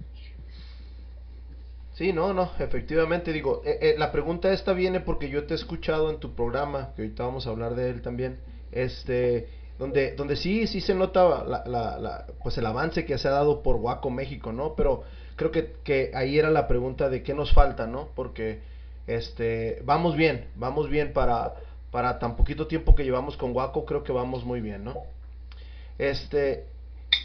Sí, 1.97 2.13
no, 2.13 2.31
no, 2.31 2.51
efectivamente, 2.59 3.33
digo, 3.33 3.61
eh, 3.65 3.77
eh, 3.81 3.95
la 3.97 4.11
pregunta 4.11 4.53
esta 4.53 4.73
viene 4.73 4.99
porque 4.99 5.29
yo 5.29 5.45
te 5.45 5.53
he 5.53 5.57
escuchado 5.57 6.09
en 6.11 6.17
tu 6.19 6.29
programa, 6.35 6.89
que 6.95 7.01
ahorita 7.01 7.23
vamos 7.23 7.47
a 7.47 7.49
hablar 7.49 7.73
de 7.73 7.89
él 7.89 8.01
también, 8.03 8.37
este, 8.71 9.47
donde, 9.79 10.11
donde 10.11 10.35
sí, 10.35 10.67
sí 10.67 10.79
se 10.79 10.93
nota 10.93 11.43
la, 11.43 11.63
la- 11.65 12.25
pues 12.43 12.55
el 12.59 12.67
avance 12.67 13.03
que 13.03 13.17
se 13.17 13.27
ha 13.27 13.31
dado 13.31 13.63
por 13.63 13.77
Guaco 13.77 14.11
México, 14.11 14.51
¿no? 14.51 14.75
Pero 14.75 15.01
creo 15.35 15.49
que, 15.49 15.71
que 15.83 16.11
ahí 16.13 16.37
era 16.37 16.51
la 16.51 16.67
pregunta 16.67 17.09
de 17.09 17.23
qué 17.23 17.33
nos 17.33 17.51
falta, 17.51 17.87
¿no? 17.87 18.09
Porque, 18.15 18.59
este, 19.07 19.79
vamos 19.83 20.15
bien, 20.15 20.45
vamos 20.55 20.89
bien 20.89 21.13
para, 21.13 21.55
para 21.89 22.19
tan 22.19 22.35
poquito 22.35 22.67
tiempo 22.67 22.93
que 22.93 23.05
llevamos 23.05 23.37
con 23.37 23.53
Guaco, 23.53 23.85
creo 23.85 24.03
que 24.03 24.11
vamos 24.11 24.43
muy 24.45 24.61
bien, 24.61 24.83
¿no? 24.83 24.97
Este, 25.97 26.65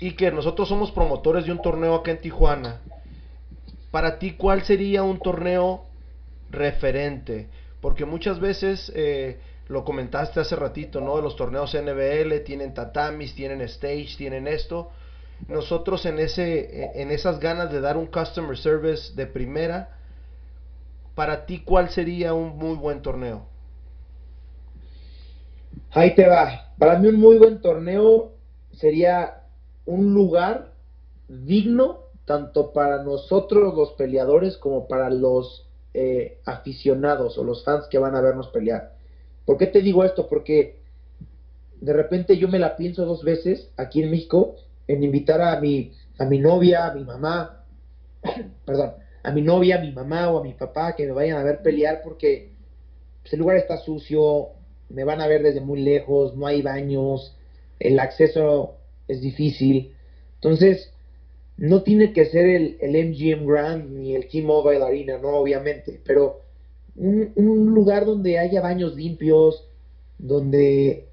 y 0.00 0.12
que 0.12 0.30
nosotros 0.30 0.68
somos 0.68 0.90
promotores 0.92 1.44
de 1.44 1.52
un 1.52 1.60
torneo 1.60 1.94
acá 1.94 2.10
en 2.12 2.20
Tijuana, 2.20 2.80
para 3.92 4.18
ti, 4.18 4.32
¿cuál 4.32 4.64
sería 4.64 5.04
un 5.04 5.20
torneo 5.20 5.84
referente? 6.50 7.48
Porque 7.80 8.06
muchas 8.06 8.40
veces, 8.40 8.90
eh, 8.96 9.38
lo 9.68 9.84
comentaste 9.84 10.40
hace 10.40 10.56
ratito, 10.56 11.00
¿no? 11.00 11.20
Los 11.20 11.36
torneos 11.36 11.74
NBL 11.74 12.40
tienen 12.44 12.74
tatamis, 12.74 13.34
tienen 13.34 13.60
stage, 13.60 14.16
tienen 14.16 14.48
esto. 14.48 14.90
Nosotros 15.46 16.06
en, 16.06 16.18
ese, 16.18 17.00
en 17.00 17.10
esas 17.10 17.38
ganas 17.38 17.70
de 17.70 17.80
dar 17.80 17.98
un 17.98 18.06
customer 18.06 18.56
service 18.56 19.14
de 19.14 19.26
primera, 19.26 19.90
para 21.14 21.44
ti, 21.44 21.60
¿cuál 21.60 21.90
sería 21.90 22.32
un 22.32 22.56
muy 22.56 22.76
buen 22.76 23.02
torneo? 23.02 23.46
Ahí 25.90 26.14
te 26.14 26.26
va. 26.26 26.72
Para 26.78 26.98
mí 26.98 27.08
un 27.08 27.20
muy 27.20 27.36
buen 27.36 27.60
torneo 27.60 28.32
sería 28.72 29.42
un 29.84 30.14
lugar 30.14 30.72
digno 31.28 31.98
tanto 32.32 32.72
para 32.72 33.02
nosotros 33.02 33.74
los 33.74 33.92
peleadores 33.92 34.56
como 34.56 34.88
para 34.88 35.10
los 35.10 35.68
eh, 35.92 36.38
aficionados 36.46 37.36
o 37.36 37.44
los 37.44 37.62
fans 37.62 37.88
que 37.90 37.98
van 37.98 38.16
a 38.16 38.22
vernos 38.22 38.48
pelear. 38.48 38.94
¿Por 39.44 39.58
qué 39.58 39.66
te 39.66 39.82
digo 39.82 40.02
esto? 40.02 40.30
Porque 40.30 40.78
de 41.78 41.92
repente 41.92 42.38
yo 42.38 42.48
me 42.48 42.58
la 42.58 42.74
pienso 42.74 43.04
dos 43.04 43.22
veces 43.22 43.70
aquí 43.76 44.02
en 44.02 44.10
México 44.10 44.56
en 44.88 45.04
invitar 45.04 45.42
a 45.42 45.60
mi, 45.60 45.92
a 46.18 46.24
mi 46.24 46.38
novia, 46.38 46.86
a 46.86 46.94
mi 46.94 47.04
mamá, 47.04 47.66
perdón, 48.64 48.92
a 49.22 49.30
mi 49.30 49.42
novia, 49.42 49.76
a 49.76 49.82
mi 49.82 49.92
mamá 49.92 50.30
o 50.30 50.38
a 50.38 50.42
mi 50.42 50.54
papá 50.54 50.96
que 50.96 51.04
me 51.04 51.12
vayan 51.12 51.36
a 51.36 51.44
ver 51.44 51.60
pelear 51.60 52.00
porque 52.02 52.54
pues, 53.20 53.34
el 53.34 53.40
lugar 53.40 53.58
está 53.58 53.76
sucio, 53.76 54.52
me 54.88 55.04
van 55.04 55.20
a 55.20 55.26
ver 55.26 55.42
desde 55.42 55.60
muy 55.60 55.82
lejos, 55.82 56.34
no 56.34 56.46
hay 56.46 56.62
baños, 56.62 57.36
el 57.78 58.00
acceso 58.00 58.76
es 59.06 59.20
difícil. 59.20 59.94
Entonces, 60.36 60.94
no 61.56 61.82
tiene 61.82 62.12
que 62.12 62.26
ser 62.26 62.46
el, 62.46 62.76
el 62.80 63.10
MGM 63.10 63.46
Grand 63.46 63.90
ni 63.90 64.14
el 64.14 64.28
T-Mobile 64.28 64.82
Arena, 64.82 65.18
no, 65.18 65.28
obviamente, 65.28 66.00
pero 66.04 66.40
un, 66.96 67.32
un, 67.36 67.74
lugar 67.74 68.04
donde 68.04 68.38
haya 68.38 68.60
baños 68.60 68.96
limpios, 68.96 69.68
donde 70.18 71.08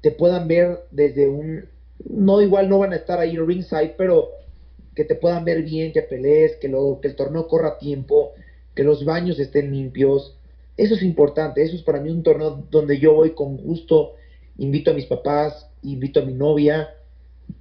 te 0.00 0.10
puedan 0.10 0.48
ver 0.48 0.80
desde 0.90 1.28
un... 1.28 1.66
No, 2.08 2.40
igual 2.40 2.68
no 2.68 2.78
van 2.78 2.92
a 2.92 2.96
estar 2.96 3.18
ahí 3.18 3.36
ringside, 3.36 3.94
pero 3.96 4.30
que 4.94 5.04
te 5.04 5.14
puedan 5.14 5.44
ver 5.44 5.62
bien, 5.62 5.92
que 5.92 6.02
pelees, 6.02 6.56
que, 6.56 6.68
lo, 6.68 6.98
que 7.00 7.08
el 7.08 7.16
torneo 7.16 7.46
corra 7.46 7.68
a 7.68 7.78
tiempo, 7.78 8.32
que 8.74 8.82
los 8.82 9.04
baños 9.04 9.38
estén 9.38 9.72
limpios. 9.72 10.36
Eso 10.76 10.94
es 10.94 11.02
importante, 11.02 11.62
eso 11.62 11.76
es 11.76 11.82
para 11.82 12.00
mí 12.00 12.10
un 12.10 12.22
torneo 12.22 12.64
donde 12.70 12.98
yo 12.98 13.14
voy 13.14 13.34
con 13.34 13.56
gusto, 13.58 14.14
invito 14.56 14.90
a 14.90 14.94
mis 14.94 15.06
papás, 15.06 15.68
invito 15.82 16.20
a 16.20 16.24
mi 16.24 16.32
novia, 16.32 16.94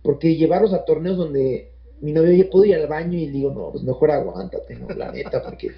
porque 0.02 0.36
llevarlos 0.36 0.74
a 0.74 0.86
torneos 0.86 1.18
donde 1.18 1.69
mi 2.02 2.12
novia 2.12 2.44
ya 2.44 2.50
puedo 2.50 2.66
ir 2.66 2.76
al 2.76 2.88
baño 2.88 3.18
y 3.18 3.28
digo, 3.28 3.52
no, 3.52 3.72
pues 3.72 3.84
mejor 3.84 4.12
aguántate. 4.12 4.78
La 4.96 5.12
neta, 5.12 5.44
porque 5.44 5.72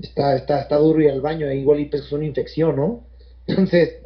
está, 0.00 0.36
está, 0.36 0.60
está 0.60 0.76
duro 0.76 1.00
ir 1.00 1.10
al 1.10 1.20
baño, 1.20 1.50
igual 1.50 1.80
y 1.80 1.86
pues 1.86 2.02
es 2.02 2.12
una 2.12 2.26
infección, 2.26 2.76
¿no? 2.76 3.04
Entonces, 3.46 3.96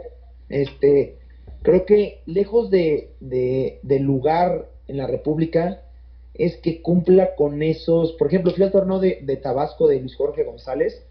este, 0.49 1.19
creo 1.63 1.85
que 1.85 2.23
lejos 2.27 2.71
de, 2.71 3.11
de, 3.21 3.81
del 3.83 4.03
lugar 4.03 4.69
en 4.87 4.97
la 4.99 5.07
República, 5.07 5.81
es 6.35 6.57
que 6.57 6.83
cumpla 6.83 7.37
con 7.37 7.63
esos, 7.63 8.13
por 8.15 8.27
ejemplo, 8.27 8.53
fui 8.53 8.65
al 8.65 8.73
torneo 8.73 8.99
de, 8.99 9.21
de 9.23 9.37
Tabasco 9.37 9.87
de 9.87 10.01
Luis 10.01 10.17
Jorge 10.17 10.43
González, 10.43 11.07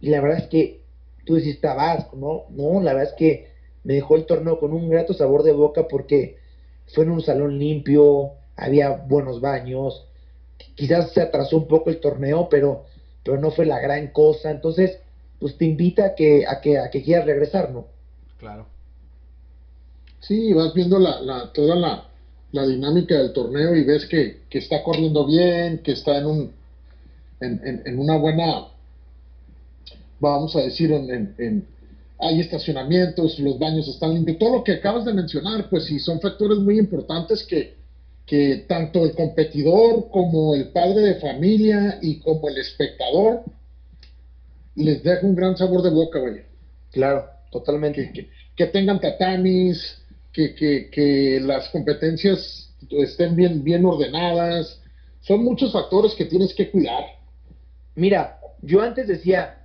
y 0.00 0.10
la 0.10 0.20
verdad 0.20 0.38
es 0.38 0.48
que 0.48 0.80
tú 1.24 1.36
decís 1.36 1.60
Tabasco, 1.60 2.16
¿no? 2.16 2.44
No, 2.50 2.80
la 2.80 2.92
verdad 2.92 3.12
es 3.12 3.16
que 3.16 3.48
me 3.84 3.94
dejó 3.94 4.16
el 4.16 4.26
torneo 4.26 4.58
con 4.58 4.72
un 4.72 4.88
grato 4.88 5.14
sabor 5.14 5.42
de 5.42 5.52
boca 5.52 5.86
porque 5.88 6.38
fue 6.94 7.04
en 7.04 7.10
un 7.10 7.20
salón 7.22 7.58
limpio, 7.58 8.32
había 8.60 8.90
buenos 8.90 9.40
baños, 9.40 10.04
quizás 10.74 11.12
se 11.12 11.20
atrasó 11.20 11.56
un 11.56 11.68
poco 11.68 11.90
el 11.90 12.00
torneo, 12.00 12.48
pero, 12.48 12.84
pero 13.24 13.40
no 13.40 13.50
fue 13.50 13.66
la 13.66 13.80
gran 13.80 14.08
cosa, 14.08 14.50
entonces, 14.50 14.98
pues 15.38 15.56
te 15.56 15.64
invita 15.64 16.06
a 16.06 16.14
que, 16.14 16.46
a 16.46 16.60
que, 16.60 16.78
a 16.78 16.90
que 16.90 17.02
quieras 17.02 17.26
regresar, 17.26 17.70
¿no? 17.70 17.86
Claro. 18.38 18.66
Sí, 20.20 20.52
vas 20.52 20.74
viendo 20.74 20.98
la, 20.98 21.20
la, 21.20 21.52
toda 21.52 21.76
la, 21.76 22.08
la 22.52 22.66
dinámica 22.66 23.16
del 23.16 23.32
torneo 23.32 23.74
y 23.74 23.84
ves 23.84 24.06
que, 24.06 24.42
que 24.48 24.58
está 24.58 24.82
corriendo 24.82 25.26
bien, 25.26 25.78
que 25.78 25.92
está 25.92 26.18
en 26.18 26.26
un 26.26 26.52
en, 27.40 27.60
en, 27.64 27.82
en 27.86 27.98
una 27.98 28.18
buena 28.18 28.66
vamos 30.20 30.54
a 30.54 30.60
decir 30.60 30.92
en, 30.92 31.34
en, 31.38 31.66
hay 32.18 32.40
estacionamientos, 32.40 33.38
los 33.38 33.58
baños 33.58 33.88
están 33.88 34.14
limpios, 34.14 34.38
todo 34.38 34.58
lo 34.58 34.64
que 34.64 34.72
acabas 34.72 35.06
de 35.06 35.14
mencionar, 35.14 35.68
pues 35.70 35.86
sí, 35.86 35.98
son 35.98 36.20
factores 36.20 36.58
muy 36.58 36.78
importantes 36.78 37.44
que, 37.44 37.79
que 38.30 38.64
tanto 38.68 39.04
el 39.04 39.12
competidor 39.16 40.08
como 40.08 40.54
el 40.54 40.68
padre 40.68 41.00
de 41.00 41.14
familia 41.16 41.98
y 42.00 42.20
como 42.20 42.48
el 42.48 42.58
espectador 42.58 43.42
les 44.76 45.02
deja 45.02 45.26
un 45.26 45.34
gran 45.34 45.56
sabor 45.56 45.82
de 45.82 45.90
boca, 45.90 46.20
güey. 46.20 46.44
Claro, 46.92 47.24
totalmente. 47.50 48.12
Que, 48.12 48.12
que, 48.12 48.30
que 48.54 48.66
tengan 48.66 49.00
tatamis, 49.00 50.00
que, 50.32 50.54
que, 50.54 50.90
que, 50.90 51.40
las 51.40 51.70
competencias 51.70 52.72
estén 52.88 53.34
bien, 53.34 53.64
bien 53.64 53.84
ordenadas. 53.84 54.80
Son 55.22 55.42
muchos 55.42 55.72
factores 55.72 56.14
que 56.14 56.26
tienes 56.26 56.54
que 56.54 56.70
cuidar. 56.70 57.02
Mira, 57.96 58.38
yo 58.62 58.80
antes 58.80 59.08
decía, 59.08 59.64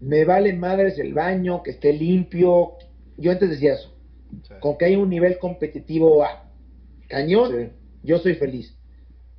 me 0.00 0.24
vale 0.24 0.52
madres 0.52 0.98
el 0.98 1.14
baño, 1.14 1.62
que 1.62 1.70
esté 1.70 1.92
limpio. 1.92 2.72
Yo 3.16 3.30
antes 3.30 3.50
decía 3.50 3.74
eso. 3.74 3.94
Sí. 4.42 4.54
Con 4.58 4.76
que 4.76 4.86
hay 4.86 4.96
un 4.96 5.08
nivel 5.08 5.38
competitivo 5.38 6.24
a 6.24 6.45
cañón, 7.08 7.50
sí. 7.50 7.72
yo 8.02 8.18
soy 8.18 8.34
feliz. 8.34 8.74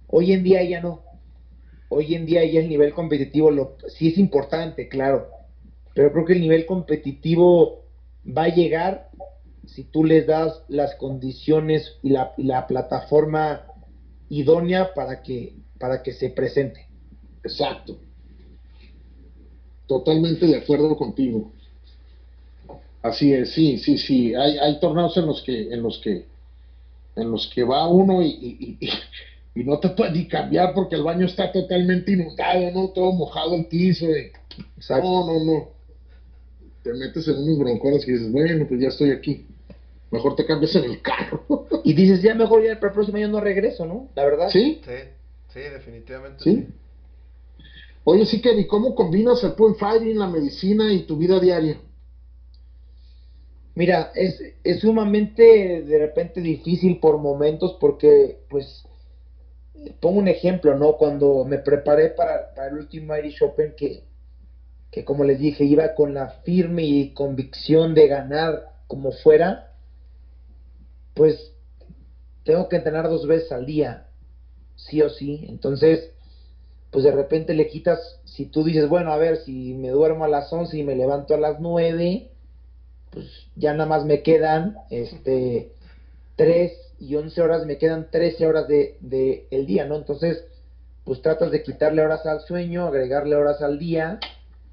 Hoy 0.07 0.31
en 0.31 0.43
día 0.43 0.63
ya 0.63 0.81
no. 0.81 1.03
Hoy 1.89 2.15
en 2.15 2.25
día 2.25 2.43
ya 2.45 2.59
el 2.59 2.69
nivel 2.69 2.93
competitivo 2.93 3.51
lo, 3.51 3.77
sí 3.87 4.09
es 4.09 4.17
importante, 4.17 4.87
claro. 4.87 5.29
Pero 5.93 6.11
creo 6.11 6.25
que 6.25 6.33
el 6.33 6.41
nivel 6.41 6.65
competitivo 6.65 7.85
va 8.25 8.43
a 8.43 8.53
llegar 8.53 9.09
si 9.65 9.83
tú 9.83 10.03
les 10.03 10.27
das 10.27 10.63
las 10.67 10.95
condiciones 10.95 11.97
y 12.01 12.09
la, 12.09 12.33
y 12.37 12.43
la 12.43 12.67
plataforma 12.67 13.65
idónea 14.29 14.93
para 14.93 15.21
que, 15.21 15.55
para 15.79 16.03
que 16.03 16.13
se 16.13 16.29
presente. 16.29 16.87
Exacto. 17.43 17.97
Totalmente 19.87 20.45
de 20.45 20.57
acuerdo 20.57 20.95
contigo. 20.97 21.51
Así 23.01 23.33
es, 23.33 23.51
sí, 23.53 23.77
sí, 23.77 23.97
sí. 23.97 24.35
Hay, 24.35 24.57
hay 24.57 24.79
torneos 24.79 25.15
en 25.17 25.25
los 25.25 25.41
que, 25.41 25.73
en 25.73 25.81
los 25.81 25.99
que, 25.99 26.25
en 27.17 27.31
los 27.31 27.47
que 27.53 27.63
va 27.63 27.87
uno 27.87 28.21
y, 28.21 28.27
y, 28.27 28.77
y, 28.79 28.89
y 29.59 29.63
no 29.63 29.79
te 29.79 29.89
puedes 29.89 30.13
ni 30.13 30.27
cambiar 30.27 30.73
porque 30.73 30.95
el 30.95 31.03
baño 31.03 31.25
está 31.25 31.51
totalmente 31.51 32.11
inundado, 32.11 32.71
¿no? 32.71 32.89
Todo 32.89 33.11
mojado 33.11 33.55
el 33.55 33.65
piso. 33.65 34.05
Exacto. 34.77 35.07
No, 35.07 35.25
no, 35.25 35.43
no. 35.43 35.69
Te 36.83 36.93
metes 36.93 37.27
en 37.27 37.37
unos 37.37 37.57
broncones 37.57 38.07
y 38.07 38.11
dices, 38.11 38.31
bueno, 38.31 38.65
pues 38.67 38.79
ya 38.79 38.87
estoy 38.89 39.11
aquí. 39.11 39.45
Mejor 40.11 40.35
te 40.35 40.45
cambias 40.45 40.75
en 40.75 40.85
el 40.85 41.01
carro. 41.01 41.43
y 41.83 41.93
dices, 41.93 42.21
ya 42.21 42.33
mejor 42.35 42.63
ya 42.63 42.75
para 42.75 42.87
el 42.87 42.93
próximo 42.93 43.17
año 43.17 43.29
no 43.29 43.41
regreso, 43.41 43.85
¿no? 43.85 44.09
La 44.15 44.23
verdad. 44.23 44.49
Sí. 44.49 44.79
Sí, 44.85 45.09
sí, 45.49 45.59
definitivamente. 45.59 46.43
Sí. 46.43 46.55
sí. 46.55 46.67
Oye, 48.09 48.25
sí, 48.25 48.39
Kenny, 48.39 48.67
¿cómo 48.67 48.95
combinas 48.95 49.43
el 49.43 49.51
point 49.51 49.75
fighting, 49.75 50.17
la 50.17 50.27
medicina 50.27 50.93
y 50.93 51.05
tu 51.05 51.17
vida 51.17 51.41
diaria? 51.41 51.77
Mira, 53.77 54.09
es, 54.15 54.41
es 54.63 54.79
sumamente 54.79 55.83
de 55.83 55.99
repente 55.99 56.41
difícil 56.41 56.99
por 56.99 57.19
momentos 57.19 57.77
porque, 57.79 58.39
pues, 58.49 58.83
pongo 59.99 60.17
un 60.17 60.27
ejemplo, 60.27 60.73
¿no? 60.73 60.93
Cuando 60.97 61.45
me 61.45 61.59
preparé 61.59 62.09
para, 62.09 62.55
para 62.55 62.69
el 62.69 62.73
último 62.79 63.15
Irish 63.15 63.43
Open, 63.43 63.75
que, 63.77 64.01
que 64.89 65.05
como 65.05 65.23
les 65.23 65.37
dije, 65.37 65.63
iba 65.63 65.93
con 65.93 66.15
la 66.15 66.27
firme 66.43 66.81
y 66.85 67.13
convicción 67.13 67.93
de 67.93 68.07
ganar 68.07 68.63
como 68.87 69.11
fuera, 69.11 69.75
pues 71.13 71.53
tengo 72.45 72.69
que 72.69 72.77
entrenar 72.77 73.07
dos 73.07 73.27
veces 73.27 73.51
al 73.51 73.67
día, 73.67 74.07
sí 74.75 75.03
o 75.03 75.09
sí. 75.09 75.45
Entonces, 75.49 76.13
pues 76.89 77.03
de 77.03 77.11
repente 77.11 77.53
le 77.53 77.67
quitas, 77.67 78.19
si 78.25 78.47
tú 78.47 78.63
dices, 78.63 78.89
bueno, 78.89 79.11
a 79.11 79.17
ver, 79.17 79.37
si 79.37 79.75
me 79.75 79.89
duermo 79.89 80.25
a 80.25 80.29
las 80.29 80.51
11 80.51 80.79
y 80.79 80.83
me 80.83 80.95
levanto 80.95 81.35
a 81.35 81.37
las 81.37 81.59
9, 81.59 82.31
pues 83.17 83.47
ya 83.55 83.73
nada 83.73 83.89
más 83.89 84.05
me 84.05 84.21
quedan 84.21 84.77
este 84.91 85.71
3 86.35 86.71
y 86.99 87.15
11 87.15 87.41
horas, 87.41 87.65
me 87.65 87.79
quedan 87.79 88.11
13 88.11 88.45
horas 88.45 88.67
de, 88.67 88.95
de 89.01 89.47
el 89.49 89.65
día, 89.65 89.85
¿no? 89.85 89.95
Entonces, 89.95 90.43
pues 91.03 91.23
tratas 91.23 91.49
de 91.49 91.63
quitarle 91.63 92.03
horas 92.03 92.27
al 92.27 92.41
sueño, 92.41 92.85
agregarle 92.85 93.35
horas 93.35 93.63
al 93.63 93.79
día 93.79 94.19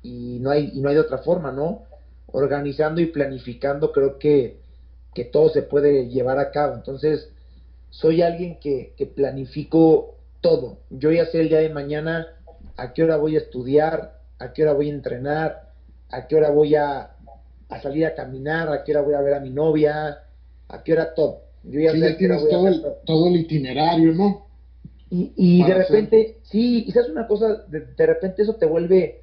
y 0.03 0.40
no 0.42 0.51
hay 0.51 0.72
y 0.74 0.80
no 0.80 0.90
hay 0.90 0.97
de 0.97 1.01
otra 1.01 1.18
forma, 1.18 1.53
¿no? 1.53 1.84
Organizando 2.26 3.01
y 3.01 3.07
planificando 3.07 3.92
creo 3.92 4.18
que 4.18 4.59
que 5.14 5.24
todo 5.24 5.49
se 5.49 5.62
puede 5.62 6.09
llevar 6.09 6.38
a 6.38 6.51
cabo. 6.51 6.74
Entonces, 6.74 7.30
soy 7.88 8.20
alguien 8.20 8.59
que, 8.61 8.92
que 8.99 9.07
planifico 9.07 10.16
todo. 10.42 10.80
Yo 10.90 11.11
ya 11.12 11.24
sé 11.26 11.40
el 11.40 11.49
día 11.49 11.61
de 11.61 11.70
mañana 11.70 12.26
a 12.76 12.92
qué 12.92 13.05
hora 13.05 13.16
voy 13.16 13.36
a 13.36 13.38
estudiar, 13.38 14.18
a 14.38 14.53
qué 14.53 14.64
hora 14.64 14.74
voy 14.74 14.90
a 14.90 14.95
entrenar, 14.95 15.70
a 16.11 16.26
qué 16.26 16.36
hora 16.36 16.51
voy 16.51 16.74
a, 16.74 17.13
a 17.68 17.80
salir 17.80 18.06
a 18.06 18.14
caminar, 18.14 18.68
a 18.68 18.84
qué 18.84 18.92
hora 18.92 19.02
voy 19.02 19.14
a 19.14 19.20
ver 19.20 19.34
a 19.34 19.40
mi 19.40 19.50
novia, 19.50 20.18
a 20.68 20.82
qué 20.82 20.92
hora 20.92 21.14
todo. 21.14 21.42
Yo 21.64 21.80
ya 21.80 21.92
sí, 21.92 22.00
sé 22.00 22.10
ya 22.10 22.16
tienes 22.18 22.48
todo 22.48 22.68
el, 22.68 22.84
todo 23.06 23.28
el 23.28 23.36
itinerario, 23.36 24.12
¿no? 24.12 24.46
Y, 25.10 25.32
y 25.36 25.64
de 25.64 25.74
repente, 25.74 26.20
hacer. 26.20 26.36
sí, 26.42 26.84
quizás 26.84 27.08
una 27.08 27.26
cosa, 27.26 27.64
de, 27.68 27.80
de, 27.80 28.06
repente 28.06 28.42
eso 28.42 28.56
te 28.56 28.66
vuelve, 28.66 29.22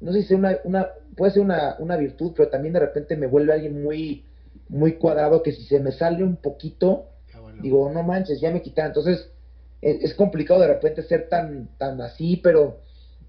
no 0.00 0.12
sé 0.12 0.22
si 0.22 0.34
una, 0.34 0.58
una 0.64 0.88
puede 1.16 1.32
ser 1.32 1.42
una, 1.42 1.76
una 1.78 1.96
virtud, 1.96 2.32
pero 2.36 2.48
también 2.48 2.74
de 2.74 2.80
repente 2.80 3.16
me 3.16 3.26
vuelve 3.26 3.52
alguien 3.52 3.82
muy, 3.82 4.24
muy 4.68 4.94
cuadrado 4.94 5.42
que 5.42 5.52
si 5.52 5.62
se 5.64 5.80
me 5.80 5.92
sale 5.92 6.24
un 6.24 6.36
poquito, 6.36 7.06
bueno. 7.40 7.62
digo, 7.62 7.90
no 7.90 8.02
manches, 8.02 8.40
ya 8.40 8.50
me 8.50 8.62
quita. 8.62 8.86
Entonces, 8.86 9.30
es, 9.80 10.02
es, 10.02 10.14
complicado 10.14 10.60
de 10.60 10.68
repente 10.68 11.02
ser 11.02 11.28
tan, 11.28 11.68
tan 11.78 12.00
así, 12.00 12.40
pero, 12.42 12.78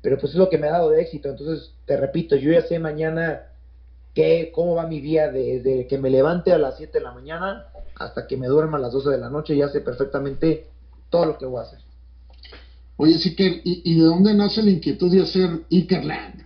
pero 0.01 0.17
pues 0.17 0.33
es 0.33 0.37
lo 0.37 0.49
que 0.49 0.57
me 0.57 0.67
ha 0.67 0.71
dado 0.71 0.89
de 0.89 1.01
éxito. 1.01 1.29
Entonces, 1.29 1.73
te 1.85 1.97
repito, 1.97 2.35
yo 2.35 2.51
ya 2.51 2.61
sé 2.61 2.79
mañana 2.79 3.53
qué, 4.14 4.51
cómo 4.53 4.76
va 4.76 4.88
mi 4.88 5.01
día 5.01 5.32
desde 5.32 5.88
que 5.88 5.97
me 5.97 6.09
levante 6.09 6.51
a 6.51 6.57
las 6.57 6.78
7 6.78 6.99
de 6.99 7.03
la 7.03 7.11
mañana 7.11 7.68
hasta 7.95 8.28
que 8.28 8.38
me 8.38 8.47
duerma 8.47 8.78
a 8.78 8.82
las 8.82 8.93
12 8.93 9.09
de 9.09 9.18
la 9.18 9.30
noche, 9.30 9.55
ya 9.55 9.70
sé 9.70 9.82
perfectamente 9.82 10.68
todo 11.09 11.26
lo 11.26 11.38
que 11.38 11.45
voy 11.45 11.59
a 11.59 11.64
hacer. 11.64 11.80
Oye, 12.97 13.18
sí 13.18 13.36
que, 13.36 13.61
¿y, 13.64 13.99
de 13.99 14.05
dónde 14.05 14.34
nace 14.34 14.61
la 14.61 14.72
inquietud 14.72 15.11
de 15.11 15.24
hacer 15.24 15.49
Ikerland? 15.70 16.43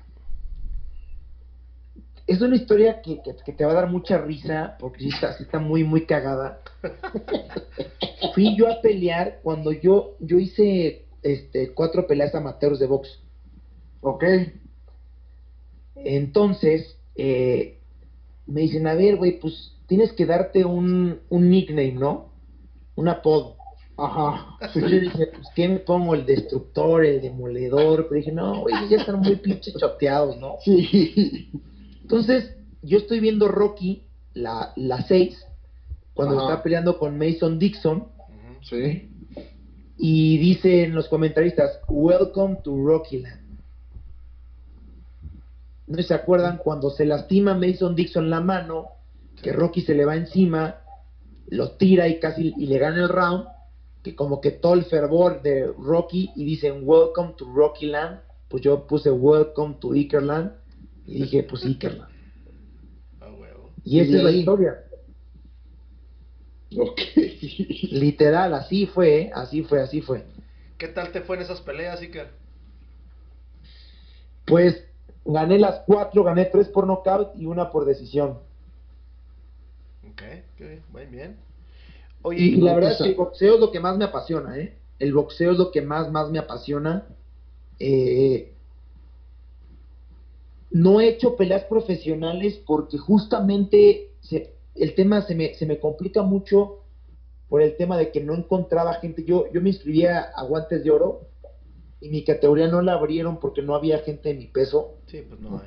Es 2.26 2.42
una 2.42 2.56
historia 2.56 3.02
que, 3.02 3.22
te 3.56 3.66
va 3.66 3.72
a 3.72 3.76
dar 3.76 3.90
mucha 3.90 4.18
risa, 4.18 4.76
porque 4.80 5.00
sí 5.00 5.10
está, 5.10 5.32
está 5.40 5.60
muy, 5.60 5.84
muy 5.84 6.06
cagada. 6.06 6.60
Fui 8.34 8.58
yo 8.58 8.70
a 8.70 8.82
pelear 8.82 9.40
cuando 9.44 9.72
yo, 9.72 10.16
yo 10.20 10.38
hice 10.38 11.06
este, 11.24 11.74
cuatro 11.74 12.08
peleas 12.08 12.36
amateurs 12.36 12.80
de 12.80 12.88
box. 12.88 13.20
Ok. 14.02 14.24
Entonces, 15.96 16.97
eh, 17.18 17.80
me 18.46 18.62
dicen, 18.62 18.88
a 18.88 18.94
ver, 18.94 19.18
güey, 19.18 19.40
pues 19.40 19.74
tienes 19.88 20.14
que 20.14 20.26
darte 20.26 20.64
un, 20.66 21.20
un 21.30 21.50
nickname, 21.50 21.94
¿no? 21.94 22.34
Un 22.96 23.08
apodo. 23.08 23.58
Ajá. 23.98 24.58
Yo 24.76 24.88
le 24.88 25.00
dije, 25.02 25.28
pues, 25.28 25.48
¿qué 25.56 25.68
me 25.68 25.80
pongo? 25.80 26.14
El 26.14 26.26
destructor, 26.26 27.04
el 27.04 27.20
demoledor. 27.20 28.08
Pero 28.08 28.20
dije, 28.20 28.32
no, 28.32 28.62
güey, 28.62 28.76
ya 28.90 28.98
están 28.98 29.20
muy 29.20 29.36
pinche 29.38 29.72
choteados, 29.74 30.38
¿no? 30.38 30.56
Sí. 30.64 31.52
Entonces, 32.02 32.56
yo 32.84 33.00
estoy 33.00 33.20
viendo 33.20 33.48
Rocky, 33.48 34.04
la 34.34 34.74
6, 35.08 35.46
cuando 36.14 36.42
está 36.42 36.62
peleando 36.62 37.00
con 37.00 37.18
Mason 37.18 37.58
Dixon. 37.58 38.08
Sí. 38.62 39.10
Y 39.98 40.38
dicen 40.38 40.94
los 40.94 41.08
comentaristas, 41.08 41.80
Welcome 41.88 42.60
to 42.64 42.76
Rocky 42.76 43.20
Land. 43.20 43.47
¿No 45.88 46.04
se 46.04 46.14
acuerdan 46.14 46.58
cuando 46.58 46.90
se 46.90 47.06
lastima 47.06 47.54
Mason 47.54 47.96
Dixon 47.96 48.30
la 48.30 48.42
mano? 48.42 48.90
Que 49.42 49.54
Rocky 49.54 49.82
se 49.82 49.96
le 49.96 50.06
va 50.06 50.16
encima, 50.16 50.82
lo 51.48 51.72
tira 51.72 52.08
y 52.08 52.20
casi 52.20 52.54
y 52.58 52.66
le 52.66 52.78
gana 52.78 53.04
el 53.04 53.10
round 53.10 53.46
que 54.04 54.16
como 54.16 54.42
que 54.42 54.52
todo 54.52 54.74
el 54.74 54.86
fervor 54.86 55.42
de 55.42 55.68
Rocky 55.78 56.32
y 56.36 56.46
dicen 56.46 56.82
Welcome 56.84 57.34
to 57.38 57.46
Rocky 57.54 57.88
Land, 57.88 58.22
pues 58.48 58.64
yo 58.64 58.88
puse 58.88 59.12
Welcome 59.12 59.76
to 59.80 59.94
Ikerland 59.94 60.54
y 61.06 61.22
dije 61.22 61.44
pues 61.44 61.66
Ikerland. 61.66 62.10
Ah, 63.22 63.30
y 63.84 64.00
esa 64.00 64.18
es 64.18 64.24
la 64.24 64.32
historia. 64.32 64.84
Ok. 66.78 67.00
Literal, 67.92 68.54
así 68.54 68.86
fue, 68.86 69.22
¿eh? 69.22 69.32
así 69.34 69.64
fue, 69.64 69.82
así 69.82 70.02
fue. 70.02 70.26
¿Qué 70.78 70.88
tal 70.88 71.12
te 71.12 71.22
fue 71.22 71.38
en 71.38 71.42
esas 71.42 71.62
peleas, 71.62 72.02
Iker? 72.02 72.30
Pues 74.46 74.87
gané 75.28 75.60
las 75.60 75.82
cuatro, 75.86 76.24
gané 76.24 76.46
tres 76.46 76.68
por 76.70 76.88
nocaut 76.88 77.36
y 77.36 77.46
una 77.46 77.72
por 77.72 77.86
decisión. 77.86 78.40
Ok, 80.04 80.24
ok, 80.56 80.66
muy 80.92 81.06
bien 81.06 81.48
y, 82.34 82.56
la 82.58 82.76
verdad 82.76 82.92
es 82.92 82.98
que 82.98 83.10
el 83.10 83.16
boxeo 83.16 83.56
es 83.56 83.60
lo 83.60 83.72
que 83.72 83.80
más 83.80 83.98
me 83.98 84.06
apasiona, 84.06 84.58
¿eh? 84.58 84.74
El 85.00 85.14
boxeo 85.14 85.52
es 85.52 85.58
lo 85.58 85.72
que 85.72 85.82
más, 85.82 86.12
más 86.12 86.30
me 86.30 86.40
apasiona. 86.40 87.08
Eh, 87.80 88.54
no 90.72 91.00
he 91.00 91.08
hecho 91.08 91.36
peleas 91.36 91.64
profesionales 91.66 92.60
porque 92.66 92.98
justamente 92.98 94.12
el 94.76 94.96
tema 94.96 95.22
se 95.22 95.36
me, 95.36 95.54
se 95.54 95.66
me 95.66 95.80
complica 95.80 96.24
mucho 96.24 96.80
por 97.48 97.62
el 97.62 97.78
tema 97.78 97.98
de 97.98 98.12
que 98.12 98.22
no 98.22 98.34
encontraba 98.36 98.96
gente. 98.96 99.24
Yo, 99.24 99.52
yo 99.54 99.62
me 99.62 99.70
inscribía 99.70 100.20
a 100.36 100.44
Guantes 100.44 100.84
de 100.84 100.92
Oro 100.92 101.27
y 102.00 102.10
mi 102.10 102.24
categoría 102.24 102.68
no 102.68 102.82
la 102.82 102.94
abrieron 102.94 103.40
porque 103.40 103.62
no 103.62 103.76
había 103.76 104.00
gente 104.00 104.30
de 104.30 104.36
mi 104.36 104.48
peso. 104.48 104.96
Sí, 105.08 105.24
pues 105.28 105.40
no 105.40 105.62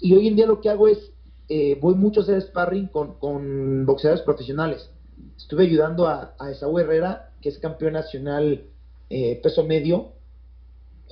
Y 0.00 0.14
hoy 0.14 0.28
en 0.28 0.36
día 0.36 0.46
lo 0.46 0.60
que 0.60 0.68
hago 0.68 0.88
es, 0.88 1.12
eh, 1.48 1.78
voy 1.80 1.94
mucho 1.94 2.20
a 2.20 2.22
hacer 2.24 2.40
sparring 2.42 2.88
con, 2.88 3.14
con 3.18 3.86
boxeadores 3.86 4.22
profesionales 4.22 4.90
estuve 5.36 5.64
ayudando 5.64 6.06
a, 6.06 6.34
a 6.38 6.50
Esaú 6.50 6.78
Herrera, 6.78 7.30
que 7.40 7.48
es 7.48 7.58
campeón 7.58 7.94
nacional 7.94 8.64
eh, 9.10 9.40
peso 9.42 9.64
medio, 9.64 10.12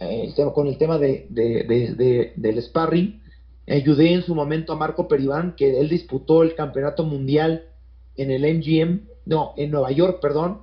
eh, 0.01 0.33
con 0.55 0.67
el 0.67 0.79
tema 0.79 0.99
de, 0.99 1.27
del 2.37 2.63
sparring. 2.63 3.23
Ayudé 3.69 4.15
en 4.15 4.23
su 4.23 4.35
momento 4.35 4.73
a 4.73 4.77
Marco 4.77 5.07
Peribán, 5.07 5.55
que 5.57 5.79
él 5.79 5.89
disputó 5.89 6.43
el 6.43 6.55
campeonato 6.55 7.05
mundial 7.05 7.67
en 8.17 8.31
el 8.31 8.43
MGM, 8.43 9.09
no, 9.27 9.55
en 9.57 9.71
Nueva 9.71 9.93
York, 9.93 10.19
perdón, 10.21 10.63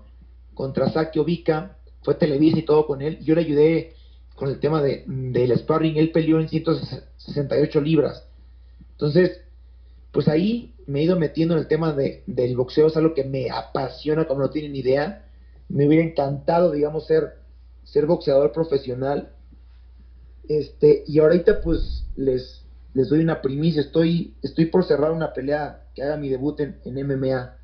contra 0.54 0.90
Saki 0.90 1.20
Ovica, 1.20 1.77
fue 2.04 2.16
Televisa 2.16 2.60
y 2.60 2.66
todo 2.66 2.88
con 2.88 3.02
él. 3.02 3.20
Yo 3.24 3.36
le 3.36 3.42
ayudé 3.42 3.94
con 4.36 4.50
el 4.50 4.60
tema 4.60 4.82
de, 4.82 5.04
del 5.08 5.58
sparring, 5.58 5.98
él 5.98 6.12
peleó 6.12 6.40
en 6.40 6.48
168 6.48 7.82
libras. 7.82 8.28
Entonces, 8.92 9.42
pues 10.12 10.28
ahí 10.28 10.76
me 10.86 11.00
he 11.00 11.04
ido 11.04 11.18
metiendo 11.18 11.56
en 11.56 11.62
el 11.62 11.68
tema 11.68 11.94
de, 11.94 12.24
del 12.28 12.56
boxeo, 12.56 12.88
es 12.88 12.98
algo 12.98 13.14
que 13.14 13.24
me 13.24 13.50
apasiona 13.50 14.28
como 14.28 14.42
no 14.42 14.50
tienen 14.52 14.76
idea. 14.76 15.26
Me 15.70 15.88
hubiera 15.88 16.04
encantado, 16.04 16.72
digamos, 16.72 17.08
ser, 17.08 17.40
ser 17.84 18.06
boxeador 18.06 18.52
profesional. 18.52 19.34
Este, 20.48 21.04
y 21.08 21.20
ahorita 21.20 21.62
pues 21.62 22.06
les, 22.16 22.64
les 22.94 23.10
doy 23.10 23.20
una 23.20 23.42
primicia, 23.42 23.82
estoy, 23.82 24.36
estoy 24.42 24.68
por 24.68 24.86
cerrar 24.86 25.12
una 25.12 25.34
pelea 25.34 25.88
que 25.94 26.04
haga 26.04 26.16
mi 26.16 26.30
debut 26.30 26.60
en, 26.60 26.80
MMA. 26.86 27.58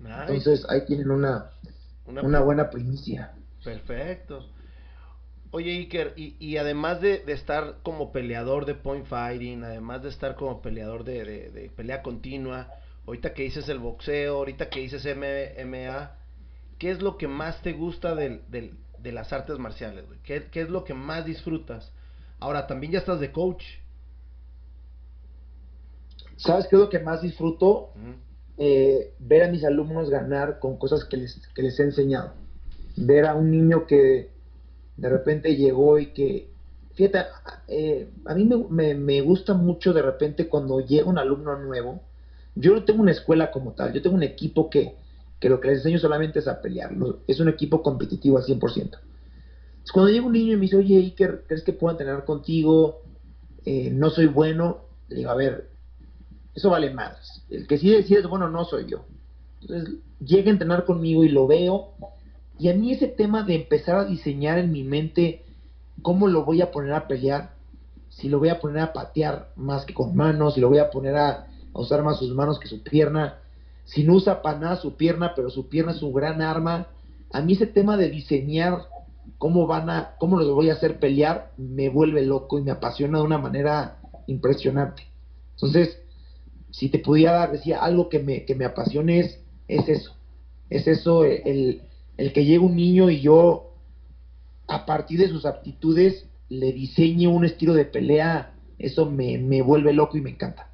Entonces 0.00 0.66
ahí 0.68 0.84
tienen 0.86 1.10
una, 1.10 1.50
una 2.06 2.40
buena 2.40 2.70
primicia. 2.70 3.34
Perfecto. 3.64 4.44
Oye, 5.50 5.70
Iker, 5.70 6.14
y, 6.16 6.56
además 6.56 7.00
de, 7.00 7.22
estar 7.28 7.76
como 7.84 8.10
peleador 8.10 8.66
de 8.66 8.74
point 8.74 9.06
fighting, 9.06 9.62
además 9.62 10.02
de 10.02 10.08
estar 10.08 10.34
como 10.34 10.60
peleador 10.60 11.04
de, 11.04 11.70
pelea 11.76 12.02
continua, 12.02 12.70
ahorita 13.06 13.34
que 13.34 13.44
dices 13.44 13.68
el 13.68 13.78
boxeo, 13.78 14.38
ahorita 14.38 14.68
que 14.68 14.80
dices 14.80 15.06
MMA, 15.06 16.10
¿qué 16.78 16.90
es 16.90 17.00
lo 17.00 17.16
que 17.16 17.28
más 17.28 17.62
te 17.62 17.72
gusta 17.72 18.16
de 18.16 18.72
las 19.12 19.32
artes 19.32 19.58
marciales? 19.58 20.06
¿Qué, 20.24 20.48
es 20.52 20.68
lo 20.68 20.82
que 20.82 20.92
más 20.92 21.24
disfrutas? 21.24 21.92
Ahora, 22.40 22.66
también 22.66 22.94
ya 22.94 22.98
estás 22.98 23.20
de 23.20 23.30
coach. 23.30 23.62
¿Sabes 26.36 26.66
qué 26.66 26.74
es 26.74 26.82
lo 26.82 26.88
que 26.88 26.98
más 26.98 27.22
disfruto? 27.22 27.92
Eh, 28.58 29.14
ver 29.20 29.44
a 29.44 29.48
mis 29.48 29.64
alumnos 29.64 30.10
ganar 30.10 30.58
con 30.58 30.78
cosas 30.78 31.04
que 31.04 31.16
les, 31.16 31.40
que 31.54 31.62
les 31.62 31.78
he 31.78 31.84
enseñado. 31.84 32.43
Ver 32.96 33.26
a 33.26 33.34
un 33.34 33.50
niño 33.50 33.86
que 33.86 34.30
de 34.96 35.08
repente 35.08 35.56
llegó 35.56 35.98
y 35.98 36.06
que, 36.06 36.50
fíjate, 36.94 37.26
eh, 37.68 38.08
a 38.24 38.34
mí 38.34 38.48
me, 38.70 38.94
me, 38.94 39.20
gusta 39.20 39.54
mucho 39.54 39.92
de 39.92 40.02
repente 40.02 40.48
cuando 40.48 40.80
llega 40.80 41.08
un 41.08 41.18
alumno 41.18 41.58
nuevo, 41.58 42.02
yo 42.54 42.72
no 42.74 42.84
tengo 42.84 43.02
una 43.02 43.10
escuela 43.10 43.50
como 43.50 43.72
tal, 43.72 43.92
yo 43.92 44.02
tengo 44.02 44.14
un 44.14 44.22
equipo 44.22 44.70
que, 44.70 44.94
que 45.40 45.48
lo 45.48 45.60
que 45.60 45.68
les 45.68 45.78
enseño 45.78 45.98
solamente 45.98 46.38
es 46.38 46.48
a 46.48 46.60
pelear, 46.60 46.92
es 47.26 47.40
un 47.40 47.48
equipo 47.48 47.82
competitivo 47.82 48.38
al 48.38 48.44
100%. 48.44 48.98
cuando 49.92 50.10
llega 50.12 50.26
un 50.26 50.32
niño 50.32 50.52
y 50.52 50.56
me 50.56 50.62
dice, 50.62 50.76
oye 50.76 50.96
Iker, 50.98 51.44
¿crees 51.48 51.64
que 51.64 51.72
puedo 51.72 51.92
entrenar 51.92 52.24
contigo? 52.24 53.02
Eh, 53.64 53.90
no 53.90 54.10
soy 54.10 54.26
bueno, 54.26 54.84
le 55.08 55.16
digo, 55.16 55.30
a 55.30 55.34
ver, 55.34 55.70
eso 56.54 56.70
vale 56.70 56.90
más. 56.90 57.44
El 57.50 57.66
que 57.66 57.78
sí 57.78 57.90
decide 57.90 58.26
bueno 58.26 58.48
no 58.48 58.64
soy 58.64 58.86
yo. 58.86 59.04
Entonces 59.60 59.96
llega 60.24 60.50
a 60.50 60.52
entrenar 60.52 60.84
conmigo 60.84 61.24
y 61.24 61.28
lo 61.28 61.46
veo 61.46 61.94
y 62.58 62.68
a 62.68 62.74
mí 62.74 62.92
ese 62.92 63.08
tema 63.08 63.42
de 63.42 63.56
empezar 63.56 63.96
a 63.96 64.04
diseñar 64.04 64.58
en 64.58 64.70
mi 64.70 64.84
mente 64.84 65.44
cómo 66.02 66.28
lo 66.28 66.44
voy 66.44 66.62
a 66.62 66.70
poner 66.70 66.92
a 66.92 67.08
pelear, 67.08 67.54
si 68.10 68.28
lo 68.28 68.38
voy 68.38 68.48
a 68.48 68.60
poner 68.60 68.82
a 68.82 68.92
patear 68.92 69.50
más 69.56 69.84
que 69.84 69.94
con 69.94 70.14
manos, 70.14 70.54
si 70.54 70.60
lo 70.60 70.68
voy 70.68 70.78
a 70.78 70.90
poner 70.90 71.16
a, 71.16 71.48
usar 71.72 72.04
más 72.04 72.18
sus 72.18 72.32
manos 72.32 72.60
que 72.60 72.68
su 72.68 72.82
pierna, 72.84 73.38
si 73.84 74.04
no 74.04 74.14
usa 74.14 74.42
para 74.42 74.58
nada 74.58 74.76
su 74.76 74.96
pierna, 74.96 75.32
pero 75.34 75.50
su 75.50 75.68
pierna 75.68 75.90
es 75.90 76.02
un 76.02 76.12
gran 76.12 76.40
arma. 76.40 76.86
A 77.32 77.40
mí 77.40 77.54
ese 77.54 77.66
tema 77.66 77.96
de 77.96 78.08
diseñar 78.08 78.78
cómo 79.38 79.66
van 79.66 79.90
a, 79.90 80.14
cómo 80.18 80.38
los 80.38 80.48
voy 80.50 80.70
a 80.70 80.74
hacer 80.74 81.00
pelear, 81.00 81.50
me 81.56 81.88
vuelve 81.88 82.22
loco 82.22 82.58
y 82.58 82.62
me 82.62 82.70
apasiona 82.70 83.18
de 83.18 83.24
una 83.24 83.38
manera 83.38 83.98
impresionante. 84.28 85.02
Entonces, 85.56 86.00
si 86.70 86.88
te 86.88 87.00
pudiera 87.00 87.32
dar, 87.32 87.52
decía, 87.52 87.82
algo 87.82 88.08
que 88.08 88.20
me, 88.20 88.44
que 88.44 88.54
me 88.54 88.64
apasione 88.64 89.18
es, 89.18 89.40
es 89.66 89.88
eso. 89.88 90.14
Es 90.70 90.86
eso, 90.86 91.24
el 91.24 91.82
que 92.16 92.44
llegue 92.44 92.58
un 92.58 92.76
niño 92.76 93.10
y 93.10 93.20
yo, 93.20 93.74
a 94.68 94.86
partir 94.86 95.18
de 95.18 95.28
sus 95.28 95.46
aptitudes, 95.46 96.26
le 96.48 96.72
diseñe 96.72 97.26
un 97.26 97.44
estilo 97.44 97.74
de 97.74 97.84
pelea, 97.84 98.54
eso 98.78 99.10
me, 99.10 99.38
me 99.38 99.62
vuelve 99.62 99.92
loco 99.92 100.16
y 100.16 100.20
me 100.20 100.30
encanta. 100.30 100.68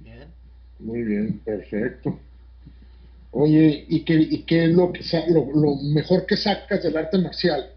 Bien. 0.00 0.28
Muy 0.78 1.02
bien, 1.02 1.40
perfecto. 1.44 2.18
Oye, 3.30 3.84
¿y 3.88 4.00
qué, 4.04 4.14
y 4.14 4.42
qué 4.42 4.66
es 4.66 4.70
lo, 4.70 4.92
que, 4.92 5.00
lo, 5.28 5.46
lo 5.52 5.76
mejor 5.76 6.26
que 6.26 6.36
sacas 6.36 6.82
del 6.82 6.96
arte 6.96 7.18
marcial? 7.18 7.72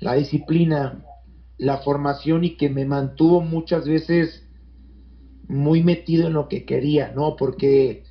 La 0.00 0.14
disciplina, 0.14 1.04
la 1.58 1.78
formación 1.78 2.44
y 2.44 2.56
que 2.56 2.70
me 2.70 2.84
mantuvo 2.84 3.40
muchas 3.40 3.86
veces 3.86 4.42
muy 5.48 5.82
metido 5.82 6.28
en 6.28 6.32
lo 6.32 6.48
que 6.48 6.64
quería, 6.64 7.12
¿no? 7.14 7.36
Porque 7.36 8.04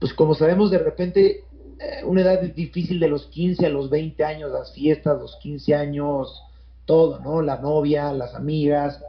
pues 0.00 0.14
como 0.14 0.34
sabemos 0.34 0.70
de 0.70 0.78
repente 0.78 1.44
eh, 1.78 2.04
una 2.04 2.22
edad 2.22 2.42
difícil 2.42 2.98
de 2.98 3.08
los 3.08 3.26
15 3.26 3.66
a 3.66 3.68
los 3.68 3.90
20 3.90 4.24
años, 4.24 4.50
las 4.50 4.72
fiestas, 4.72 5.20
los 5.20 5.36
15 5.36 5.74
años, 5.74 6.42
todo, 6.86 7.20
¿no? 7.20 7.42
La 7.42 7.58
novia, 7.58 8.12
las 8.12 8.34
amigas. 8.34 9.00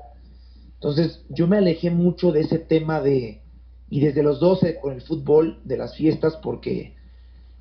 Entonces, 0.76 1.26
yo 1.30 1.48
me 1.48 1.58
alejé 1.58 1.90
mucho 1.90 2.32
de 2.32 2.42
ese 2.42 2.60
tema 2.60 3.02
de, 3.02 3.42
y 3.90 4.02
desde 4.02 4.22
los 4.22 4.40
12 4.40 4.80
con 4.80 4.94
el 4.94 5.02
fútbol, 5.02 5.60
de 5.64 5.78
las 5.78 5.96
fiestas, 5.96 6.38
porque 6.38 6.96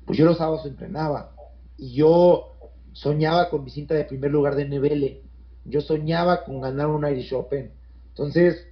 pues 0.05 0.17
yo 0.17 0.25
los 0.25 0.37
sábados 0.37 0.65
entrenaba 0.65 1.31
y 1.77 1.93
yo 1.93 2.53
soñaba 2.93 3.49
con 3.49 3.63
mi 3.63 3.69
cinta 3.69 3.93
de 3.95 4.03
primer 4.03 4.31
lugar 4.31 4.55
de 4.55 4.65
NBL, 4.65 5.21
yo 5.65 5.81
soñaba 5.81 6.43
con 6.43 6.59
ganar 6.61 6.87
un 6.87 7.07
Irish 7.07 7.33
Open. 7.33 7.71
Entonces, 8.09 8.67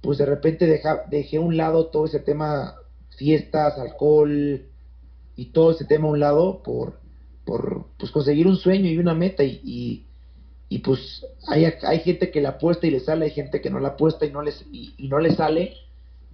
pues 0.00 0.18
de 0.18 0.26
repente 0.26 0.66
dejé 1.10 1.36
a 1.36 1.40
un 1.40 1.56
lado 1.56 1.86
todo 1.86 2.06
ese 2.06 2.20
tema 2.20 2.79
fiestas, 3.20 3.78
alcohol 3.78 4.62
y 5.36 5.44
todo 5.52 5.72
ese 5.72 5.84
tema 5.84 6.08
a 6.08 6.12
un 6.12 6.20
lado 6.20 6.62
por, 6.62 7.00
por 7.44 7.84
pues 7.98 8.10
conseguir 8.10 8.46
un 8.46 8.56
sueño 8.56 8.88
y 8.88 8.96
una 8.96 9.12
meta 9.12 9.44
y, 9.44 10.06
y, 10.70 10.78
pues 10.78 11.26
hay, 11.46 11.66
hay 11.66 11.98
gente 12.00 12.30
que 12.30 12.40
la 12.40 12.50
apuesta 12.50 12.86
y 12.86 12.90
le 12.90 13.00
sale, 13.00 13.26
hay 13.26 13.32
gente 13.32 13.60
que 13.60 13.68
no 13.68 13.78
la 13.78 13.88
apuesta 13.88 14.24
y 14.24 14.30
no 14.30 14.40
les 14.40 14.64
y, 14.72 14.94
no 15.08 15.18
le 15.18 15.34
sale 15.34 15.74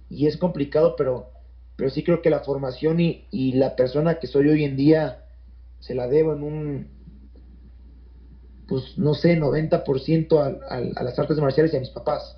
y 0.09 0.27
es 0.27 0.37
complicado, 0.37 0.95
pero 0.95 1.27
pero 1.75 1.89
sí 1.89 2.03
creo 2.03 2.21
que 2.21 2.29
la 2.29 2.39
formación 2.39 3.01
y, 3.01 3.25
y 3.31 3.51
la 3.51 3.75
persona 3.75 4.17
que 4.19 4.27
soy 4.27 4.47
hoy 4.47 4.63
en 4.63 4.77
día 4.77 5.25
se 5.81 5.93
la 5.93 6.07
debo 6.07 6.33
en 6.33 6.43
un 6.43 6.87
pues 8.69 8.97
no 8.97 9.13
sé, 9.13 9.37
90% 9.37 10.39
a, 10.39 10.75
a 10.99 11.03
las 11.03 11.19
artes 11.19 11.37
marciales 11.37 11.73
y 11.73 11.77
a 11.77 11.81
mis 11.81 11.89
papás. 11.89 12.37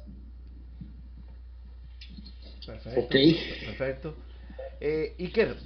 Perfecto. 2.65 3.01
Perfecto. 3.65 4.28
Eh, 4.81 5.15
Iker, 5.19 5.57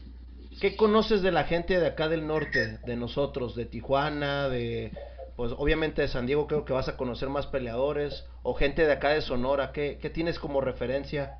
¿qué 0.60 0.76
conoces 0.76 1.22
de 1.22 1.32
la 1.32 1.44
gente 1.44 1.80
de 1.80 1.86
acá 1.86 2.10
del 2.10 2.26
norte, 2.26 2.80
de 2.86 2.96
nosotros, 2.96 3.56
de 3.56 3.66
Tijuana, 3.66 4.50
de, 4.50 4.92
pues 5.36 5.52
obviamente 5.56 6.02
de 6.02 6.08
San 6.08 6.26
Diego 6.26 6.48
creo 6.48 6.66
que 6.66 6.74
vas 6.74 6.90
a 6.90 6.98
conocer 6.98 7.30
más 7.30 7.46
peleadores, 7.48 8.26
o 8.42 8.56
gente 8.56 8.86
de 8.86 8.92
acá 8.92 9.10
de 9.10 9.22
Sonora, 9.22 9.72
¿qué, 9.72 10.00
qué 10.02 10.10
tienes 10.10 10.40
como 10.40 10.62
referencia? 10.62 11.40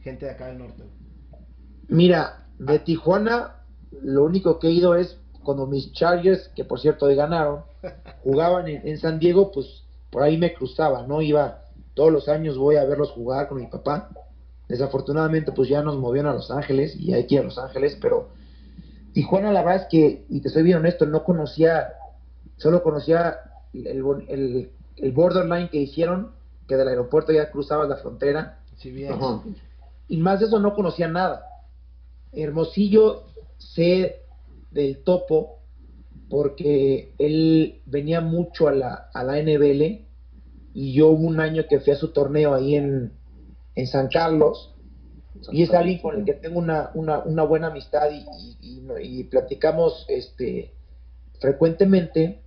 Gente 0.00 0.26
de 0.26 0.32
acá 0.32 0.46
del 0.48 0.58
norte. 0.58 0.82
Mira, 1.88 2.46
de 2.58 2.80
Tijuana, 2.80 3.62
lo 4.02 4.24
único 4.24 4.58
que 4.58 4.66
he 4.66 4.72
ido 4.72 4.96
es 4.96 5.20
cuando 5.44 5.68
mis 5.68 5.92
Chargers, 5.92 6.48
que 6.56 6.64
por 6.64 6.80
cierto 6.80 7.06
hoy 7.06 7.14
ganaron, 7.14 7.62
jugaban 8.24 8.66
en, 8.66 8.86
en 8.88 8.98
San 8.98 9.20
Diego, 9.20 9.52
pues 9.52 9.84
por 10.10 10.24
ahí 10.24 10.36
me 10.36 10.52
cruzaba, 10.52 11.06
¿no? 11.06 11.22
Iba 11.22 11.62
todos 11.94 12.12
los 12.12 12.28
años 12.28 12.58
voy 12.58 12.74
a 12.76 12.84
verlos 12.84 13.12
jugar 13.12 13.48
con 13.48 13.60
mi 13.60 13.68
papá 13.68 14.10
Desafortunadamente, 14.68 15.52
pues 15.52 15.68
ya 15.68 15.82
nos 15.82 15.96
movieron 15.98 16.32
a 16.32 16.34
Los 16.34 16.50
Ángeles 16.50 16.96
y 16.96 17.14
hay 17.14 17.26
que 17.26 17.36
ir 17.36 17.40
a 17.42 17.44
Los 17.44 17.58
Ángeles, 17.58 17.96
pero 18.00 18.30
Tijuana, 19.16 19.50
la 19.50 19.62
verdad 19.62 19.82
es 19.84 19.88
que, 19.88 20.26
y 20.28 20.40
te 20.40 20.50
soy 20.50 20.62
bien 20.62 20.76
honesto, 20.76 21.06
no 21.06 21.24
conocía, 21.24 21.94
solo 22.58 22.82
conocía 22.82 23.38
el, 23.72 24.68
el, 24.98 25.12
borderline 25.12 25.70
que 25.70 25.78
hicieron, 25.78 26.32
que 26.68 26.76
del 26.76 26.88
aeropuerto 26.88 27.32
ya 27.32 27.50
cruzabas 27.50 27.88
la 27.88 27.96
frontera. 27.96 28.58
Y 30.08 30.18
más 30.18 30.40
de 30.40 30.46
eso 30.46 30.58
no 30.58 30.74
conocía 30.74 31.08
nada. 31.08 31.46
Hermosillo 32.32 33.24
sé 33.56 34.20
del 34.70 35.02
topo 35.02 35.60
porque 36.28 37.14
él 37.18 37.80
venía 37.86 38.20
mucho 38.20 38.68
a 38.68 38.72
la, 38.72 39.10
a 39.14 39.24
la 39.24 39.40
NBL 39.40 40.04
y 40.74 40.92
yo 40.92 41.08
hubo 41.08 41.26
un 41.26 41.40
año 41.40 41.64
que 41.68 41.80
fui 41.80 41.94
a 41.94 41.96
su 41.96 42.08
torneo 42.08 42.52
ahí 42.52 42.74
en, 42.74 43.12
en 43.76 43.86
San 43.86 44.08
Carlos. 44.08 44.72
Y 45.52 45.62
es 45.62 45.72
alguien 45.72 46.00
con 46.00 46.16
el 46.18 46.24
que 46.24 46.32
tengo 46.32 46.58
una, 46.58 46.90
una, 46.94 47.42
buena 47.44 47.68
amistad 47.68 48.08
y, 48.10 49.24
platicamos 49.24 50.06
este 50.08 50.72
frecuentemente, 51.40 52.42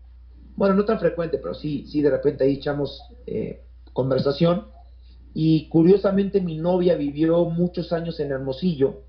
bueno, 0.55 0.73
no 0.73 0.83
tan 0.85 0.99
frecuente, 0.99 1.37
pero 1.37 1.53
sí, 1.53 1.85
sí 1.87 2.01
de 2.01 2.09
repente 2.09 2.43
ahí 2.43 2.53
echamos 2.53 3.01
eh, 3.27 3.63
conversación. 3.93 4.67
Y 5.35 5.69
curiosamente 5.69 6.41
mi 6.41 6.57
novia 6.57 6.95
vivió 6.95 7.45
muchos 7.45 7.93
años 7.93 8.19
en 8.19 8.31
Hermosillo 8.31 9.03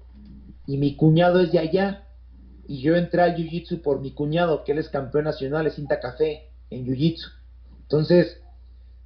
y 0.67 0.77
mi 0.77 0.97
cuñado 0.97 1.41
es 1.41 1.51
de 1.51 1.59
allá. 1.59 2.07
Y 2.69 2.83
yo 2.83 2.95
entré 2.95 3.23
al 3.23 3.35
Jiu-Jitsu 3.35 3.81
por 3.81 4.01
mi 4.01 4.13
cuñado, 4.13 4.63
que 4.63 4.73
él 4.73 4.79
es 4.79 4.91
campeón 4.91 5.25
nacional, 5.25 5.67
es 5.67 5.75
cinta 5.75 5.99
café 5.99 6.51
en 6.69 6.85
Jiu-Jitsu. 6.85 7.27
Entonces, 7.83 8.41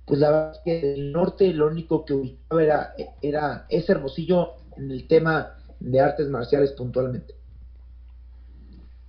pues 0.07 0.21
la 0.21 0.31
verdad 0.31 0.53
es 0.53 0.61
que 0.65 0.95
el 0.95 1.13
norte 1.13 1.53
lo 1.53 1.67
único 1.67 2.05
que 2.05 2.13
ubicaba 2.13 2.63
era, 2.63 2.95
era 3.23 3.67
ese 3.69 3.93
hermosillo 3.93 4.53
en 4.77 4.91
el 4.91 5.07
tema 5.07 5.57
de 5.81 6.01
artes 6.01 6.29
marciales 6.29 6.73
puntualmente. 6.73 7.35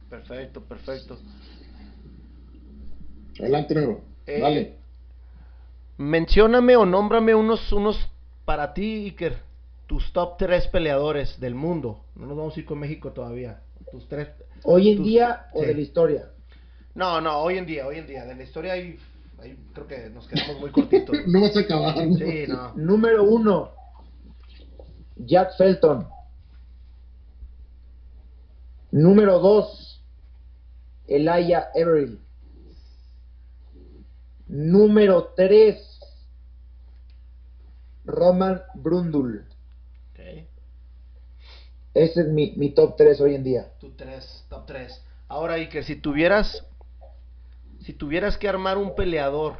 Perfecto, 0.09 0.61
perfecto. 0.61 1.17
Adelante, 3.39 3.75
Negro. 3.75 4.01
Eh, 4.25 4.39
Dale. 4.39 4.75
Mencióname 5.97 6.75
o 6.77 6.85
nómbrame 6.85 7.35
unos, 7.35 7.71
unos 7.71 8.09
para 8.45 8.73
ti, 8.73 9.05
Iker, 9.05 9.37
tus 9.87 10.13
top 10.13 10.37
tres 10.37 10.67
peleadores 10.67 11.39
del 11.39 11.55
mundo. 11.55 12.05
No 12.15 12.25
nos 12.27 12.37
vamos 12.37 12.55
a 12.55 12.59
ir 12.59 12.65
con 12.65 12.79
México 12.79 13.11
todavía. 13.11 13.61
Tus 13.91 14.07
tres. 14.07 14.29
¿Hoy 14.63 14.89
en 14.89 15.03
día 15.03 15.47
o 15.53 15.61
de 15.61 15.73
la 15.73 15.81
historia? 15.81 16.29
No, 16.93 17.19
no, 17.19 17.39
hoy 17.39 17.57
en 17.57 17.65
día, 17.65 17.85
hoy 17.85 17.97
en 17.97 18.07
día. 18.07 18.25
De 18.25 18.35
la 18.35 18.43
historia 18.43 18.73
hay 18.73 18.97
ahí 19.39 19.57
creo 19.73 19.87
que 19.87 20.09
nos 20.09 20.27
quedamos 20.27 20.59
muy 20.59 20.71
cortitos. 20.71 21.15
no 21.27 21.41
vas 21.41 21.55
a 21.55 21.59
acabar. 21.59 21.97
Sí, 21.97 22.45
no. 22.47 22.73
Número 22.75 23.23
uno, 23.23 23.71
Jack 25.17 25.55
Felton. 25.57 26.07
Número 28.91 29.39
dos, 29.39 30.01
Elia 31.07 31.69
Everett. 31.73 32.19
Número 34.47 35.33
tres, 35.35 35.99
Roman 38.05 38.61
Brundle. 38.75 39.43
Okay. 40.11 40.47
Ese 41.93 42.21
es 42.21 42.27
mi, 42.27 42.53
mi 42.57 42.71
top 42.71 42.95
3 42.97 43.19
hoy 43.21 43.35
en 43.35 43.43
día. 43.43 43.71
Tu 43.79 43.91
3, 43.91 44.45
top 44.49 44.65
3. 44.65 45.03
Ahora, 45.27 45.57
y 45.59 45.69
que 45.69 45.83
si 45.83 45.95
tuvieras 45.95 46.65
si 47.85 47.93
tuvieras 47.93 48.37
que 48.37 48.49
armar 48.49 48.79
un 48.79 48.95
peleador, 48.95 49.57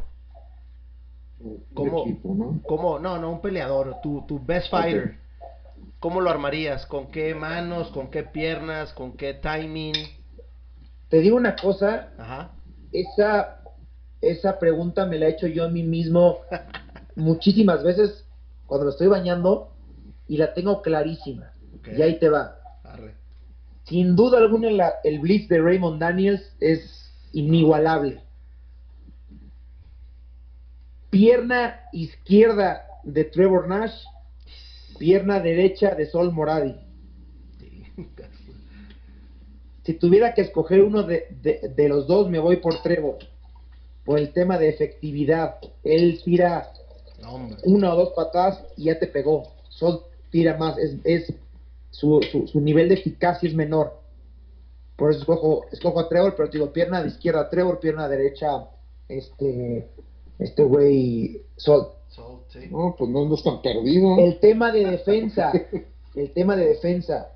¿cómo, 1.76 2.06
¿no? 2.24 3.00
¿no? 3.00 3.20
no, 3.20 3.32
un 3.32 3.42
peleador, 3.42 4.02
tu, 4.02 4.26
tu 4.28 4.44
best 4.44 4.72
fighter, 4.72 5.20
¿cómo 6.00 6.22
lo 6.22 6.32
armarías? 6.32 6.88
¿Con 6.88 7.12
qué 7.12 7.36
manos, 7.36 7.90
con 7.90 8.10
qué 8.10 8.24
piernas, 8.24 8.94
con 8.94 9.16
qué 9.16 9.36
timing? 9.36 9.94
Te 11.10 11.20
digo 11.20 11.38
una 11.38 11.56
cosa, 11.56 12.10
Ajá. 12.18 12.52
esa 12.92 13.62
esa 14.22 14.58
pregunta 14.58 15.06
me 15.06 15.20
la 15.20 15.28
he 15.28 15.32
hecho 15.32 15.46
yo 15.46 15.64
a 15.66 15.70
mí 15.70 15.84
mismo 15.84 16.40
muchísimas 17.16 17.84
veces 17.84 18.26
cuando 18.66 18.86
lo 18.86 18.92
estoy 18.92 19.06
bañando 19.06 19.70
y 20.28 20.38
la 20.38 20.56
tengo 20.56 20.82
clarísima. 20.82 21.52
Y 21.96 22.02
ahí 22.02 22.18
te 22.18 22.30
va. 22.30 22.58
Sin 23.84 24.16
duda 24.16 24.40
alguna 24.40 24.70
el 25.04 25.20
blitz 25.20 25.48
de 25.48 25.62
Raymond 25.62 26.02
Daniels 26.02 26.42
es 26.60 27.05
inigualable. 27.36 28.22
Pierna 31.10 31.82
izquierda 31.92 32.88
de 33.04 33.26
Trevor 33.26 33.68
Nash, 33.68 34.04
pierna 34.98 35.40
derecha 35.40 35.96
de 35.96 36.06
Sol 36.06 36.32
Moradi. 36.32 36.76
Si 39.84 39.94
tuviera 39.94 40.34
que 40.34 40.42
escoger 40.42 40.82
uno 40.82 41.04
de, 41.04 41.28
los 41.90 42.08
dos, 42.08 42.30
me 42.30 42.40
voy 42.40 42.58
por 42.58 42.82
Trevor. 42.82 43.20
Por 44.04 44.18
el 44.18 44.32
tema 44.34 44.58
de 44.58 44.70
efectividad. 44.70 45.58
Él 45.84 46.22
tira 46.24 46.72
una 47.64 47.94
o 47.94 47.98
dos 47.98 48.14
patadas 48.16 48.64
y 48.78 48.86
ya 48.86 48.98
te 48.98 49.08
pegó. 49.08 49.52
Sol 49.70 50.02
tira 50.32 50.58
más. 50.58 50.78
Es, 51.04 51.34
su, 51.92 52.20
su 52.52 52.62
nivel 52.62 52.90
de 52.90 52.96
eficacia 52.96 53.48
es 53.48 53.56
menor. 53.56 54.05
Por 54.96 55.12
eso 55.12 55.20
escojo, 55.22 55.66
escojo 55.72 56.00
a 56.00 56.08
Trevor, 56.08 56.36
pero 56.36 56.50
digo, 56.50 56.72
pierna 56.72 57.02
de 57.02 57.10
izquierda 57.10 57.42
a 57.42 57.50
Trevor, 57.50 57.80
pierna 57.80 58.08
derecha, 58.08 58.68
este, 59.10 59.90
este 60.40 60.64
güey, 60.64 61.42
Sol. 61.58 61.90
No, 62.72 62.96
pues 62.98 63.12
no, 63.12 63.26
no 63.26 63.36
están 63.36 63.62
perdido. 63.62 64.18
El 64.18 64.40
tema 64.40 64.72
de 64.72 64.86
defensa, 64.86 65.52
el 66.16 66.32
tema 66.32 66.56
de 66.56 66.68
defensa, 66.68 67.30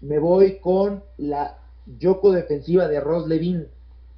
me 0.00 0.18
voy 0.18 0.58
con 0.58 1.02
la 1.18 1.58
Yoko 1.98 2.32
defensiva 2.32 2.88
de 2.88 3.00
Ross 3.00 3.28
Levin. 3.28 3.66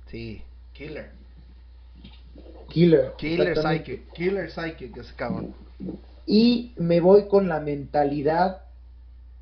Sí, 0.07 0.43
killer. 0.73 1.11
Killer. 2.69 3.15
Killer 3.17 3.57
psychic, 3.57 4.13
killer 4.13 4.51
psychic, 4.51 4.97
ese 4.97 5.15
cabrón. 5.17 5.55
Y 6.27 6.73
me 6.77 7.01
voy 7.01 7.27
con 7.27 7.49
la 7.49 7.59
mentalidad 7.61 8.63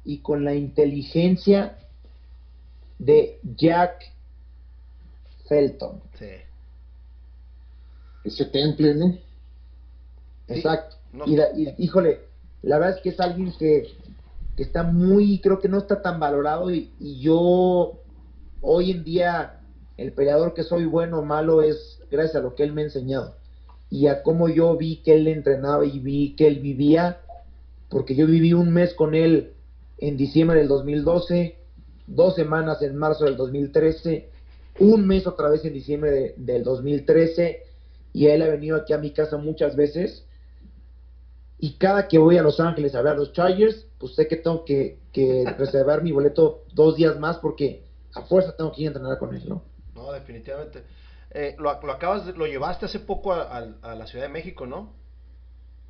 y 0.05 0.19
con 0.19 0.45
la 0.45 0.55
inteligencia 0.55 1.77
de 2.99 3.41
Jack 3.57 4.13
Felton. 5.49 6.03
Sí. 6.19 6.27
Ese 8.25 8.45
temple, 8.47 8.95
¿no? 8.95 9.19
Exacto. 10.49 10.97
Y, 11.27 11.39
híjole, 11.79 12.21
la 12.63 12.79
verdad 12.79 12.97
es 12.97 13.03
que 13.03 13.09
es 13.11 13.21
alguien 13.21 13.53
que, 13.59 13.87
está 14.57 14.83
muy, 14.83 15.41
creo 15.41 15.61
que 15.61 15.69
no 15.69 15.79
está 15.79 16.03
tan 16.03 16.19
valorado 16.19 16.71
y, 16.71 16.91
yo 17.21 18.01
hoy 18.61 18.91
en 18.91 19.05
día 19.05 19.61
el 19.97 20.13
peleador 20.13 20.55
que 20.55 20.63
soy 20.63 20.85
bueno 20.85 21.21
o 21.21 21.25
malo 21.25 21.63
es 21.63 22.01
gracias 22.11 22.37
a 22.37 22.41
lo 22.41 22.55
que 22.55 22.63
él 22.63 22.73
me 22.73 22.83
ha 22.83 22.85
enseñado. 22.85 23.37
y 23.89 24.09
a 24.09 24.23
cómo 24.23 24.49
yo 24.49 24.77
vi 24.77 24.97
que 24.97 25.15
él 25.15 25.29
entrenaba 25.29 25.85
y 25.87 26.01
vi 26.01 26.35
que 26.35 26.49
él 26.49 26.59
vivía, 26.59 27.21
porque 27.89 28.17
yo 28.17 28.27
viví 28.27 28.53
un 28.53 28.73
mes 28.73 28.95
con 28.95 29.15
él 29.15 29.53
en 29.99 30.17
diciembre 30.17 30.59
del 30.59 30.69
2012, 30.69 31.57
dos 32.07 32.35
semanas 32.35 32.83
en 32.83 32.97
marzo 32.97 33.25
del 33.25 33.37
2013, 33.37 34.31
un 34.79 35.07
mes 35.07 35.27
otra 35.27 35.49
vez 35.49 35.65
en 35.65 35.73
diciembre 35.73 36.35
del 36.37 36.63
2013, 36.63 37.63
y 38.13 38.27
él 38.27 38.43
ha 38.43 38.49
venido 38.49 38.77
aquí 38.77 38.93
a 38.93 38.99
mi 38.99 39.11
casa 39.11 39.37
muchas 39.37 39.77
veces. 39.77 40.25
Y 41.59 41.75
cada 41.79 42.09
que 42.09 42.19
voy 42.19 42.37
a 42.37 42.43
Los 42.43 42.61
Ángeles 42.61 42.95
a 42.95 43.03
ver 43.03 43.13
a 43.13 43.17
los 43.17 43.33
Chargers, 43.33 43.87
pues 43.99 44.15
sé 44.15 44.29
que 44.29 44.37
tengo 44.37 44.65
que, 44.65 44.99
reservar 45.59 46.03
mi 46.03 46.13
boleto 46.13 46.65
dos 46.73 46.97
días 46.97 47.19
más 47.19 47.39
porque 47.39 47.85
a 48.15 48.23
fuerza 48.23 48.57
tengo 48.57 48.73
que 48.73 48.83
ir 48.83 48.89
a 48.89 48.91
entrenar 48.91 49.19
con 49.19 49.35
él, 49.35 49.49
¿no? 49.49 49.63
No, 49.95 50.13
definitivamente. 50.13 50.83
Eh, 51.31 51.57
lo, 51.59 51.71
acabas, 51.71 52.27
lo 52.37 52.47
llevaste 52.47 52.87
hace 52.87 53.01
poco 53.01 53.33
a, 53.33 53.61
la 53.61 54.07
Ciudad 54.07 54.25
de 54.25 54.33
México, 54.33 54.67
¿no? 54.67 54.93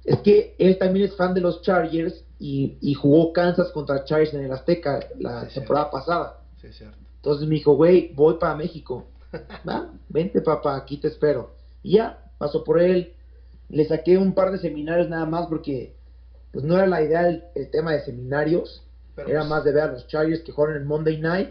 Es 0.06 0.20
que 0.20 0.54
él 0.58 0.78
también 0.78 1.06
es 1.06 1.16
fan 1.16 1.34
de 1.34 1.40
los 1.40 1.62
Chargers 1.62 2.24
y, 2.38 2.94
jugó 2.94 3.32
Kansas 3.32 3.70
contra 3.72 4.04
Chargers 4.04 4.34
en 4.34 4.44
el 4.44 4.52
Azteca 4.52 5.00
la 5.18 5.48
temporada 5.48 5.90
pasada. 5.90 6.40
Sí, 6.60 6.72
cierto. 6.72 6.96
Entonces 7.16 7.48
me 7.48 7.56
dijo, 7.56 7.74
güey, 7.74 8.12
voy 8.14 8.34
para 8.34 8.54
México. 8.54 9.06
Va, 9.68 9.90
vente 10.08 10.40
papá, 10.40 10.76
aquí 10.76 10.98
te 10.98 11.08
espero. 11.08 11.56
Y 11.82 11.96
ya, 11.96 12.30
pasó 12.38 12.62
por 12.62 12.80
él. 12.80 13.14
Le 13.68 13.84
saqué 13.84 14.16
un 14.16 14.32
par 14.32 14.52
de 14.52 14.58
seminarios 14.58 15.08
nada 15.08 15.26
más 15.26 15.48
porque 15.48 15.96
pues 16.52 16.64
no 16.64 16.76
era 16.76 16.86
la 16.86 17.02
idea 17.02 17.28
el, 17.28 17.70
tema 17.72 17.92
de 17.92 18.04
seminarios. 18.04 18.84
era 19.16 19.40
pues 19.40 19.48
más 19.48 19.64
de 19.64 19.72
ver 19.72 19.82
a 19.82 19.92
los 19.92 20.06
Chargers 20.06 20.42
que 20.42 20.52
juegan 20.52 20.76
en 20.76 20.86
Monday 20.86 21.20
Night. 21.20 21.50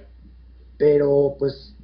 Pero 0.78 1.36
pues 1.38 1.76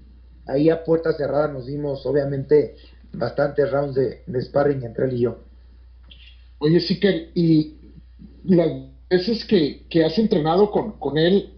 ahí 0.47 0.69
a 0.69 0.85
puerta 0.85 1.11
cerrada 1.11 1.49
nos 1.49 1.65
dimos 1.65 2.05
obviamente 2.05 2.77
bastantes 3.11 3.69
rounds 3.71 3.95
de, 3.95 4.23
sparring 4.41 4.83
entre 4.83 5.05
él 5.05 5.13
y 5.13 5.19
yo. 5.19 5.39
Oye, 6.61 6.79
sí 6.79 6.99
que, 6.99 7.31
y 7.33 7.75
las 8.43 8.69
veces 9.09 9.43
que, 9.45 9.87
que 9.89 10.05
has 10.05 10.15
entrenado 10.19 10.69
con, 10.69 10.91
con 10.99 11.17
él, 11.17 11.53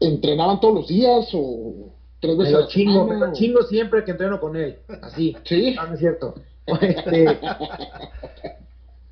¿entrenaban 0.00 0.58
todos 0.58 0.74
los 0.74 0.88
días 0.88 1.28
o 1.34 1.92
tres 2.18 2.38
veces 2.38 2.54
me 2.54 2.60
lo 2.60 2.66
chingo, 2.66 3.04
me 3.04 3.18
lo 3.18 3.32
chingo 3.34 3.62
siempre 3.64 4.04
que 4.04 4.12
entreno 4.12 4.40
con 4.40 4.56
él, 4.56 4.78
así. 5.02 5.36
Sí. 5.44 5.76
Ah, 5.78 5.84
no 5.86 5.94
es 5.94 6.00
cierto. 6.00 6.34
Este, 6.64 7.38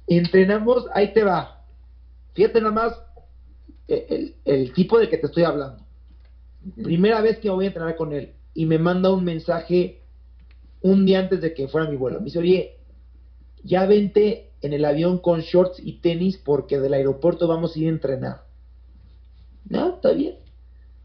entrenamos, 0.06 0.86
ahí 0.94 1.12
te 1.12 1.22
va. 1.22 1.62
Fíjate 2.32 2.58
nada 2.62 2.72
más 2.72 2.92
el, 3.88 4.36
el, 4.46 4.72
tipo 4.72 4.98
de 4.98 5.10
que 5.10 5.18
te 5.18 5.26
estoy 5.26 5.42
hablando. 5.42 5.84
Primera 6.82 7.20
vez 7.20 7.38
que 7.40 7.50
voy 7.50 7.66
a 7.66 7.68
entrenar 7.68 7.94
con 7.94 8.14
él 8.14 8.32
y 8.54 8.64
me 8.64 8.78
manda 8.78 9.12
un 9.12 9.22
mensaje 9.22 10.00
un 10.80 11.04
día 11.04 11.18
antes 11.18 11.42
de 11.42 11.52
que 11.52 11.68
fuera 11.68 11.90
mi 11.90 11.96
vuelo. 11.96 12.20
Me 12.20 12.24
dice, 12.24 12.38
oye, 12.38 12.75
ya 13.66 13.86
vente 13.86 14.52
en 14.62 14.72
el 14.72 14.84
avión 14.84 15.18
con 15.18 15.40
shorts 15.40 15.80
y 15.82 16.00
tenis 16.00 16.38
porque 16.38 16.80
del 16.80 16.94
aeropuerto 16.94 17.48
vamos 17.48 17.74
a 17.74 17.78
ir 17.78 17.86
a 17.86 17.90
entrenar. 17.90 18.42
No, 19.68 19.94
está 19.94 20.12
bien 20.12 20.46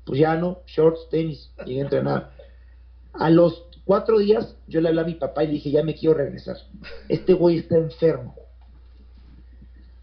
pues 0.05 0.19
ya 0.19 0.35
no, 0.35 0.59
shorts, 0.65 1.07
tenis, 1.09 1.51
y 1.65 1.79
a 1.79 1.81
entrenar. 1.83 2.31
A 3.13 3.29
los 3.29 3.65
cuatro 3.85 4.19
días 4.19 4.55
yo 4.67 4.81
le 4.81 4.89
hablé 4.89 5.01
a 5.01 5.05
mi 5.05 5.15
papá 5.15 5.43
y 5.43 5.47
le 5.47 5.53
dije, 5.53 5.71
ya 5.71 5.83
me 5.83 5.95
quiero 5.95 6.15
regresar. 6.15 6.57
Este 7.07 7.33
güey 7.33 7.59
está 7.59 7.77
enfermo. 7.77 8.35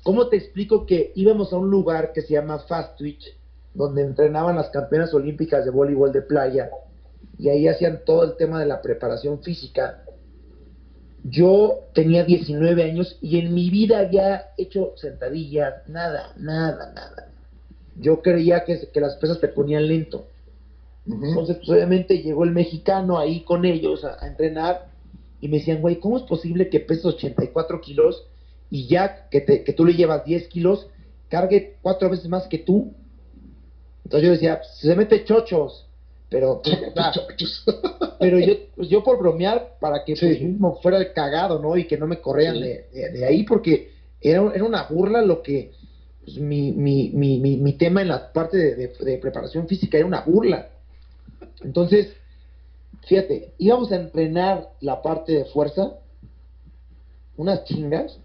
¿Cómo 0.02 0.28
te 0.28 0.36
explico 0.36 0.86
que 0.86 1.12
íbamos 1.14 1.52
a 1.52 1.58
un 1.58 1.70
lugar 1.70 2.12
que 2.12 2.22
se 2.22 2.34
llama 2.34 2.58
Fast 2.60 2.96
Twitch, 2.96 3.36
donde 3.74 4.02
entrenaban 4.02 4.56
las 4.56 4.70
campeonas 4.70 5.12
olímpicas 5.12 5.64
de 5.64 5.70
voleibol 5.70 6.12
de 6.12 6.22
playa, 6.22 6.70
y 7.38 7.48
ahí 7.50 7.68
hacían 7.68 8.02
todo 8.04 8.24
el 8.24 8.36
tema 8.36 8.60
de 8.60 8.66
la 8.66 8.80
preparación 8.80 9.42
física? 9.42 10.04
Yo 11.30 11.88
tenía 11.94 12.24
19 12.24 12.82
años 12.84 13.18
y 13.20 13.38
en 13.38 13.52
mi 13.54 13.70
vida 13.70 14.00
había 14.00 14.50
hecho 14.56 14.92
sentadillas, 14.96 15.88
nada, 15.88 16.32
nada, 16.36 16.92
nada 16.92 17.28
yo 18.00 18.22
creía 18.22 18.64
que, 18.64 18.88
que 18.92 19.00
las 19.00 19.16
pesas 19.16 19.40
te 19.40 19.48
ponían 19.48 19.86
lento. 19.88 20.26
Entonces, 21.06 21.56
pues, 21.56 21.70
obviamente 21.70 22.22
llegó 22.22 22.44
el 22.44 22.50
mexicano 22.50 23.18
ahí 23.18 23.40
con 23.40 23.64
ellos 23.64 24.04
a, 24.04 24.26
entrenar 24.26 24.88
y 25.40 25.48
me 25.48 25.58
decían, 25.58 25.80
güey, 25.80 26.00
¿cómo 26.00 26.18
es 26.18 26.24
posible 26.24 26.68
que 26.68 26.80
peses 26.80 27.06
84 27.06 27.80
kilos 27.80 28.26
y 28.70 28.86
ya 28.88 29.28
que, 29.30 29.40
te, 29.40 29.64
que 29.64 29.72
tú 29.72 29.86
le 29.86 29.94
llevas 29.94 30.24
10 30.24 30.48
kilos, 30.48 30.88
cargue 31.28 31.76
cuatro 31.80 32.10
veces 32.10 32.28
más 32.28 32.46
que 32.46 32.58
tú? 32.58 32.92
Entonces 34.04 34.26
yo 34.26 34.32
decía, 34.32 34.60
se 34.62 34.94
mete 34.94 35.24
chochos, 35.24 35.87
pero 36.28 36.60
pero 38.20 38.38
yo, 38.38 38.54
pues, 38.76 38.88
yo 38.88 39.02
por 39.02 39.18
bromear 39.18 39.76
para 39.80 40.04
que 40.04 40.14
pues, 40.14 40.40
mismo 40.40 40.78
fuera 40.82 40.98
el 40.98 41.12
cagado, 41.12 41.58
¿no? 41.58 41.76
Y 41.76 41.86
que 41.86 41.96
no 41.96 42.06
me 42.06 42.20
correan 42.20 42.60
de, 42.60 42.86
de, 42.92 43.24
ahí 43.24 43.44
porque 43.44 43.92
era, 44.20 44.50
era 44.54 44.64
una 44.64 44.84
burla 44.84 45.22
lo 45.22 45.42
que 45.42 45.72
pues, 46.28 46.36
mi, 46.38 46.72
mi, 46.72 47.10
mi, 47.10 47.38
mi, 47.38 47.72
tema 47.74 48.02
en 48.02 48.08
la 48.08 48.32
parte 48.32 48.58
de, 48.58 49.18
preparación 49.18 49.66
física 49.66 49.96
era 49.96 50.06
una 50.06 50.20
burla. 50.20 50.68
Entonces, 51.62 52.14
fíjate, 53.06 53.54
íbamos 53.56 53.90
a 53.92 53.96
entrenar 53.96 54.68
la 54.80 55.00
parte 55.00 55.32
de 55.32 55.44
fuerza, 55.46 55.94
unas 57.38 57.64
chingas, 57.64 58.18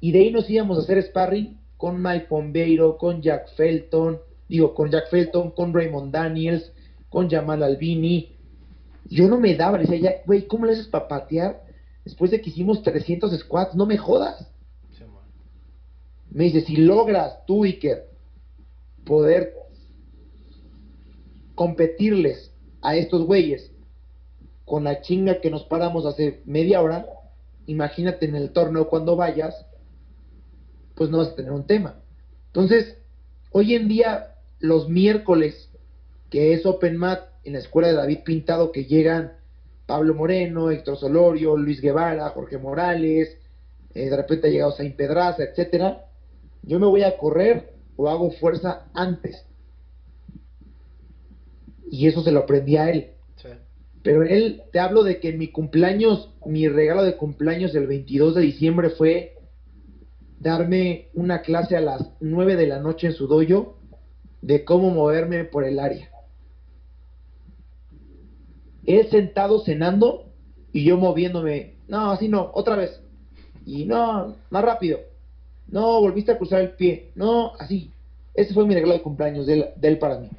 y 0.00 0.12
de 0.12 0.20
ahí 0.20 0.30
nos 0.30 0.48
íbamos 0.48 0.78
a 0.78 0.82
hacer 0.82 1.02
sparring 1.02 1.58
con 1.76 2.00
Mike 2.00 2.26
Pombeiro, 2.28 2.96
con 2.96 3.22
Jack 3.22 3.48
Felton, 3.56 4.20
digo, 4.48 4.72
con 4.72 4.92
Jack 4.92 5.10
Felton, 5.10 5.50
con 5.50 5.74
Raymond 5.74 6.12
Daniels, 6.12 6.70
con 7.12 7.30
Jamal 7.30 7.62
Albini. 7.62 8.34
Yo 9.04 9.28
no 9.28 9.38
me 9.38 9.54
daba, 9.54 9.78
le 9.78 9.84
decía, 9.84 10.22
güey, 10.24 10.46
¿cómo 10.46 10.64
le 10.64 10.72
haces 10.72 10.88
para 10.88 11.06
patear 11.06 11.62
después 12.04 12.30
de 12.30 12.40
que 12.40 12.50
hicimos 12.50 12.82
300 12.82 13.38
squats? 13.38 13.74
No 13.74 13.86
me 13.86 13.98
jodas. 13.98 14.48
Me 16.30 16.44
dice, 16.44 16.62
si 16.62 16.76
logras 16.76 17.44
tú, 17.46 17.64
Iker, 17.64 18.08
poder 19.04 19.52
competirles 21.54 22.50
a 22.80 22.96
estos 22.96 23.26
güeyes 23.26 23.70
con 24.64 24.84
la 24.84 25.02
chinga 25.02 25.42
que 25.42 25.50
nos 25.50 25.64
paramos 25.64 26.06
hace 26.06 26.40
media 26.46 26.80
hora, 26.80 27.04
imagínate 27.66 28.24
en 28.24 28.34
el 28.34 28.52
torneo 28.52 28.88
cuando 28.88 29.14
vayas, 29.14 29.66
pues 30.94 31.10
no 31.10 31.18
vas 31.18 31.28
a 31.28 31.34
tener 31.34 31.52
un 31.52 31.66
tema. 31.66 32.00
Entonces, 32.46 32.96
hoy 33.50 33.74
en 33.74 33.88
día, 33.88 34.36
los 34.58 34.88
miércoles, 34.88 35.68
que 36.32 36.54
es 36.54 36.66
Open 36.66 36.96
Mat 36.96 37.20
en 37.44 37.52
la 37.52 37.60
escuela 37.60 37.86
de 37.86 37.94
David 37.94 38.24
Pintado, 38.24 38.72
que 38.72 38.86
llegan 38.86 39.34
Pablo 39.86 40.14
Moreno, 40.14 40.72
Héctor 40.72 40.96
Solorio, 40.96 41.56
Luis 41.56 41.80
Guevara, 41.80 42.28
Jorge 42.30 42.58
Morales, 42.58 43.38
eh, 43.94 44.10
de 44.10 44.16
repente 44.16 44.48
ha 44.48 44.50
llegado 44.50 44.72
Saint 44.72 44.96
Pedraza, 44.96 45.44
etcétera 45.44 46.08
yo 46.62 46.78
me 46.78 46.86
voy 46.86 47.02
a 47.02 47.16
correr 47.16 47.72
o 47.96 48.08
hago 48.08 48.30
fuerza 48.30 48.86
antes. 48.94 49.44
Y 51.90 52.06
eso 52.06 52.22
se 52.22 52.32
lo 52.32 52.40
aprendí 52.40 52.76
a 52.76 52.90
él. 52.90 53.10
Pero 54.02 54.24
él, 54.24 54.62
te 54.72 54.80
hablo 54.80 55.04
de 55.04 55.20
que 55.20 55.28
en 55.28 55.38
mi 55.38 55.48
cumpleaños, 55.48 56.30
mi 56.44 56.66
regalo 56.68 57.04
de 57.04 57.16
cumpleaños 57.16 57.74
el 57.76 57.86
22 57.86 58.34
de 58.34 58.40
diciembre 58.40 58.90
fue 58.90 59.36
darme 60.40 61.08
una 61.14 61.42
clase 61.42 61.76
a 61.76 61.80
las 61.80 62.10
9 62.20 62.56
de 62.56 62.66
la 62.66 62.80
noche 62.80 63.06
en 63.06 63.12
su 63.12 63.28
dojo 63.28 63.78
de 64.40 64.64
cómo 64.64 64.90
moverme 64.90 65.44
por 65.44 65.64
el 65.64 65.78
área. 65.78 66.10
Él 68.86 69.08
sentado 69.10 69.64
cenando 69.64 70.26
y 70.72 70.84
yo 70.84 70.96
moviéndome. 70.96 71.74
No, 71.88 72.10
así 72.10 72.28
no, 72.28 72.50
otra 72.54 72.76
vez. 72.76 73.00
Y 73.64 73.84
no, 73.84 74.36
más 74.50 74.64
rápido. 74.64 75.00
No, 75.68 76.00
volviste 76.00 76.32
a 76.32 76.38
cruzar 76.38 76.60
el 76.60 76.70
pie. 76.70 77.10
No, 77.14 77.52
así. 77.58 77.90
Ese 78.34 78.54
fue 78.54 78.66
mi 78.66 78.74
regalo 78.74 78.94
de 78.94 79.02
cumpleaños 79.02 79.46
de 79.46 79.72
él, 79.82 79.98
para 79.98 80.18
mí. 80.18 80.30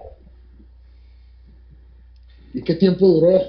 ¿Y 2.54 2.62
qué 2.62 2.76
tiempo 2.76 3.08
duró? 3.08 3.40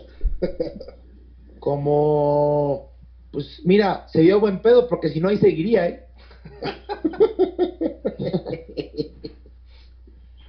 Como, 1.59 2.91
pues 3.33 3.63
mira, 3.65 4.07
se 4.09 4.21
dio 4.21 4.39
buen 4.39 4.61
pedo 4.61 4.87
porque 4.87 5.09
si 5.09 5.21
no 5.21 5.29
ahí 5.29 5.39
seguiría, 5.39 5.89
¿eh? 5.89 6.05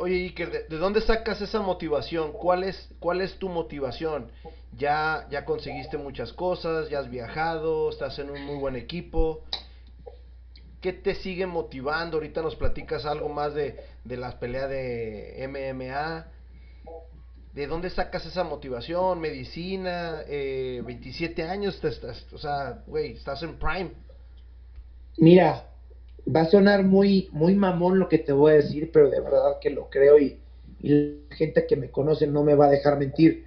Oye, 0.05 0.17
Iker, 0.17 0.67
¿de, 0.69 0.77
dónde 0.77 1.01
sacas 1.01 1.41
esa 1.41 1.61
motivación? 1.61 2.31
¿Cuál 2.33 2.63
es, 2.63 2.89
cuál 2.99 3.21
es 3.21 3.39
tu 3.39 3.49
motivación? 3.49 4.29
Ya, 4.77 5.25
ya 5.31 5.45
conseguiste 5.45 5.97
muchas 5.97 6.31
cosas, 6.31 6.91
ya 6.91 6.99
has 6.99 7.09
viajado, 7.09 7.89
estás 7.89 8.19
en 8.19 8.29
un 8.29 8.39
muy 8.43 8.57
buen 8.59 8.75
equipo. 8.75 9.45
¿Qué 10.79 10.93
te 10.93 11.15
sigue 11.15 11.47
motivando? 11.47 12.17
Ahorita 12.17 12.43
nos 12.43 12.55
platicas 12.55 13.03
algo 13.07 13.29
más 13.29 13.55
de, 13.55 13.79
de 14.03 14.17
las 14.17 14.35
peleas 14.35 14.69
de 14.69 15.43
MMA. 15.49 16.27
¿De 17.53 17.65
dónde 17.65 17.89
sacas 17.89 18.27
esa 18.27 18.43
motivación? 18.43 19.19
¿Medicina? 19.19 20.21
Eh, 20.27 20.83
¿27 20.85 21.49
años? 21.49 21.83
estás, 21.83 22.31
o 22.31 22.37
sea, 22.37 22.83
güey, 22.85 23.13
estás 23.13 23.41
en 23.41 23.57
prime. 23.57 23.89
Mira, 25.17 25.65
va 26.33 26.41
a 26.41 26.49
sonar 26.49 26.83
muy, 26.83 27.29
muy 27.31 27.55
mamón 27.55 27.99
lo 27.99 28.09
que 28.09 28.17
te 28.17 28.31
voy 28.31 28.53
a 28.53 28.55
decir, 28.55 28.91
pero 28.91 29.09
de 29.09 29.21
verdad 29.21 29.59
que 29.61 29.69
lo 29.69 29.89
creo 29.89 30.19
y, 30.19 30.39
la 30.81 31.35
gente 31.35 31.65
que 31.65 31.77
me 31.77 31.89
conoce 31.89 32.27
no 32.27 32.43
me 32.43 32.53
va 32.53 32.67
a 32.67 32.69
dejar 32.69 32.99
mentir. 32.99 33.45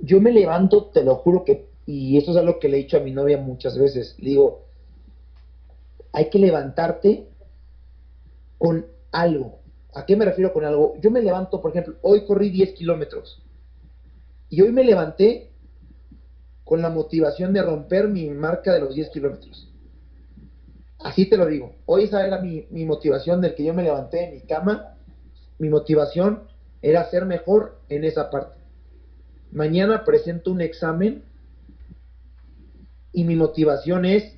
Yo 0.00 0.20
me 0.20 0.32
levanto, 0.32 0.86
te 0.86 1.04
lo 1.04 1.14
juro 1.16 1.44
que 1.44 1.68
y 1.86 2.18
eso 2.18 2.32
es 2.32 2.36
algo 2.36 2.58
que 2.58 2.68
le 2.68 2.76
he 2.76 2.80
dicho 2.80 2.98
a 2.98 3.00
mi 3.00 3.12
novia 3.12 3.38
muchas 3.38 3.78
veces. 3.78 4.14
Digo, 4.18 4.66
hay 6.12 6.28
que 6.28 6.38
levantarte 6.38 7.28
con 8.58 8.86
algo. 9.10 9.60
¿A 9.94 10.04
qué 10.04 10.14
me 10.14 10.26
refiero 10.26 10.52
con 10.52 10.66
algo? 10.66 10.96
Yo 11.00 11.10
me 11.10 11.22
levanto, 11.22 11.62
por 11.62 11.70
ejemplo, 11.70 11.96
hoy 12.02 12.26
corrí 12.26 12.50
10 12.50 12.74
kilómetros. 12.74 13.42
Y 14.50 14.60
hoy 14.60 14.70
me 14.70 14.84
levanté 14.84 15.50
con 16.64 16.82
la 16.82 16.90
motivación 16.90 17.54
de 17.54 17.62
romper 17.62 18.08
mi 18.08 18.28
marca 18.28 18.74
de 18.74 18.80
los 18.80 18.94
10 18.94 19.08
kilómetros. 19.08 19.67
Así 20.98 21.26
te 21.26 21.36
lo 21.36 21.46
digo. 21.46 21.76
Hoy 21.86 22.04
esa 22.04 22.26
era 22.26 22.40
mi, 22.40 22.66
mi 22.70 22.84
motivación 22.84 23.40
del 23.40 23.54
que 23.54 23.64
yo 23.64 23.74
me 23.74 23.82
levanté 23.82 24.24
en 24.24 24.34
mi 24.34 24.40
cama. 24.40 24.96
Mi 25.58 25.68
motivación 25.68 26.44
era 26.82 27.08
ser 27.10 27.24
mejor 27.24 27.80
en 27.88 28.04
esa 28.04 28.30
parte. 28.30 28.58
Mañana 29.50 30.04
presento 30.04 30.50
un 30.50 30.60
examen 30.60 31.24
y 33.12 33.24
mi 33.24 33.36
motivación 33.36 34.04
es 34.04 34.36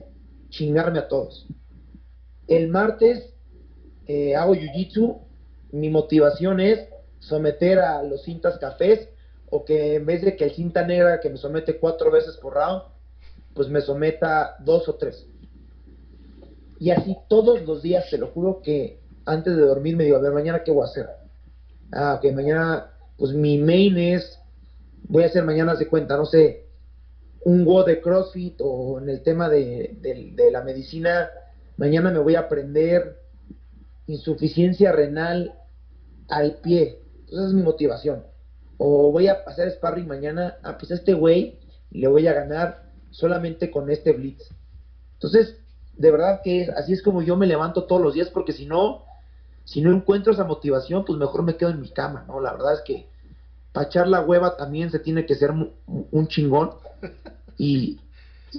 chingarme 0.51 1.01
a 1.01 1.09
todos. 1.09 1.47
El 2.47 2.69
martes 2.69 3.35
eh, 4.07 4.35
hago 4.37 4.55
jiu-jitsu, 4.55 5.21
mi 5.73 5.91
motivación 5.91 6.61
es 6.61 6.89
someter 7.19 7.79
a 7.79 8.03
los 8.03 8.23
cintas 8.25 8.59
cafés 8.59 9.09
o 9.51 9.65
que 9.65 9.97
en 9.97 10.07
vez 10.07 10.23
de 10.23 10.37
que 10.37 10.45
el 10.45 10.53
cinta 10.53 10.87
negra 10.87 11.21
que 11.21 11.31
me 11.31 11.37
somete 11.37 11.79
cuatro 11.79 12.11
veces 12.11 12.37
por 12.37 12.55
round, 12.55 12.83
pues 13.55 13.69
me 13.69 13.81
someta 13.81 14.57
dos 14.61 14.89
o 14.89 14.95
tres. 14.95 15.27
Y 16.81 16.91
así 16.91 17.17
todos 17.29 17.63
los 17.63 17.83
días, 17.83 18.11
te 18.11 18.19
lo 18.19 18.29
juro 18.29 18.63
que 18.63 18.99
antes 19.27 19.55
de 19.55 19.63
dormir 19.63 19.97
me 19.97 20.05
digo, 20.05 20.17
a 20.17 20.21
ver, 20.21 20.33
mañana 20.33 20.65
qué 20.65 20.73
voy 20.73 20.83
a 20.83 20.87
hacer. 20.87 21.07
Ah, 21.93 22.15
ok, 22.19 22.33
mañana, 22.33 22.91
pues 23.17 23.33
mi 23.33 23.59
main 23.59 23.97
es, 23.99 24.41
voy 25.03 25.23
a 25.23 25.27
hacer 25.27 25.45
mañana 25.45 25.77
de 25.77 25.87
cuenta, 25.87 26.17
no 26.17 26.25
sé, 26.25 26.67
un 27.45 27.65
WOD 27.65 27.87
de 27.87 28.01
CrossFit 28.01 28.61
o 28.61 28.99
en 28.99 29.09
el 29.11 29.23
tema 29.23 29.49
de, 29.49 29.99
de 30.01 30.51
la 30.51 30.63
medicina, 30.63 31.31
mañana 31.77 32.11
me 32.11 32.19
voy 32.19 32.35
a 32.35 32.41
aprender 32.41 33.21
insuficiencia 34.07 34.91
renal 34.91 35.55
al 36.29 36.57
pie. 36.63 37.03
Entonces 37.21 37.49
es 37.49 37.55
mi 37.55 37.63
motivación. 37.63 38.25
O 38.79 39.13
voy 39.13 39.29
a 39.29 39.35
hacer 39.47 39.71
sparring 39.71 40.09
mañana, 40.09 40.57
ah, 40.63 40.79
pues 40.79 40.91
a 40.91 40.95
este 40.95 41.13
güey 41.13 41.59
le 41.91 42.09
voy 42.09 42.27
a 42.27 42.33
ganar 42.33 42.91
solamente 43.11 43.71
con 43.71 43.91
este 43.91 44.13
blitz. 44.13 44.49
Entonces, 45.15 45.59
de 46.01 46.11
verdad 46.11 46.41
que 46.43 46.63
es, 46.63 46.71
así 46.71 46.95
es 46.95 47.03
como 47.03 47.21
yo 47.21 47.37
me 47.37 47.47
levanto 47.47 47.85
todos 47.85 48.01
los 48.01 48.15
días, 48.15 48.31
porque 48.31 48.55
si 48.55 48.65
no, 48.65 49.05
si 49.65 49.83
no 49.83 49.93
encuentro 49.93 50.33
esa 50.33 50.45
motivación, 50.45 51.05
pues 51.05 51.19
mejor 51.19 51.43
me 51.43 51.57
quedo 51.59 51.69
en 51.69 51.81
mi 51.83 51.91
cama, 51.91 52.25
¿no? 52.27 52.41
La 52.41 52.53
verdad 52.53 52.73
es 52.73 52.81
que 52.81 53.07
para 53.73 53.87
echar 53.87 54.09
la 54.09 54.23
hueva 54.23 54.57
también 54.57 54.91
se 54.91 54.99
tiene 54.99 55.27
que 55.27 55.35
ser 55.35 55.51
un 55.51 56.27
chingón. 56.29 56.71
Y, 57.59 58.01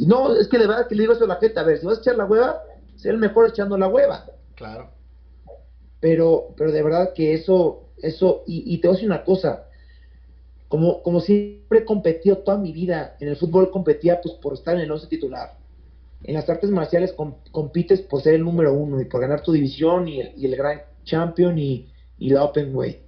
no, 0.05 0.35
es 0.35 0.47
que 0.49 0.59
de 0.59 0.67
verdad 0.67 0.87
que 0.87 0.93
le 0.93 1.01
digo 1.01 1.13
eso 1.13 1.23
a 1.23 1.29
la 1.29 1.37
gente, 1.37 1.59
a 1.59 1.63
ver, 1.63 1.79
si 1.79 1.87
vas 1.87 1.97
a 1.97 2.01
echar 2.01 2.15
la 2.15 2.25
hueva, 2.25 2.61
sé 2.95 3.09
el 3.09 3.17
mejor 3.17 3.49
echando 3.49 3.75
la 3.75 3.87
hueva. 3.87 4.27
Claro. 4.53 4.91
Pero, 5.99 6.53
pero 6.55 6.71
de 6.71 6.83
verdad 6.83 7.13
que 7.15 7.33
eso, 7.33 7.89
eso, 8.03 8.43
y, 8.45 8.77
te 8.77 8.87
voy 8.87 8.93
a 8.93 8.97
decir 8.97 9.09
una 9.09 9.23
cosa, 9.23 9.65
como, 10.67 11.01
como 11.01 11.19
siempre 11.21 11.79
he 11.79 11.85
competido 11.85 12.37
toda 12.37 12.59
mi 12.59 12.71
vida, 12.71 13.15
en 13.19 13.29
el 13.29 13.35
fútbol 13.35 13.71
competía 13.71 14.21
pues 14.21 14.35
por 14.35 14.53
estar 14.53 14.75
en 14.75 14.81
el 14.81 14.91
once 14.91 15.07
titular. 15.07 15.59
En 16.23 16.35
las 16.35 16.49
artes 16.49 16.69
marciales 16.69 17.15
compites 17.51 18.01
por 18.01 18.21
ser 18.21 18.35
el 18.35 18.43
número 18.43 18.73
uno 18.73 19.01
y 19.01 19.05
por 19.05 19.21
ganar 19.21 19.41
tu 19.41 19.51
división 19.51 20.07
y 20.07 20.21
el, 20.21 20.55
gran 20.55 20.81
champion 21.03 21.57
y, 21.57 21.91
y 22.19 22.29
la 22.29 22.43
open 22.43 22.75
weight. 22.75 22.99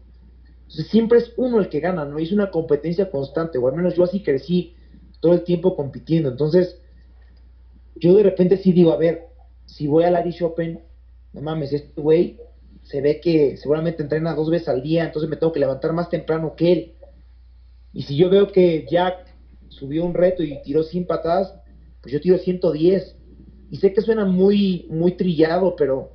Entonces 0.61 0.88
siempre 0.88 1.20
es 1.20 1.34
uno 1.38 1.59
el 1.59 1.70
que 1.70 1.80
gana, 1.80 2.05
¿no? 2.05 2.18
Y 2.20 2.24
es 2.24 2.32
una 2.32 2.49
competencia 2.49 3.11
constante, 3.11 3.59
o 3.59 3.68
al 3.68 3.76
menos 3.76 3.95
yo 3.95 4.03
así 4.03 4.24
crecí 4.24 4.76
todo 5.20 5.34
el 5.34 5.43
tiempo 5.43 5.76
compitiendo. 5.76 6.30
Entonces, 6.30 6.82
yo 7.95 8.16
de 8.16 8.24
repente 8.24 8.57
sí 8.57 8.74
digo, 8.74 8.91
a 8.91 8.97
ver, 8.97 9.28
si 9.66 9.88
voy 9.88 10.03
al 10.03 10.20
Irish 10.20 10.43
Open, 10.43 10.82
no 11.32 11.41
mames, 11.41 11.74
este 11.74 12.01
güey 12.01 12.39
se 12.84 13.01
ve 13.01 13.22
que 13.22 13.55
seguramente 13.57 14.03
entrena 14.03 14.36
dos 14.36 14.49
veces 14.49 14.68
al 14.68 14.82
día, 14.82 15.05
entonces 15.05 15.30
me 15.30 15.38
tengo 15.38 15.53
que 15.53 15.59
levantar 15.59 15.93
más 15.93 16.09
temprano 16.09 16.55
que 16.55 16.72
él. 16.72 16.93
Y 17.93 18.03
si 18.03 18.16
yo 18.16 18.30
veo 18.30 18.51
que 18.51 18.86
Jack 18.89 19.28
subió 19.70 20.03
un 20.03 20.14
reto 20.14 20.43
y 20.43 20.61
tiró 20.64 20.84
100 20.84 21.07
patadas, 21.07 21.53
pues 22.04 22.12
yo 22.12 22.20
tiro 22.20 22.38
110. 22.38 23.16
Y 23.72 23.78
sé 23.78 23.93
que 23.93 24.01
suena 24.01 24.26
muy, 24.26 24.86
muy 24.89 25.14
trillado, 25.14 25.76
pero, 25.76 26.12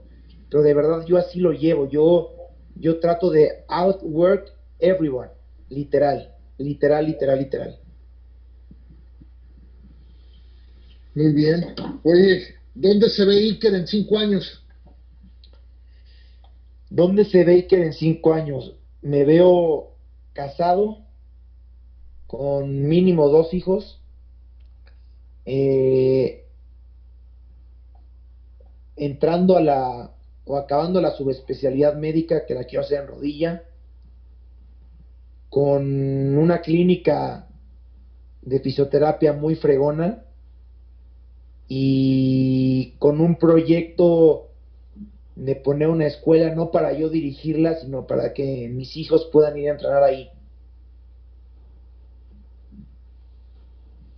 pero 0.49 0.63
de 0.63 0.75
verdad 0.75 1.05
yo 1.07 1.17
así 1.17 1.41
lo 1.41 1.53
llevo. 1.53 1.89
Yo, 1.89 2.31
yo 2.77 3.01
trato 3.01 3.31
de 3.31 3.65
outwork 3.67 4.53
everyone, 4.79 5.31
literal, 5.71 6.37
literal, 6.59 7.07
literal, 7.07 7.39
literal. 7.39 7.79
Muy 11.15 11.33
bien. 11.33 11.75
Oye, 12.05 12.55
¿dónde 12.75 13.09
se 13.09 13.25
ve 13.25 13.39
Iker 13.39 13.75
en 13.75 13.87
cinco 13.89 14.19
años? 14.19 14.63
¿Dónde 16.91 17.25
se 17.25 17.45
ve 17.45 17.55
Iker 17.55 17.81
en 17.81 17.93
cinco 17.95 18.35
años? 18.35 18.75
Me 19.01 19.25
veo 19.25 19.95
casado, 20.35 20.99
con 22.27 22.87
mínimo 22.87 23.31
dos 23.31 23.53
hijos, 23.55 24.01
eh, 25.51 26.45
entrando 28.97 29.57
a 29.57 29.63
la 29.63 30.11
o 30.45 30.57
acabando 30.57 31.01
la 31.01 31.13
subespecialidad 31.13 31.95
médica 31.95 32.45
que 32.45 32.55
la 32.55 32.65
quiero 32.65 32.85
hacer 32.85 33.01
en 33.01 33.07
rodilla, 33.07 33.63
con 35.49 36.37
una 36.37 36.61
clínica 36.61 37.49
de 38.43 38.61
fisioterapia 38.61 39.33
muy 39.33 39.57
fregona 39.57 40.23
y 41.67 42.95
con 42.99 43.21
un 43.21 43.37
proyecto 43.37 44.49
de 45.35 45.55
poner 45.57 45.89
una 45.89 46.07
escuela 46.07 46.55
no 46.55 46.71
para 46.71 46.93
yo 46.93 47.09
dirigirla, 47.09 47.77
sino 47.77 48.07
para 48.07 48.35
que 48.35 48.69
mis 48.69 48.97
hijos 48.99 49.29
puedan 49.33 49.57
ir 49.57 49.69
a 49.69 49.73
entrenar 49.73 50.03
ahí. 50.03 50.29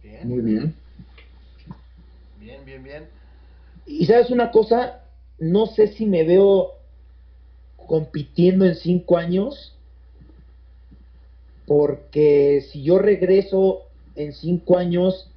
Bien. 0.03 0.28
Muy 0.28 0.41
bien. 0.41 0.80
Y 3.87 4.07
sabes 4.07 4.31
una 4.31 4.51
cosa, 4.51 5.05
no 5.39 5.66
sé 5.66 5.89
si 5.89 6.07
me 6.07 6.24
veo 6.24 6.74
compitiendo 7.76 8.64
en 8.64 8.76
cinco 8.76 9.16
años, 9.16 9.76
porque 11.66 12.64
si 12.70 12.83
yo 12.83 12.99
regreso 12.99 13.83
en 14.16 14.33
cinco 14.33 14.76
años, 14.76 15.31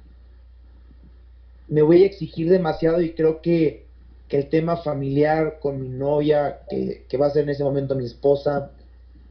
me 1.68 1.82
voy 1.82 2.02
a 2.02 2.06
exigir 2.06 2.50
demasiado 2.50 3.00
y 3.00 3.14
creo 3.14 3.40
que, 3.40 3.84
el 4.30 4.48
tema 4.48 4.78
familiar 4.78 5.60
con 5.60 5.80
mi 5.80 5.88
novia, 5.88 6.62
que, 6.68 7.16
va 7.16 7.26
a 7.26 7.30
ser 7.30 7.44
en 7.44 7.50
ese 7.50 7.62
momento 7.62 7.94
mi 7.94 8.04
esposa, 8.04 8.72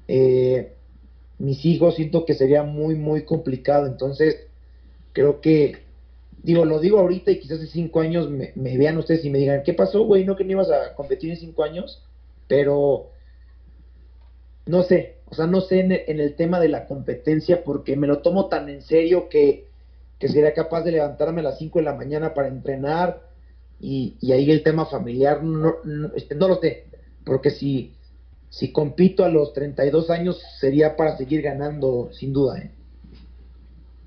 eh, 0.08 0.72
mis 1.40 1.66
hijos, 1.66 1.96
siento 1.96 2.24
que 2.24 2.34
sería 2.34 2.64
muy, 2.64 2.96
muy 2.96 3.26
complicado. 3.26 3.86
Entonces, 3.86 4.48
creo 5.12 5.42
que, 5.42 5.83
digo, 6.44 6.66
lo 6.66 6.80
digo 6.80 7.00
ahorita 7.00 7.32
y 7.32 7.40
quizás 7.40 7.60
en 7.60 7.68
cinco 7.68 8.02
años 8.02 8.30
me, 8.30 8.54
vean 8.56 8.98
ustedes 8.98 9.26
y 9.26 9.30
me 9.30 9.40
digan, 9.40 9.64
¿qué 9.64 9.74
pasó, 9.74 10.04
güey? 10.04 10.26
¿No 10.26 10.36
que 10.36 10.44
no 10.44 10.52
ibas 10.52 10.70
a 10.70 10.94
competir 10.94 11.32
en 11.32 11.38
cinco 11.38 11.64
años? 11.64 12.04
Pero, 12.48 13.10
no 14.66 14.84
sé, 14.84 15.18
o 15.30 15.36
sea, 15.36 15.48
no 15.48 15.62
sé 15.62 15.80
en, 15.80 16.20
el 16.20 16.36
tema 16.36 16.60
de 16.60 16.70
la 16.70 16.86
competencia 16.86 17.64
porque 17.64 17.96
me 17.96 18.08
lo 18.08 18.20
tomo 18.20 18.48
tan 18.48 18.70
en 18.70 18.82
serio 18.82 19.30
que 19.30 19.74
que 20.24 20.30
sería 20.30 20.54
capaz 20.54 20.84
de 20.84 20.94
levantarme 20.94 21.42
a 21.42 21.44
las 21.44 21.58
5 21.58 21.80
de 21.80 21.84
la 21.84 21.96
mañana 21.96 22.34
para 22.34 22.48
entrenar 22.48 23.28
y, 23.82 24.16
ahí 24.32 24.50
el 24.50 24.64
tema 24.64 24.86
familiar 24.86 25.44
no, 25.44 25.76
no, 25.84 26.12
este, 26.16 26.34
no 26.34 26.48
lo 26.48 26.62
sé, 26.62 26.86
porque 27.26 27.50
si, 27.50 27.94
si 28.50 28.72
compito 28.72 29.26
a 29.26 29.30
los 29.30 29.52
32 29.52 30.10
años 30.10 30.42
sería 30.62 30.96
para 30.96 31.18
seguir 31.18 31.42
ganando 31.42 32.10
sin 32.14 32.32
duda. 32.32 32.58
¿eh? 32.60 32.72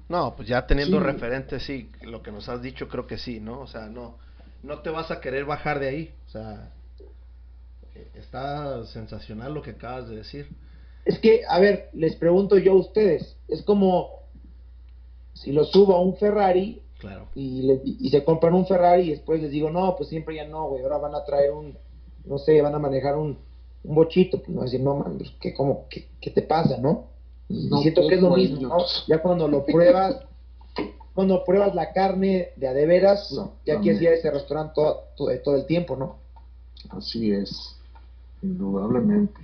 No, 0.08 0.36
pues 0.36 0.48
ya 0.48 0.66
teniendo 0.66 1.00
referentes, 1.00 1.64
sí, 1.64 1.90
lo 2.02 2.22
que 2.22 2.30
nos 2.30 2.48
has 2.48 2.62
dicho 2.62 2.88
creo 2.88 3.06
que 3.06 3.18
sí, 3.18 3.40
¿no? 3.40 3.60
O 3.60 3.66
sea, 3.66 3.86
no, 3.86 4.18
no 4.62 4.80
te 4.80 4.90
vas 4.90 5.10
a 5.10 5.20
querer 5.20 5.44
bajar 5.44 5.80
de 5.80 5.88
ahí, 5.88 6.14
o 6.26 6.30
sea, 6.30 6.72
eh, 7.94 8.08
está 8.14 8.84
sensacional 8.86 9.52
lo 9.52 9.62
que 9.62 9.70
acabas 9.70 10.08
de 10.08 10.16
decir. 10.16 10.48
Es 11.04 11.18
que, 11.18 11.42
a 11.48 11.58
ver, 11.58 11.90
les 11.92 12.14
pregunto 12.16 12.58
yo 12.58 12.72
a 12.72 12.76
ustedes, 12.76 13.36
es 13.48 13.62
como 13.62 14.10
si 15.34 15.52
lo 15.52 15.64
subo 15.64 15.94
a 15.94 16.00
un 16.00 16.16
Ferrari 16.16 16.82
claro. 16.98 17.28
y, 17.34 17.70
y 18.00 18.10
se 18.10 18.24
compran 18.24 18.54
un 18.54 18.66
Ferrari 18.66 19.02
y 19.02 19.10
después 19.10 19.42
les 19.42 19.50
digo, 19.50 19.70
no, 19.70 19.96
pues 19.96 20.08
siempre 20.08 20.36
ya 20.36 20.46
no, 20.46 20.68
güey, 20.68 20.82
ahora 20.82 20.98
van 20.98 21.14
a 21.14 21.24
traer 21.24 21.52
un, 21.52 21.76
no 22.24 22.38
sé, 22.38 22.60
van 22.62 22.74
a 22.74 22.78
manejar 22.78 23.16
un, 23.16 23.38
un 23.84 23.94
bochito, 23.94 24.38
pues 24.38 24.50
no 24.50 24.62
decir, 24.62 24.80
no, 24.80 24.96
man, 24.96 25.16
pues, 25.18 25.30
¿qué, 25.40 25.54
cómo, 25.54 25.86
qué, 25.88 26.08
qué, 26.20 26.30
te 26.30 26.42
pasa, 26.42 26.76
no? 26.78 27.06
Y 27.48 27.68
siento 27.82 28.08
que 28.08 28.14
es 28.16 28.20
lo 28.20 28.34
mismo, 28.34 28.60
¿no? 28.60 28.76
Ya 29.06 29.22
cuando 29.22 29.46
lo 29.46 29.64
pruebas, 29.64 30.16
cuando 31.14 31.44
pruebas 31.44 31.74
la 31.74 31.92
carne 31.92 32.50
de 32.56 32.68
a 32.68 32.72
de 32.72 32.86
veras, 32.86 33.34
ya 33.64 33.80
quieres 33.80 34.02
ir 34.02 34.08
a 34.08 34.14
ese 34.14 34.30
restaurante 34.30 34.72
todo, 34.74 35.04
todo, 35.16 35.30
todo 35.40 35.56
el 35.56 35.66
tiempo, 35.66 35.96
¿no? 35.96 36.18
Así 36.90 37.32
es, 37.32 37.76
indudablemente. 38.42 39.40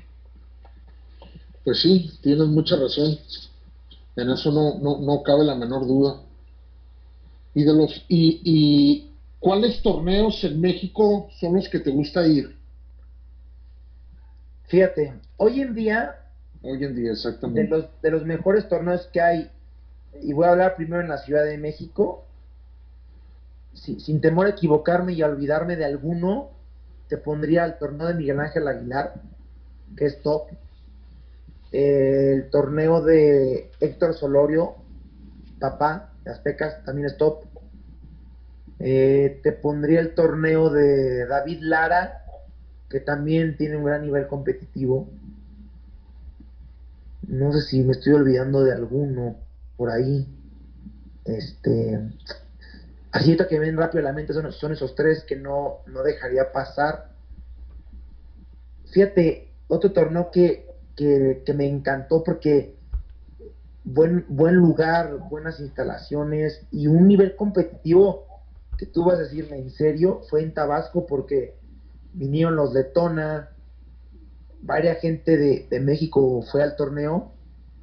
Pues 1.64 1.80
sí, 1.80 2.11
tienes 2.22 2.48
mucha 2.48 2.76
razón. 2.76 3.18
En 4.16 4.30
eso 4.30 4.50
no, 4.50 4.78
no, 4.78 4.98
no 5.00 5.22
cabe 5.22 5.44
la 5.44 5.55
menor 5.55 5.86
duda. 5.86 6.20
Y 7.55 7.64
de 7.64 7.72
los 7.72 8.05
y, 8.09 8.40
y 8.44 9.11
¿cuáles 9.38 9.80
torneos 9.82 10.42
en 10.44 10.61
México 10.61 11.28
son 11.38 11.55
los 11.55 11.68
que 11.68 11.78
te 11.78 11.90
gusta 11.90 12.26
ir? 12.26 12.57
Fíjate, 14.64 15.14
hoy 15.36 15.61
en 15.61 15.74
día, 15.74 16.16
Hoy 16.62 16.82
en 16.84 16.94
día, 16.94 17.08
de 17.08 17.12
exactamente. 17.12 17.68
los, 17.68 17.86
de 18.02 18.10
los 18.10 18.24
mejores 18.24 18.68
torneos 18.68 19.08
que 19.12 19.20
hay, 19.20 19.50
y 20.22 20.32
voy 20.32 20.46
a 20.46 20.50
hablar 20.50 20.76
primero 20.76 21.02
en 21.02 21.08
la 21.08 21.18
Ciudad 21.18 21.44
de 21.44 21.58
México, 21.58 22.24
si- 23.74 24.00
sin 24.00 24.20
temor 24.20 24.46
a 24.46 24.50
equivocarme 24.50 25.12
y 25.12 25.22
a 25.22 25.26
olvidarme 25.26 25.76
de 25.76 25.84
alguno, 25.84 26.50
te 27.08 27.16
pondría 27.18 27.64
el 27.64 27.76
torneo 27.78 28.06
de 28.08 28.14
Miguel 28.14 28.40
Ángel 28.40 28.68
Aguilar, 28.68 29.14
que 29.96 30.06
es 30.06 30.22
top. 30.22 30.48
El 31.72 32.50
torneo 32.50 33.02
de 33.02 33.68
Héctor 33.80 34.14
Solorio, 34.14 34.76
papá, 35.58 36.12
de 36.24 36.30
Aztecas, 36.32 36.84
también 36.84 37.06
es 37.06 37.16
top. 37.16 37.44
Eh, 38.78 39.40
te 39.42 39.52
pondría 39.52 40.00
el 40.00 40.14
torneo 40.14 40.68
de 40.70 41.24
David 41.26 41.60
Lara, 41.62 42.22
que 42.90 43.00
también 43.00 43.56
tiene 43.56 43.76
un 43.76 43.84
gran 43.84 44.02
nivel 44.02 44.26
competitivo. 44.26 45.08
No 47.32 47.50
sé 47.50 47.62
si 47.62 47.82
me 47.82 47.92
estoy 47.92 48.12
olvidando 48.12 48.62
de 48.62 48.74
alguno 48.74 49.36
por 49.78 49.88
ahí. 49.88 50.28
Este. 51.24 51.98
Así 53.10 53.34
que 53.48 53.58
ven 53.58 53.78
rápido 53.78 54.00
a 54.00 54.10
la 54.10 54.12
mente 54.12 54.34
son, 54.34 54.72
esos 54.72 54.94
tres 54.94 55.24
que 55.24 55.36
no, 55.36 55.78
no 55.86 56.02
dejaría 56.02 56.52
pasar. 56.52 57.10
Fíjate, 58.90 59.48
otro 59.68 59.92
torneo 59.92 60.30
que, 60.30 60.66
que, 60.94 61.42
que 61.46 61.54
me 61.54 61.66
encantó 61.66 62.22
porque 62.22 62.76
buen, 63.82 64.26
buen 64.28 64.56
lugar, 64.56 65.16
buenas 65.30 65.58
instalaciones 65.58 66.66
y 66.70 66.86
un 66.86 67.08
nivel 67.08 67.34
competitivo 67.34 68.26
que 68.76 68.84
tú 68.84 69.06
vas 69.06 69.18
a 69.18 69.22
decirme 69.22 69.56
en 69.56 69.70
serio 69.70 70.20
fue 70.28 70.42
en 70.42 70.52
Tabasco 70.52 71.06
porque 71.06 71.56
vinieron 72.12 72.56
los 72.56 72.74
de 72.74 72.84
Tona, 72.84 73.51
varias 74.62 75.00
gente 75.00 75.36
de, 75.36 75.66
de 75.68 75.80
México 75.80 76.42
fue 76.50 76.62
al 76.62 76.76
torneo. 76.76 77.32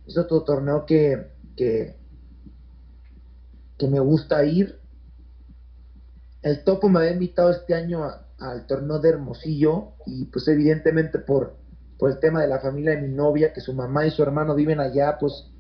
Es 0.08 0.18
otro 0.18 0.44
torneo 0.44 0.86
que, 0.86 1.28
que, 1.56 1.96
que 3.78 3.88
me 3.88 4.00
gusta 4.00 4.44
ir. 4.44 4.80
El 6.42 6.64
Topo 6.64 6.90
me 6.90 7.00
había 7.00 7.12
invitado 7.12 7.52
este 7.52 7.76
año 7.76 8.04
al 8.40 8.66
torneo 8.66 9.00
de 9.00 9.10
Hermosillo 9.10 9.94
y 10.06 10.26
pues 10.26 10.48
evidentemente 10.48 11.20
por, 11.20 11.58
por 11.98 12.10
el 12.10 12.20
tema 12.20 12.42
de 12.42 12.48
la 12.48 12.60
familia 12.60 12.92
de 12.92 13.02
mi 13.02 13.14
novia, 13.14 13.54
que 13.54 13.62
su 13.62 13.74
mamá 13.74 14.06
y 14.06 14.12
su 14.12 14.24
hermano 14.24 14.56
viven 14.56 14.80
allá, 14.80 15.18
pues 15.20 15.52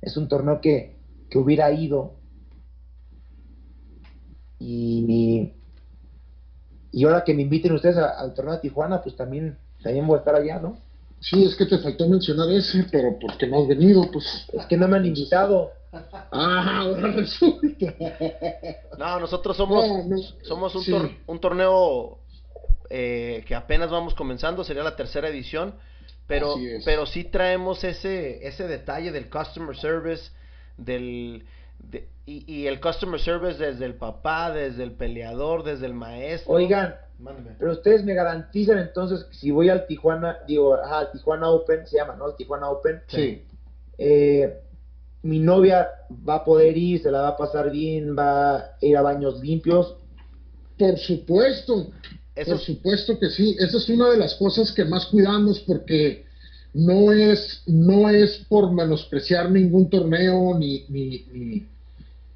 es 0.00 0.16
un 0.16 0.28
torneo 0.28 0.60
que, 0.60 0.96
que 1.28 1.38
hubiera 1.38 1.70
ido. 1.72 2.14
Y, 4.60 5.54
y 6.92 7.04
ahora 7.04 7.24
que 7.24 7.34
me 7.34 7.42
inviten 7.42 7.72
ustedes 7.72 7.96
al 7.96 8.32
torneo 8.34 8.54
de 8.54 8.60
Tijuana, 8.60 9.02
pues 9.02 9.16
también, 9.16 9.58
también 9.82 10.06
voy 10.06 10.16
a 10.16 10.18
estar 10.20 10.34
allá, 10.34 10.58
¿no? 10.58 10.78
Sí, 11.20 11.44
es 11.44 11.56
que 11.56 11.66
te 11.66 11.78
faltó 11.78 12.08
mencionar 12.08 12.48
ese, 12.50 12.86
pero 12.92 13.18
porque 13.20 13.46
no 13.46 13.60
has 13.62 13.68
venido, 13.68 14.08
pues. 14.12 14.46
Es 14.52 14.66
que 14.66 14.76
no 14.76 14.86
me 14.86 14.96
han 14.98 15.06
invitado. 15.06 15.72
Ah, 15.92 16.80
ahora 16.82 17.10
resulta. 17.12 17.94
No, 18.98 19.20
nosotros 19.20 19.56
somos, 19.56 19.86
No, 19.86 20.04
no, 20.04 20.16
somos 20.42 20.74
un, 20.74 20.82
sí. 20.84 20.92
tor- 20.92 21.10
un 21.26 21.40
torneo 21.40 22.18
eh, 22.90 23.44
que 23.46 23.54
apenas 23.54 23.90
vamos 23.90 24.14
comenzando, 24.14 24.64
sería 24.64 24.82
la 24.82 24.96
tercera 24.96 25.28
edición, 25.28 25.74
pero, 26.26 26.54
pero 26.84 27.06
sí 27.06 27.24
traemos 27.24 27.82
ese, 27.84 28.46
ese 28.46 28.68
detalle 28.68 29.10
del 29.12 29.28
customer 29.30 29.76
service, 29.76 30.30
del, 30.76 31.46
de- 31.78 32.08
y, 32.26 32.44
y 32.52 32.66
el 32.66 32.80
customer 32.80 33.18
service 33.18 33.58
desde 33.58 33.86
el 33.86 33.94
papá, 33.94 34.52
desde 34.52 34.82
el 34.84 34.92
peleador, 34.92 35.64
desde 35.64 35.86
el 35.86 35.94
maestro. 35.94 36.52
Oigan, 36.52 36.94
Mándeme. 37.18 37.56
pero 37.58 37.72
ustedes 37.72 38.04
me 38.04 38.14
garantizan 38.14 38.78
entonces 38.78 39.24
que 39.24 39.34
si 39.34 39.50
voy 39.50 39.68
al 39.68 39.86
Tijuana, 39.86 40.38
digo, 40.46 40.74
ajá, 40.74 41.00
al 41.00 41.12
Tijuana 41.12 41.50
Open, 41.50 41.86
se 41.86 41.96
llama, 41.96 42.14
¿no? 42.16 42.28
El 42.28 42.36
Tijuana 42.36 42.70
Open. 42.70 43.02
Sí. 43.08 43.42
eh, 43.98 44.60
mi 45.22 45.40
novia 45.40 45.88
va 46.26 46.36
a 46.36 46.44
poder 46.44 46.76
ir, 46.76 47.02
se 47.02 47.10
la 47.10 47.22
va 47.22 47.28
a 47.28 47.36
pasar 47.36 47.70
bien, 47.70 48.16
va 48.16 48.56
a 48.56 48.74
ir 48.80 48.96
a 48.96 49.02
baños 49.02 49.40
limpios. 49.40 49.96
Por 50.78 50.96
supuesto, 50.96 51.88
Eso 52.36 52.52
por 52.52 52.60
supuesto 52.60 53.18
que 53.18 53.28
sí. 53.30 53.56
Esa 53.58 53.78
es 53.78 53.88
una 53.88 54.10
de 54.10 54.16
las 54.16 54.34
cosas 54.36 54.70
que 54.72 54.84
más 54.84 55.06
cuidamos 55.06 55.58
porque 55.60 56.24
no 56.72 57.12
es, 57.12 57.62
no 57.66 58.08
es 58.08 58.44
por 58.48 58.72
menospreciar 58.72 59.50
ningún 59.50 59.90
torneo 59.90 60.56
ni, 60.56 60.84
ni, 60.88 61.26
ni, 61.32 61.66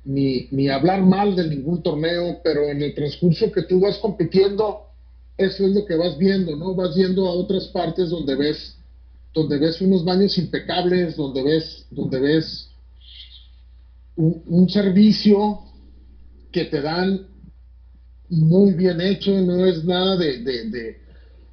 ni, 0.05 0.49
ni 0.51 0.69
hablar 0.69 1.03
mal 1.03 1.37
de 1.37 1.49
ningún 1.49 1.83
torneo, 1.83 2.41
pero 2.43 2.69
en 2.69 2.83
el 2.83 2.95
transcurso 2.95 3.51
que 3.53 3.63
tú 3.63 3.81
vas 3.81 3.99
compitiendo, 3.99 4.87
eso 5.37 5.65
es 5.65 5.73
lo 5.73 5.85
que 5.85 5.97
vas 5.97 6.19
viendo, 6.19 6.57
¿no? 6.57 6.75
Vas 6.75 6.95
viendo 6.97 7.27
a 7.27 7.33
otras 7.33 7.69
partes 7.69 8.11
donde 8.11 8.35
ves, 8.35 8.77
donde 9.33 9.59
ves 9.59 9.81
unos 9.81 10.05
baños 10.05 10.37
impecables, 10.39 11.17
donde 11.17 11.43
ves, 11.43 11.87
donde 11.91 12.21
ves 12.21 12.69
un, 14.17 14.69
servicio 14.69 15.61
que 16.51 16.67
te 16.67 16.83
dan 16.83 17.27
muy 18.29 18.73
bien 18.73 19.01
hecho, 19.01 19.31
no 19.41 19.65
es 19.65 19.85
nada 19.85 20.17
de, 20.17 20.39
de, 20.39 20.71
de, 20.71 20.97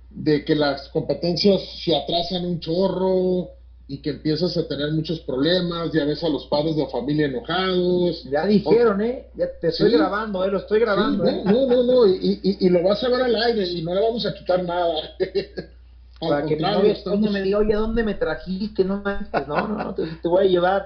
de 0.09 0.43
que 0.43 0.55
las 0.55 0.89
competencias 0.89 1.61
se 1.83 1.95
atrasan 1.95 2.45
un 2.45 2.59
chorro 2.59 3.58
y 3.91 3.97
que 3.97 4.11
empiezas 4.11 4.55
a 4.55 4.67
tener 4.67 4.91
muchos 4.91 5.19
problemas, 5.21 5.91
ya 5.91 6.05
ves 6.05 6.23
a 6.23 6.29
los 6.29 6.45
padres 6.45 6.75
de 6.75 6.85
familia 6.87 7.25
enojados. 7.25 8.23
Ya 8.31 8.45
dijeron, 8.45 9.01
¿eh? 9.01 9.25
Ya 9.33 9.47
te 9.59 9.69
estoy 9.69 9.89
Sí. 9.89 9.97
grabando, 9.97 10.45
¿eh? 10.45 10.51
Lo 10.51 10.59
estoy 10.59 10.79
grabando, 10.79 11.25
Sí, 11.25 11.31
¿eh? 11.31 11.41
no, 11.43 11.65
no, 11.65 11.81
no, 11.83 12.05
y, 12.05 12.39
y, 12.43 12.57
y 12.67 12.69
lo 12.69 12.83
vas 12.83 13.03
a 13.03 13.09
ver 13.09 13.21
al 13.23 13.35
aire 13.35 13.63
y 13.67 13.81
no 13.81 13.95
le 13.95 13.99
vamos 14.01 14.23
a 14.27 14.33
quitar 14.33 14.63
nada. 14.63 14.93
Al 16.21 16.29
Para 16.29 16.45
que 16.47 16.55
mi 16.57 16.61
novia 16.61 16.91
estamos- 16.91 17.31
me 17.31 17.41
diga, 17.41 17.57
oye, 17.59 17.73
¿a 17.73 17.77
dónde 17.77 18.03
me 18.03 18.13
trajiste? 18.13 18.83
No, 18.83 19.01
no, 19.47 19.67
no, 19.67 19.83
no, 19.85 19.93
te, 19.95 20.05
te 20.05 20.27
voy 20.27 20.45
a 20.45 20.47
llevar. 20.49 20.85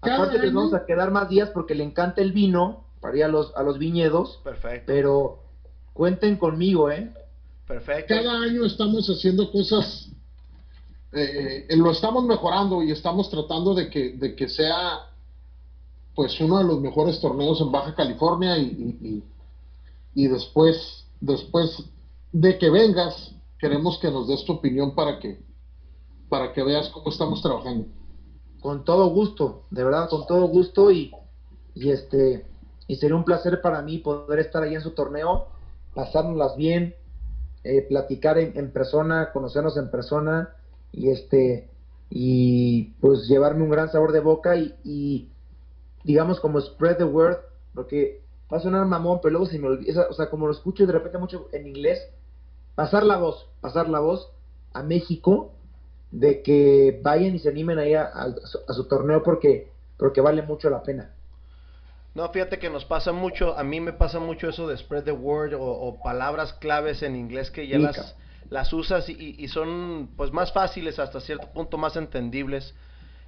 Cada 0.00 0.16
Aparte 0.24 0.38
que 0.40 0.46
vamos 0.50 0.74
a 0.74 0.84
quedar 0.84 1.10
más 1.12 1.28
días 1.30 1.48
porque 1.54 1.74
le 1.74 1.84
encanta 1.84 2.20
el 2.20 2.32
vino 2.32 2.84
para 3.00 3.16
ir 3.16 3.24
a 3.24 3.28
los, 3.28 3.52
a 3.56 3.62
los 3.62 3.78
viñedos, 3.78 4.40
Perfecto, 4.44 4.84
pero 4.86 5.38
cuenten 5.94 6.36
conmigo, 6.36 6.90
¿eh? 6.90 7.08
perfecto. 7.66 8.14
cada 8.14 8.40
año 8.42 8.66
estamos 8.66 9.06
haciendo 9.08 9.50
cosas, 9.50 10.08
eh, 11.14 11.66
eh, 11.68 11.76
lo 11.76 11.92
estamos 11.92 12.24
mejorando 12.24 12.82
y 12.82 12.90
estamos 12.90 13.30
tratando 13.30 13.74
de 13.74 13.88
que, 13.88 14.12
de 14.14 14.34
que 14.34 14.48
sea 14.48 15.10
pues 16.14 16.40
uno 16.40 16.58
de 16.58 16.64
los 16.64 16.80
mejores 16.80 17.20
torneos 17.20 17.60
en 17.60 17.72
Baja 17.72 17.94
California 17.94 18.58
y, 18.58 19.22
y, 20.14 20.28
después, 20.28 21.06
después 21.20 21.84
de 22.32 22.58
que 22.58 22.70
vengas, 22.70 23.34
queremos 23.58 23.98
que 23.98 24.10
nos 24.10 24.28
des 24.28 24.44
tu 24.44 24.52
opinión 24.52 24.94
para 24.94 25.18
que, 25.18 25.40
para 26.28 26.52
que 26.52 26.62
veas 26.62 26.88
cómo 26.90 27.10
estamos 27.10 27.42
trabajando. 27.42 27.86
Con 28.60 28.84
todo 28.84 29.08
gusto, 29.08 29.64
de 29.70 29.84
verdad, 29.84 30.08
con 30.08 30.26
todo 30.26 30.46
gusto 30.46 30.90
y, 30.90 31.12
y 31.74 31.90
este 31.90 32.46
y 32.86 32.96
sería 32.96 33.16
un 33.16 33.24
placer 33.24 33.60
para 33.62 33.82
mí 33.82 33.98
poder 33.98 34.40
estar 34.40 34.62
ahí 34.62 34.74
en 34.74 34.82
su 34.82 34.90
torneo, 34.90 35.46
pasárnoslas 35.94 36.56
bien, 36.56 36.94
eh, 37.64 37.82
platicar 37.88 38.38
en, 38.38 38.56
en 38.58 38.72
persona, 38.72 39.32
conocernos 39.32 39.76
en 39.76 39.90
persona 39.90 40.54
y 40.96 41.10
este 41.10 41.68
y 42.10 42.94
pues 43.00 43.26
llevarme 43.28 43.64
un 43.64 43.70
gran 43.70 43.90
sabor 43.90 44.12
de 44.12 44.20
boca 44.20 44.56
y, 44.56 44.74
y, 44.84 45.28
digamos 46.04 46.38
como 46.38 46.60
spread 46.60 46.98
the 46.98 47.04
word, 47.04 47.38
porque 47.74 48.20
va 48.52 48.58
a 48.58 48.60
sonar 48.60 48.86
mamón, 48.86 49.18
pero 49.20 49.32
luego 49.32 49.46
se 49.46 49.58
me 49.58 49.66
olvida, 49.66 50.06
o 50.08 50.12
sea, 50.12 50.30
como 50.30 50.46
lo 50.46 50.52
escucho 50.52 50.86
de 50.86 50.92
repente 50.92 51.18
mucho 51.18 51.48
en 51.52 51.66
inglés, 51.66 52.00
pasar 52.74 53.04
la 53.04 53.16
voz, 53.16 53.48
pasar 53.60 53.88
la 53.88 53.98
voz 53.98 54.30
a 54.72 54.82
México 54.82 55.52
de 56.12 56.42
que 56.42 57.00
vayan 57.02 57.34
y 57.34 57.40
se 57.40 57.48
animen 57.48 57.78
ahí 57.78 57.94
a, 57.94 58.04
a 58.04 58.32
su, 58.46 58.58
a 58.68 58.72
su 58.72 58.84
torneo 58.86 59.22
porque 59.22 59.72
porque 59.96 60.20
vale 60.20 60.42
mucho 60.42 60.70
la 60.70 60.82
pena. 60.82 61.14
No, 62.14 62.28
fíjate 62.28 62.60
que 62.60 62.70
nos 62.70 62.84
pasa 62.84 63.10
mucho, 63.12 63.58
a 63.58 63.64
mí 63.64 63.80
me 63.80 63.92
pasa 63.92 64.20
mucho 64.20 64.48
eso 64.48 64.68
de 64.68 64.76
spread 64.76 65.02
the 65.02 65.12
word 65.12 65.54
o, 65.54 65.62
o 65.62 66.00
palabras 66.00 66.52
claves 66.52 67.02
en 67.02 67.16
inglés 67.16 67.50
que 67.50 67.66
ya 67.66 67.78
las. 67.78 68.14
Las 68.50 68.72
usas 68.72 69.08
y, 69.08 69.36
y 69.38 69.48
son 69.48 70.10
pues 70.16 70.32
más 70.32 70.52
fáciles 70.52 70.98
hasta 70.98 71.20
cierto 71.20 71.48
punto, 71.52 71.78
más 71.78 71.96
entendibles 71.96 72.74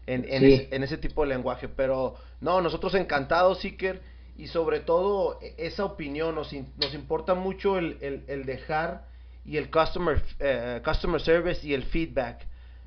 en, 0.06 0.24
en, 0.28 0.40
Sí. 0.42 0.52
ese, 0.54 0.74
en 0.76 0.82
ese 0.82 0.98
tipo 0.98 1.22
de 1.22 1.28
lenguaje. 1.28 1.68
Pero 1.68 2.16
no, 2.40 2.60
nosotros 2.60 2.94
encantados, 2.94 3.64
Iker, 3.64 4.00
y 4.36 4.48
sobre 4.48 4.80
todo 4.80 5.38
e- 5.40 5.54
esa 5.58 5.84
opinión, 5.84 6.34
nos, 6.34 6.52
in- 6.52 6.72
nos 6.76 6.94
importa 6.94 7.34
mucho 7.34 7.78
el, 7.78 7.98
el, 8.00 8.24
el 8.28 8.44
dejar 8.44 9.06
y 9.44 9.56
el 9.56 9.70
customer, 9.70 10.22
eh, 10.38 10.80
customer 10.84 11.20
service 11.20 11.66
y 11.66 11.72
el 11.74 11.84
feedback. 11.84 12.46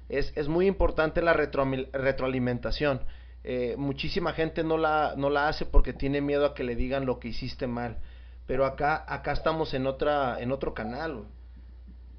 Es, 0.09 0.31
es 0.35 0.47
muy 0.47 0.65
importante 0.67 1.21
la 1.21 1.33
retroamil- 1.35 1.89
retroalimentación. 1.91 3.01
Eh, 3.43 3.75
muchísima 3.77 4.33
gente 4.33 4.63
no 4.63 4.77
la, 4.77 5.13
no 5.17 5.29
la 5.29 5.47
hace 5.47 5.65
porque 5.65 5.93
tiene 5.93 6.19
miedo 6.21 6.45
a 6.45 6.53
que 6.53 6.63
le 6.63 6.75
digan 6.75 7.05
lo 7.05 7.19
que 7.19 7.29
hiciste 7.29 7.67
mal. 7.67 7.97
Pero 8.45 8.65
acá, 8.65 9.05
acá 9.07 9.31
estamos 9.31 9.73
en 9.73 9.85
otra, 9.87 10.39
en 10.39 10.51
otro 10.51 10.73
canal. 10.73 11.23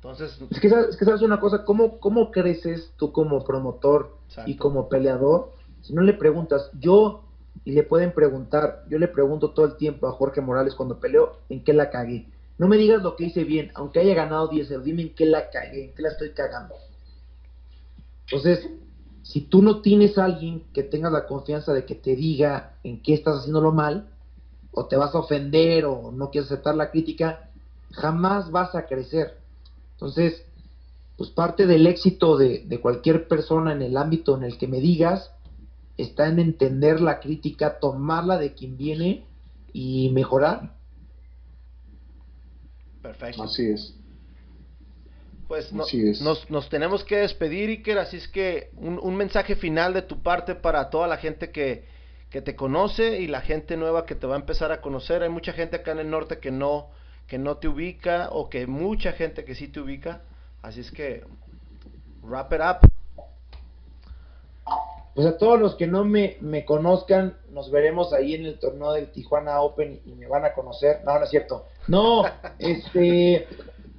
Entonces, 0.02 0.40
Es 0.50 0.60
que, 0.60 0.70
sabes, 0.70 0.88
es 0.88 0.96
que 0.96 1.04
sabes 1.04 1.20
una 1.20 1.40
cosa, 1.40 1.64
¿cómo, 1.66 1.98
¿cómo 2.00 2.30
creces 2.30 2.90
tú 2.96 3.12
como 3.12 3.44
promotor 3.44 4.16
Exacto. 4.28 4.50
y 4.50 4.56
como 4.56 4.88
peleador 4.88 5.52
si 5.82 5.92
no 5.92 6.00
le 6.00 6.14
preguntas? 6.14 6.70
Yo, 6.80 7.22
y 7.66 7.72
le 7.72 7.82
pueden 7.82 8.12
preguntar, 8.12 8.84
yo 8.88 8.98
le 8.98 9.08
pregunto 9.08 9.50
todo 9.50 9.66
el 9.66 9.76
tiempo 9.76 10.06
a 10.08 10.12
Jorge 10.12 10.40
Morales 10.40 10.74
cuando 10.74 10.98
peleo, 10.98 11.36
¿en 11.50 11.62
qué 11.62 11.74
la 11.74 11.90
cagué? 11.90 12.26
No 12.56 12.66
me 12.66 12.78
digas 12.78 13.02
lo 13.02 13.14
que 13.14 13.24
hice 13.24 13.44
bien, 13.44 13.72
aunque 13.74 14.00
haya 14.00 14.14
ganado 14.14 14.48
10 14.48 14.82
dime 14.82 15.02
en 15.02 15.14
qué 15.14 15.26
la 15.26 15.50
cagué, 15.50 15.84
en 15.84 15.94
qué 15.94 16.02
la 16.02 16.08
estoy 16.08 16.30
cagando. 16.30 16.76
Entonces, 18.24 18.70
si 19.22 19.42
tú 19.42 19.60
no 19.60 19.82
tienes 19.82 20.16
a 20.16 20.24
alguien 20.24 20.64
que 20.72 20.82
tenga 20.82 21.10
la 21.10 21.26
confianza 21.26 21.74
de 21.74 21.84
que 21.84 21.94
te 21.94 22.16
diga 22.16 22.72
en 22.84 23.02
qué 23.02 23.12
estás 23.12 23.40
haciéndolo 23.40 23.70
mal, 23.70 24.08
o 24.72 24.86
te 24.86 24.96
vas 24.96 25.14
a 25.14 25.18
ofender, 25.18 25.84
o 25.84 26.10
no 26.10 26.30
quieres 26.30 26.50
aceptar 26.50 26.74
la 26.74 26.90
crítica, 26.90 27.50
jamás 27.92 28.50
vas 28.50 28.74
a 28.74 28.86
crecer. 28.86 29.39
Entonces, 30.00 30.46
pues 31.18 31.28
parte 31.30 31.66
del 31.66 31.86
éxito 31.86 32.38
de, 32.38 32.64
de 32.66 32.80
cualquier 32.80 33.28
persona 33.28 33.72
en 33.72 33.82
el 33.82 33.98
ámbito 33.98 34.34
en 34.36 34.44
el 34.44 34.56
que 34.56 34.66
me 34.66 34.80
digas, 34.80 35.30
está 35.98 36.28
en 36.28 36.38
entender 36.38 37.02
la 37.02 37.20
crítica, 37.20 37.78
tomarla 37.78 38.38
de 38.38 38.54
quien 38.54 38.78
viene 38.78 39.26
y 39.74 40.08
mejorar. 40.10 40.74
Perfecto. 43.02 43.42
Así 43.42 43.70
es. 43.70 43.94
Pues 45.46 45.72
Nos, 45.72 46.48
nos, 46.48 46.68
tenemos 46.68 47.02
que 47.02 47.16
despedir, 47.16 47.70
Iker, 47.70 47.98
así 47.98 48.18
es 48.18 48.28
que 48.28 48.70
un, 48.76 49.00
un, 49.02 49.16
mensaje 49.16 49.56
final 49.56 49.92
de 49.92 50.02
tu 50.02 50.22
parte 50.22 50.54
para 50.54 50.90
toda 50.90 51.08
la 51.08 51.16
gente 51.16 51.50
que, 51.50 51.86
que, 52.30 52.40
te 52.40 52.54
conoce 52.54 53.20
y 53.20 53.26
la 53.26 53.40
gente 53.40 53.76
nueva 53.76 54.06
que 54.06 54.14
te 54.14 54.28
va 54.28 54.36
a 54.36 54.38
empezar 54.38 54.70
a 54.70 54.80
conocer. 54.80 55.24
Hay 55.24 55.28
mucha 55.28 55.52
gente 55.52 55.74
acá 55.74 55.90
en 55.90 55.98
el 55.98 56.08
norte 56.08 56.38
que 56.38 56.52
no, 56.52 56.90
que 57.30 57.38
no 57.38 57.58
te 57.58 57.68
ubica 57.68 58.28
o 58.32 58.50
que 58.50 58.66
mucha 58.66 59.12
gente 59.12 59.44
que 59.44 59.54
sí 59.54 59.68
te 59.68 59.78
ubica. 59.78 60.22
Así 60.62 60.80
es 60.80 60.90
que, 60.90 61.22
wrap 62.24 62.52
it 62.52 62.58
up. 62.60 62.88
Pues 65.14 65.28
a 65.28 65.38
todos 65.38 65.60
los 65.60 65.76
que 65.76 65.86
no 65.86 66.04
me, 66.04 66.38
me 66.40 66.64
conozcan, 66.64 67.36
nos 67.52 67.70
veremos 67.70 68.12
ahí 68.12 68.34
en 68.34 68.46
el 68.46 68.58
torneo 68.58 68.92
del 68.94 69.12
Tijuana 69.12 69.60
Open 69.60 70.00
y 70.04 70.12
me 70.14 70.26
van 70.26 70.44
a 70.44 70.54
conocer. 70.54 71.02
No, 71.04 71.16
no 71.16 71.24
es 71.24 71.30
cierto. 71.30 71.66
No, 71.86 72.24
este, 72.58 73.46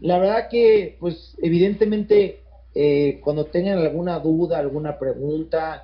la 0.02 0.20
verdad 0.20 0.50
que, 0.50 0.98
pues 1.00 1.38
evidentemente, 1.42 2.44
eh, 2.76 3.22
cuando 3.24 3.46
tengan 3.46 3.78
alguna 3.78 4.20
duda, 4.20 4.60
alguna 4.60 5.00
pregunta, 5.00 5.84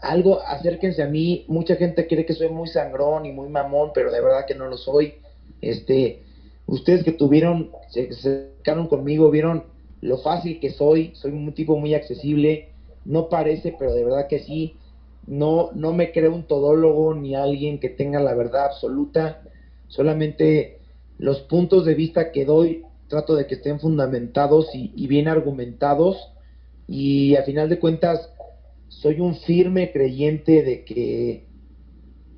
algo, 0.00 0.42
acérquense 0.42 1.02
a 1.02 1.06
mí. 1.06 1.46
Mucha 1.48 1.76
gente 1.76 2.06
cree 2.06 2.26
que 2.26 2.34
soy 2.34 2.50
muy 2.50 2.68
sangrón 2.68 3.24
y 3.24 3.32
muy 3.32 3.48
mamón, 3.48 3.92
pero 3.94 4.12
de 4.12 4.20
verdad 4.20 4.44
que 4.46 4.54
no 4.54 4.66
lo 4.66 4.76
soy. 4.76 5.14
Este, 5.62 6.25
ustedes 6.66 7.04
que 7.04 7.12
tuvieron, 7.12 7.70
se 7.88 8.08
acercaron 8.08 8.88
conmigo, 8.88 9.30
vieron 9.30 9.64
lo 10.00 10.18
fácil 10.18 10.60
que 10.60 10.70
soy. 10.70 11.12
Soy 11.14 11.32
un 11.32 11.52
tipo 11.54 11.78
muy 11.78 11.94
accesible 11.94 12.70
no 13.06 13.28
parece, 13.28 13.74
pero 13.78 13.94
de 13.94 14.04
verdad 14.04 14.26
que 14.28 14.40
sí. 14.40 14.76
No, 15.26 15.70
no 15.74 15.92
me 15.92 16.12
creo 16.12 16.34
un 16.34 16.46
todólogo 16.46 17.14
ni 17.14 17.34
alguien 17.34 17.80
que 17.80 17.88
tenga 17.88 18.20
la 18.20 18.34
verdad 18.34 18.66
absoluta. 18.66 19.42
Solamente 19.88 20.78
los 21.18 21.40
puntos 21.40 21.84
de 21.84 21.94
vista 21.94 22.30
que 22.30 22.44
doy 22.44 22.84
trato 23.08 23.34
de 23.34 23.46
que 23.46 23.54
estén 23.54 23.80
fundamentados 23.80 24.68
y, 24.74 25.06
bien 25.06 25.28
argumentados. 25.28 26.32
Y 26.88 27.36
a 27.36 27.42
final 27.42 27.68
de 27.68 27.78
cuentas, 27.78 28.28
soy 28.88 29.20
un 29.20 29.36
firme 29.36 29.92
creyente 29.92 30.62
de 30.62 30.84
que 30.84 31.46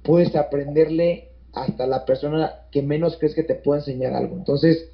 puedes 0.03 0.35
aprenderle 0.37 1.28
hasta 1.53 1.87
la 1.87 2.05
persona 2.05 2.53
que 2.71 2.83
menos 2.83 3.17
crees 3.17 3.35
que 3.35 3.43
te 3.43 3.55
pueda 3.55 3.81
enseñar 3.81 4.15
algo. 4.15 4.37
Entonces, 4.37 4.91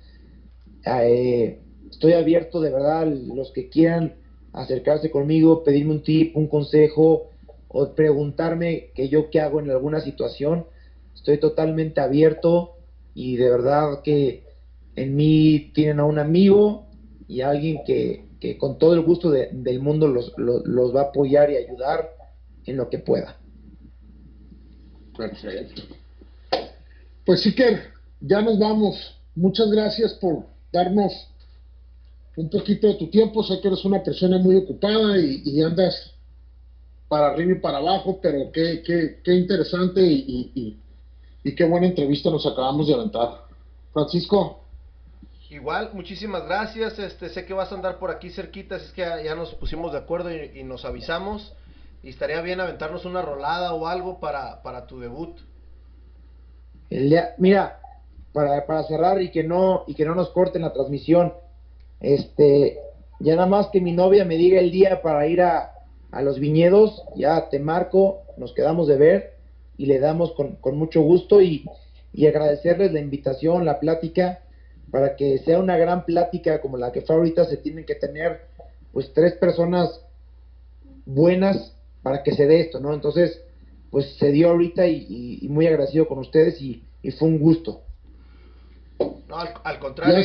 eh, 0.86 1.60
estoy 1.90 2.12
abierto 2.12 2.60
de 2.60 2.70
verdad 2.70 3.06
los 3.06 3.52
que 3.52 3.68
quieran 3.68 4.14
acercarse 4.52 5.10
conmigo, 5.10 5.64
pedirme 5.64 5.92
un 5.92 6.02
tip, 6.02 6.36
un 6.36 6.46
consejo 6.46 7.30
o 7.68 7.94
preguntarme 7.94 8.90
que 8.94 9.08
yo 9.08 9.30
qué 9.30 9.40
hago 9.40 9.60
en 9.60 9.70
alguna 9.70 10.00
situación. 10.00 10.66
Estoy 11.14 11.38
totalmente 11.38 12.00
abierto 12.00 12.76
y 13.14 13.36
de 13.36 13.50
verdad 13.50 14.02
que 14.02 14.44
en 14.96 15.16
mí 15.16 15.72
tienen 15.74 16.00
a 16.00 16.04
un 16.04 16.18
amigo 16.18 16.86
y 17.26 17.40
a 17.40 17.50
alguien 17.50 17.82
que, 17.84 18.26
que 18.40 18.58
con 18.58 18.78
todo 18.78 18.94
el 18.94 19.00
gusto 19.00 19.30
del 19.30 19.80
mundo 19.80 20.06
los, 20.06 20.34
los, 20.36 20.94
va 20.94 21.00
a 21.00 21.04
apoyar 21.04 21.50
y 21.50 21.56
ayudar 21.56 22.10
en 22.66 22.76
lo 22.76 22.90
que 22.90 22.98
pueda. 22.98 23.38
Pues 27.24 27.40
sí 27.40 27.54
que 27.54 27.80
ya 28.20 28.42
nos 28.42 28.58
vamos. 28.58 28.96
Muchas 29.34 29.70
gracias 29.70 30.14
por 30.14 30.44
darnos 30.72 31.12
un 32.36 32.50
poquito 32.50 32.86
de 32.86 32.94
tu 32.94 33.08
tiempo. 33.08 33.42
Sé 33.42 33.60
que 33.60 33.68
eres 33.68 33.84
una 33.84 34.02
persona 34.02 34.38
muy 34.38 34.56
ocupada 34.56 35.18
y, 35.18 35.62
andas 35.62 36.12
para 37.08 37.28
arriba 37.28 37.52
y 37.52 37.60
para 37.60 37.78
abajo, 37.78 38.18
pero 38.20 38.50
qué, 38.52 38.82
qué, 38.84 39.20
qué 39.22 39.34
interesante 39.34 40.02
y, 40.02 40.78
qué 41.56 41.64
buena 41.64 41.86
entrevista 41.86 42.30
nos 42.30 42.46
acabamos 42.46 42.88
de 42.88 42.94
aventar. 42.94 43.44
Francisco. 43.92 44.60
Igual, 45.50 45.90
muchísimas 45.92 46.44
gracias. 46.46 46.98
Este, 46.98 47.28
sé 47.28 47.46
que 47.46 47.54
vas 47.54 47.70
a 47.70 47.76
andar 47.76 47.98
por 47.98 48.10
aquí 48.10 48.30
cerquita, 48.30 48.76
es 48.76 48.90
que 48.92 49.02
ya, 49.02 49.34
nos 49.34 49.54
pusimos 49.54 49.92
de 49.92 49.98
acuerdo 49.98 50.30
y, 50.34 50.64
nos 50.64 50.84
avisamos. 50.84 51.52
Y 52.02 52.10
estaría 52.10 52.40
bien 52.42 52.60
aventarnos 52.60 53.04
una 53.04 53.22
rolada 53.22 53.72
o 53.72 53.86
algo 53.86 54.20
para, 54.20 54.62
para 54.62 54.86
tu 54.86 54.98
debut. 55.00 55.38
El 56.94 57.12
mira, 57.38 57.80
para, 58.32 58.66
para 58.66 58.84
cerrar 58.84 59.20
y 59.20 59.32
que 59.32 59.42
no 59.42 59.82
y 59.88 59.94
que 59.94 60.04
no 60.04 60.14
nos 60.14 60.30
corten 60.30 60.62
la 60.62 60.72
transmisión, 60.72 61.34
este, 62.00 62.78
ya 63.18 63.34
nada 63.34 63.48
más 63.48 63.66
que 63.72 63.80
mi 63.80 63.90
novia 63.90 64.24
me 64.24 64.36
diga 64.36 64.60
el 64.60 64.70
día 64.70 65.02
para 65.02 65.26
ir 65.26 65.42
a, 65.42 65.74
a 66.12 66.22
los 66.22 66.38
viñedos, 66.38 67.02
ya 67.16 67.48
te 67.48 67.58
marco, 67.58 68.22
nos 68.36 68.54
quedamos 68.54 68.86
de 68.86 68.96
ver 68.96 69.34
y 69.76 69.86
le 69.86 69.98
damos 69.98 70.34
con, 70.34 70.54
con 70.56 70.78
mucho 70.78 71.02
gusto 71.02 71.42
y, 71.42 71.68
y, 72.12 72.28
agradecerles 72.28 72.92
la 72.92 73.00
invitación, 73.00 73.64
la 73.64 73.80
plática, 73.80 74.44
para 74.92 75.16
que 75.16 75.38
sea 75.38 75.58
una 75.58 75.76
gran 75.76 76.04
plática 76.04 76.60
como 76.60 76.76
la 76.76 76.92
que 76.92 77.00
fue 77.00 77.16
ahorita, 77.16 77.46
se 77.46 77.56
tienen 77.56 77.84
que 77.84 77.96
tener 77.96 78.42
pues 78.92 79.12
tres 79.12 79.32
personas 79.34 80.00
buenas 81.06 81.74
para 82.04 82.22
que 82.22 82.36
se 82.36 82.46
dé 82.46 82.60
esto, 82.60 82.78
¿no? 82.78 82.94
Entonces, 82.94 83.43
pues 83.94 84.16
se 84.16 84.32
dio 84.32 84.48
ahorita 84.48 84.88
y, 84.88 85.38
y 85.40 85.48
muy 85.48 85.68
agradecido 85.68 86.08
con 86.08 86.18
ustedes 86.18 86.60
y, 86.60 86.82
y 87.00 87.12
fue 87.12 87.28
un 87.28 87.38
gusto. 87.38 87.82
No, 89.28 89.36
al, 89.38 89.78
contrario, 89.78 90.16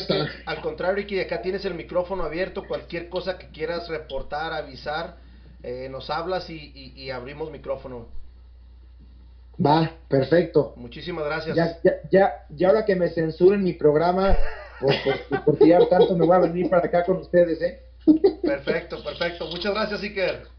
al 0.48 0.62
contrario, 0.62 0.96
Ricky, 0.96 1.20
acá 1.20 1.44
tienes 1.44 1.64
el 1.66 1.76
micrófono 1.76 2.24
abierto, 2.24 2.64
cualquier 2.68 3.10
cosa 3.10 3.38
que 3.38 3.50
quieras 3.50 3.88
reportar, 3.88 4.54
avisar, 4.54 5.18
eh, 5.62 5.88
nos 5.88 6.10
hablas 6.10 6.50
y, 6.50 7.12
abrimos 7.12 7.52
micrófono. 7.52 8.08
Va, 9.64 9.92
perfecto. 10.08 10.74
Muchísimas 10.76 11.26
gracias. 11.26 11.56
Ya, 11.56 11.78
ya, 11.84 11.92
ya, 12.10 12.46
ya 12.50 12.70
ahora 12.70 12.86
que 12.86 12.96
me 12.96 13.10
censuren 13.10 13.64
mi 13.64 13.74
programa 13.74 14.36
por, 14.80 15.44
por, 15.46 15.58
tirar 15.60 15.86
tanto, 15.90 16.18
me 16.18 16.26
voy 16.26 16.38
a 16.38 16.40
venir 16.40 16.72
para 16.72 16.88
acá 16.88 17.04
con 17.04 17.18
ustedes, 17.18 17.62
¿eh? 17.62 17.84
Perfecto, 18.42 19.04
perfecto. 19.04 19.46
Muchas 19.46 19.76
gracias, 19.76 20.02
Iker. 20.02 20.59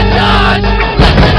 ابدا 0.00 0.68
لكن 0.98 1.36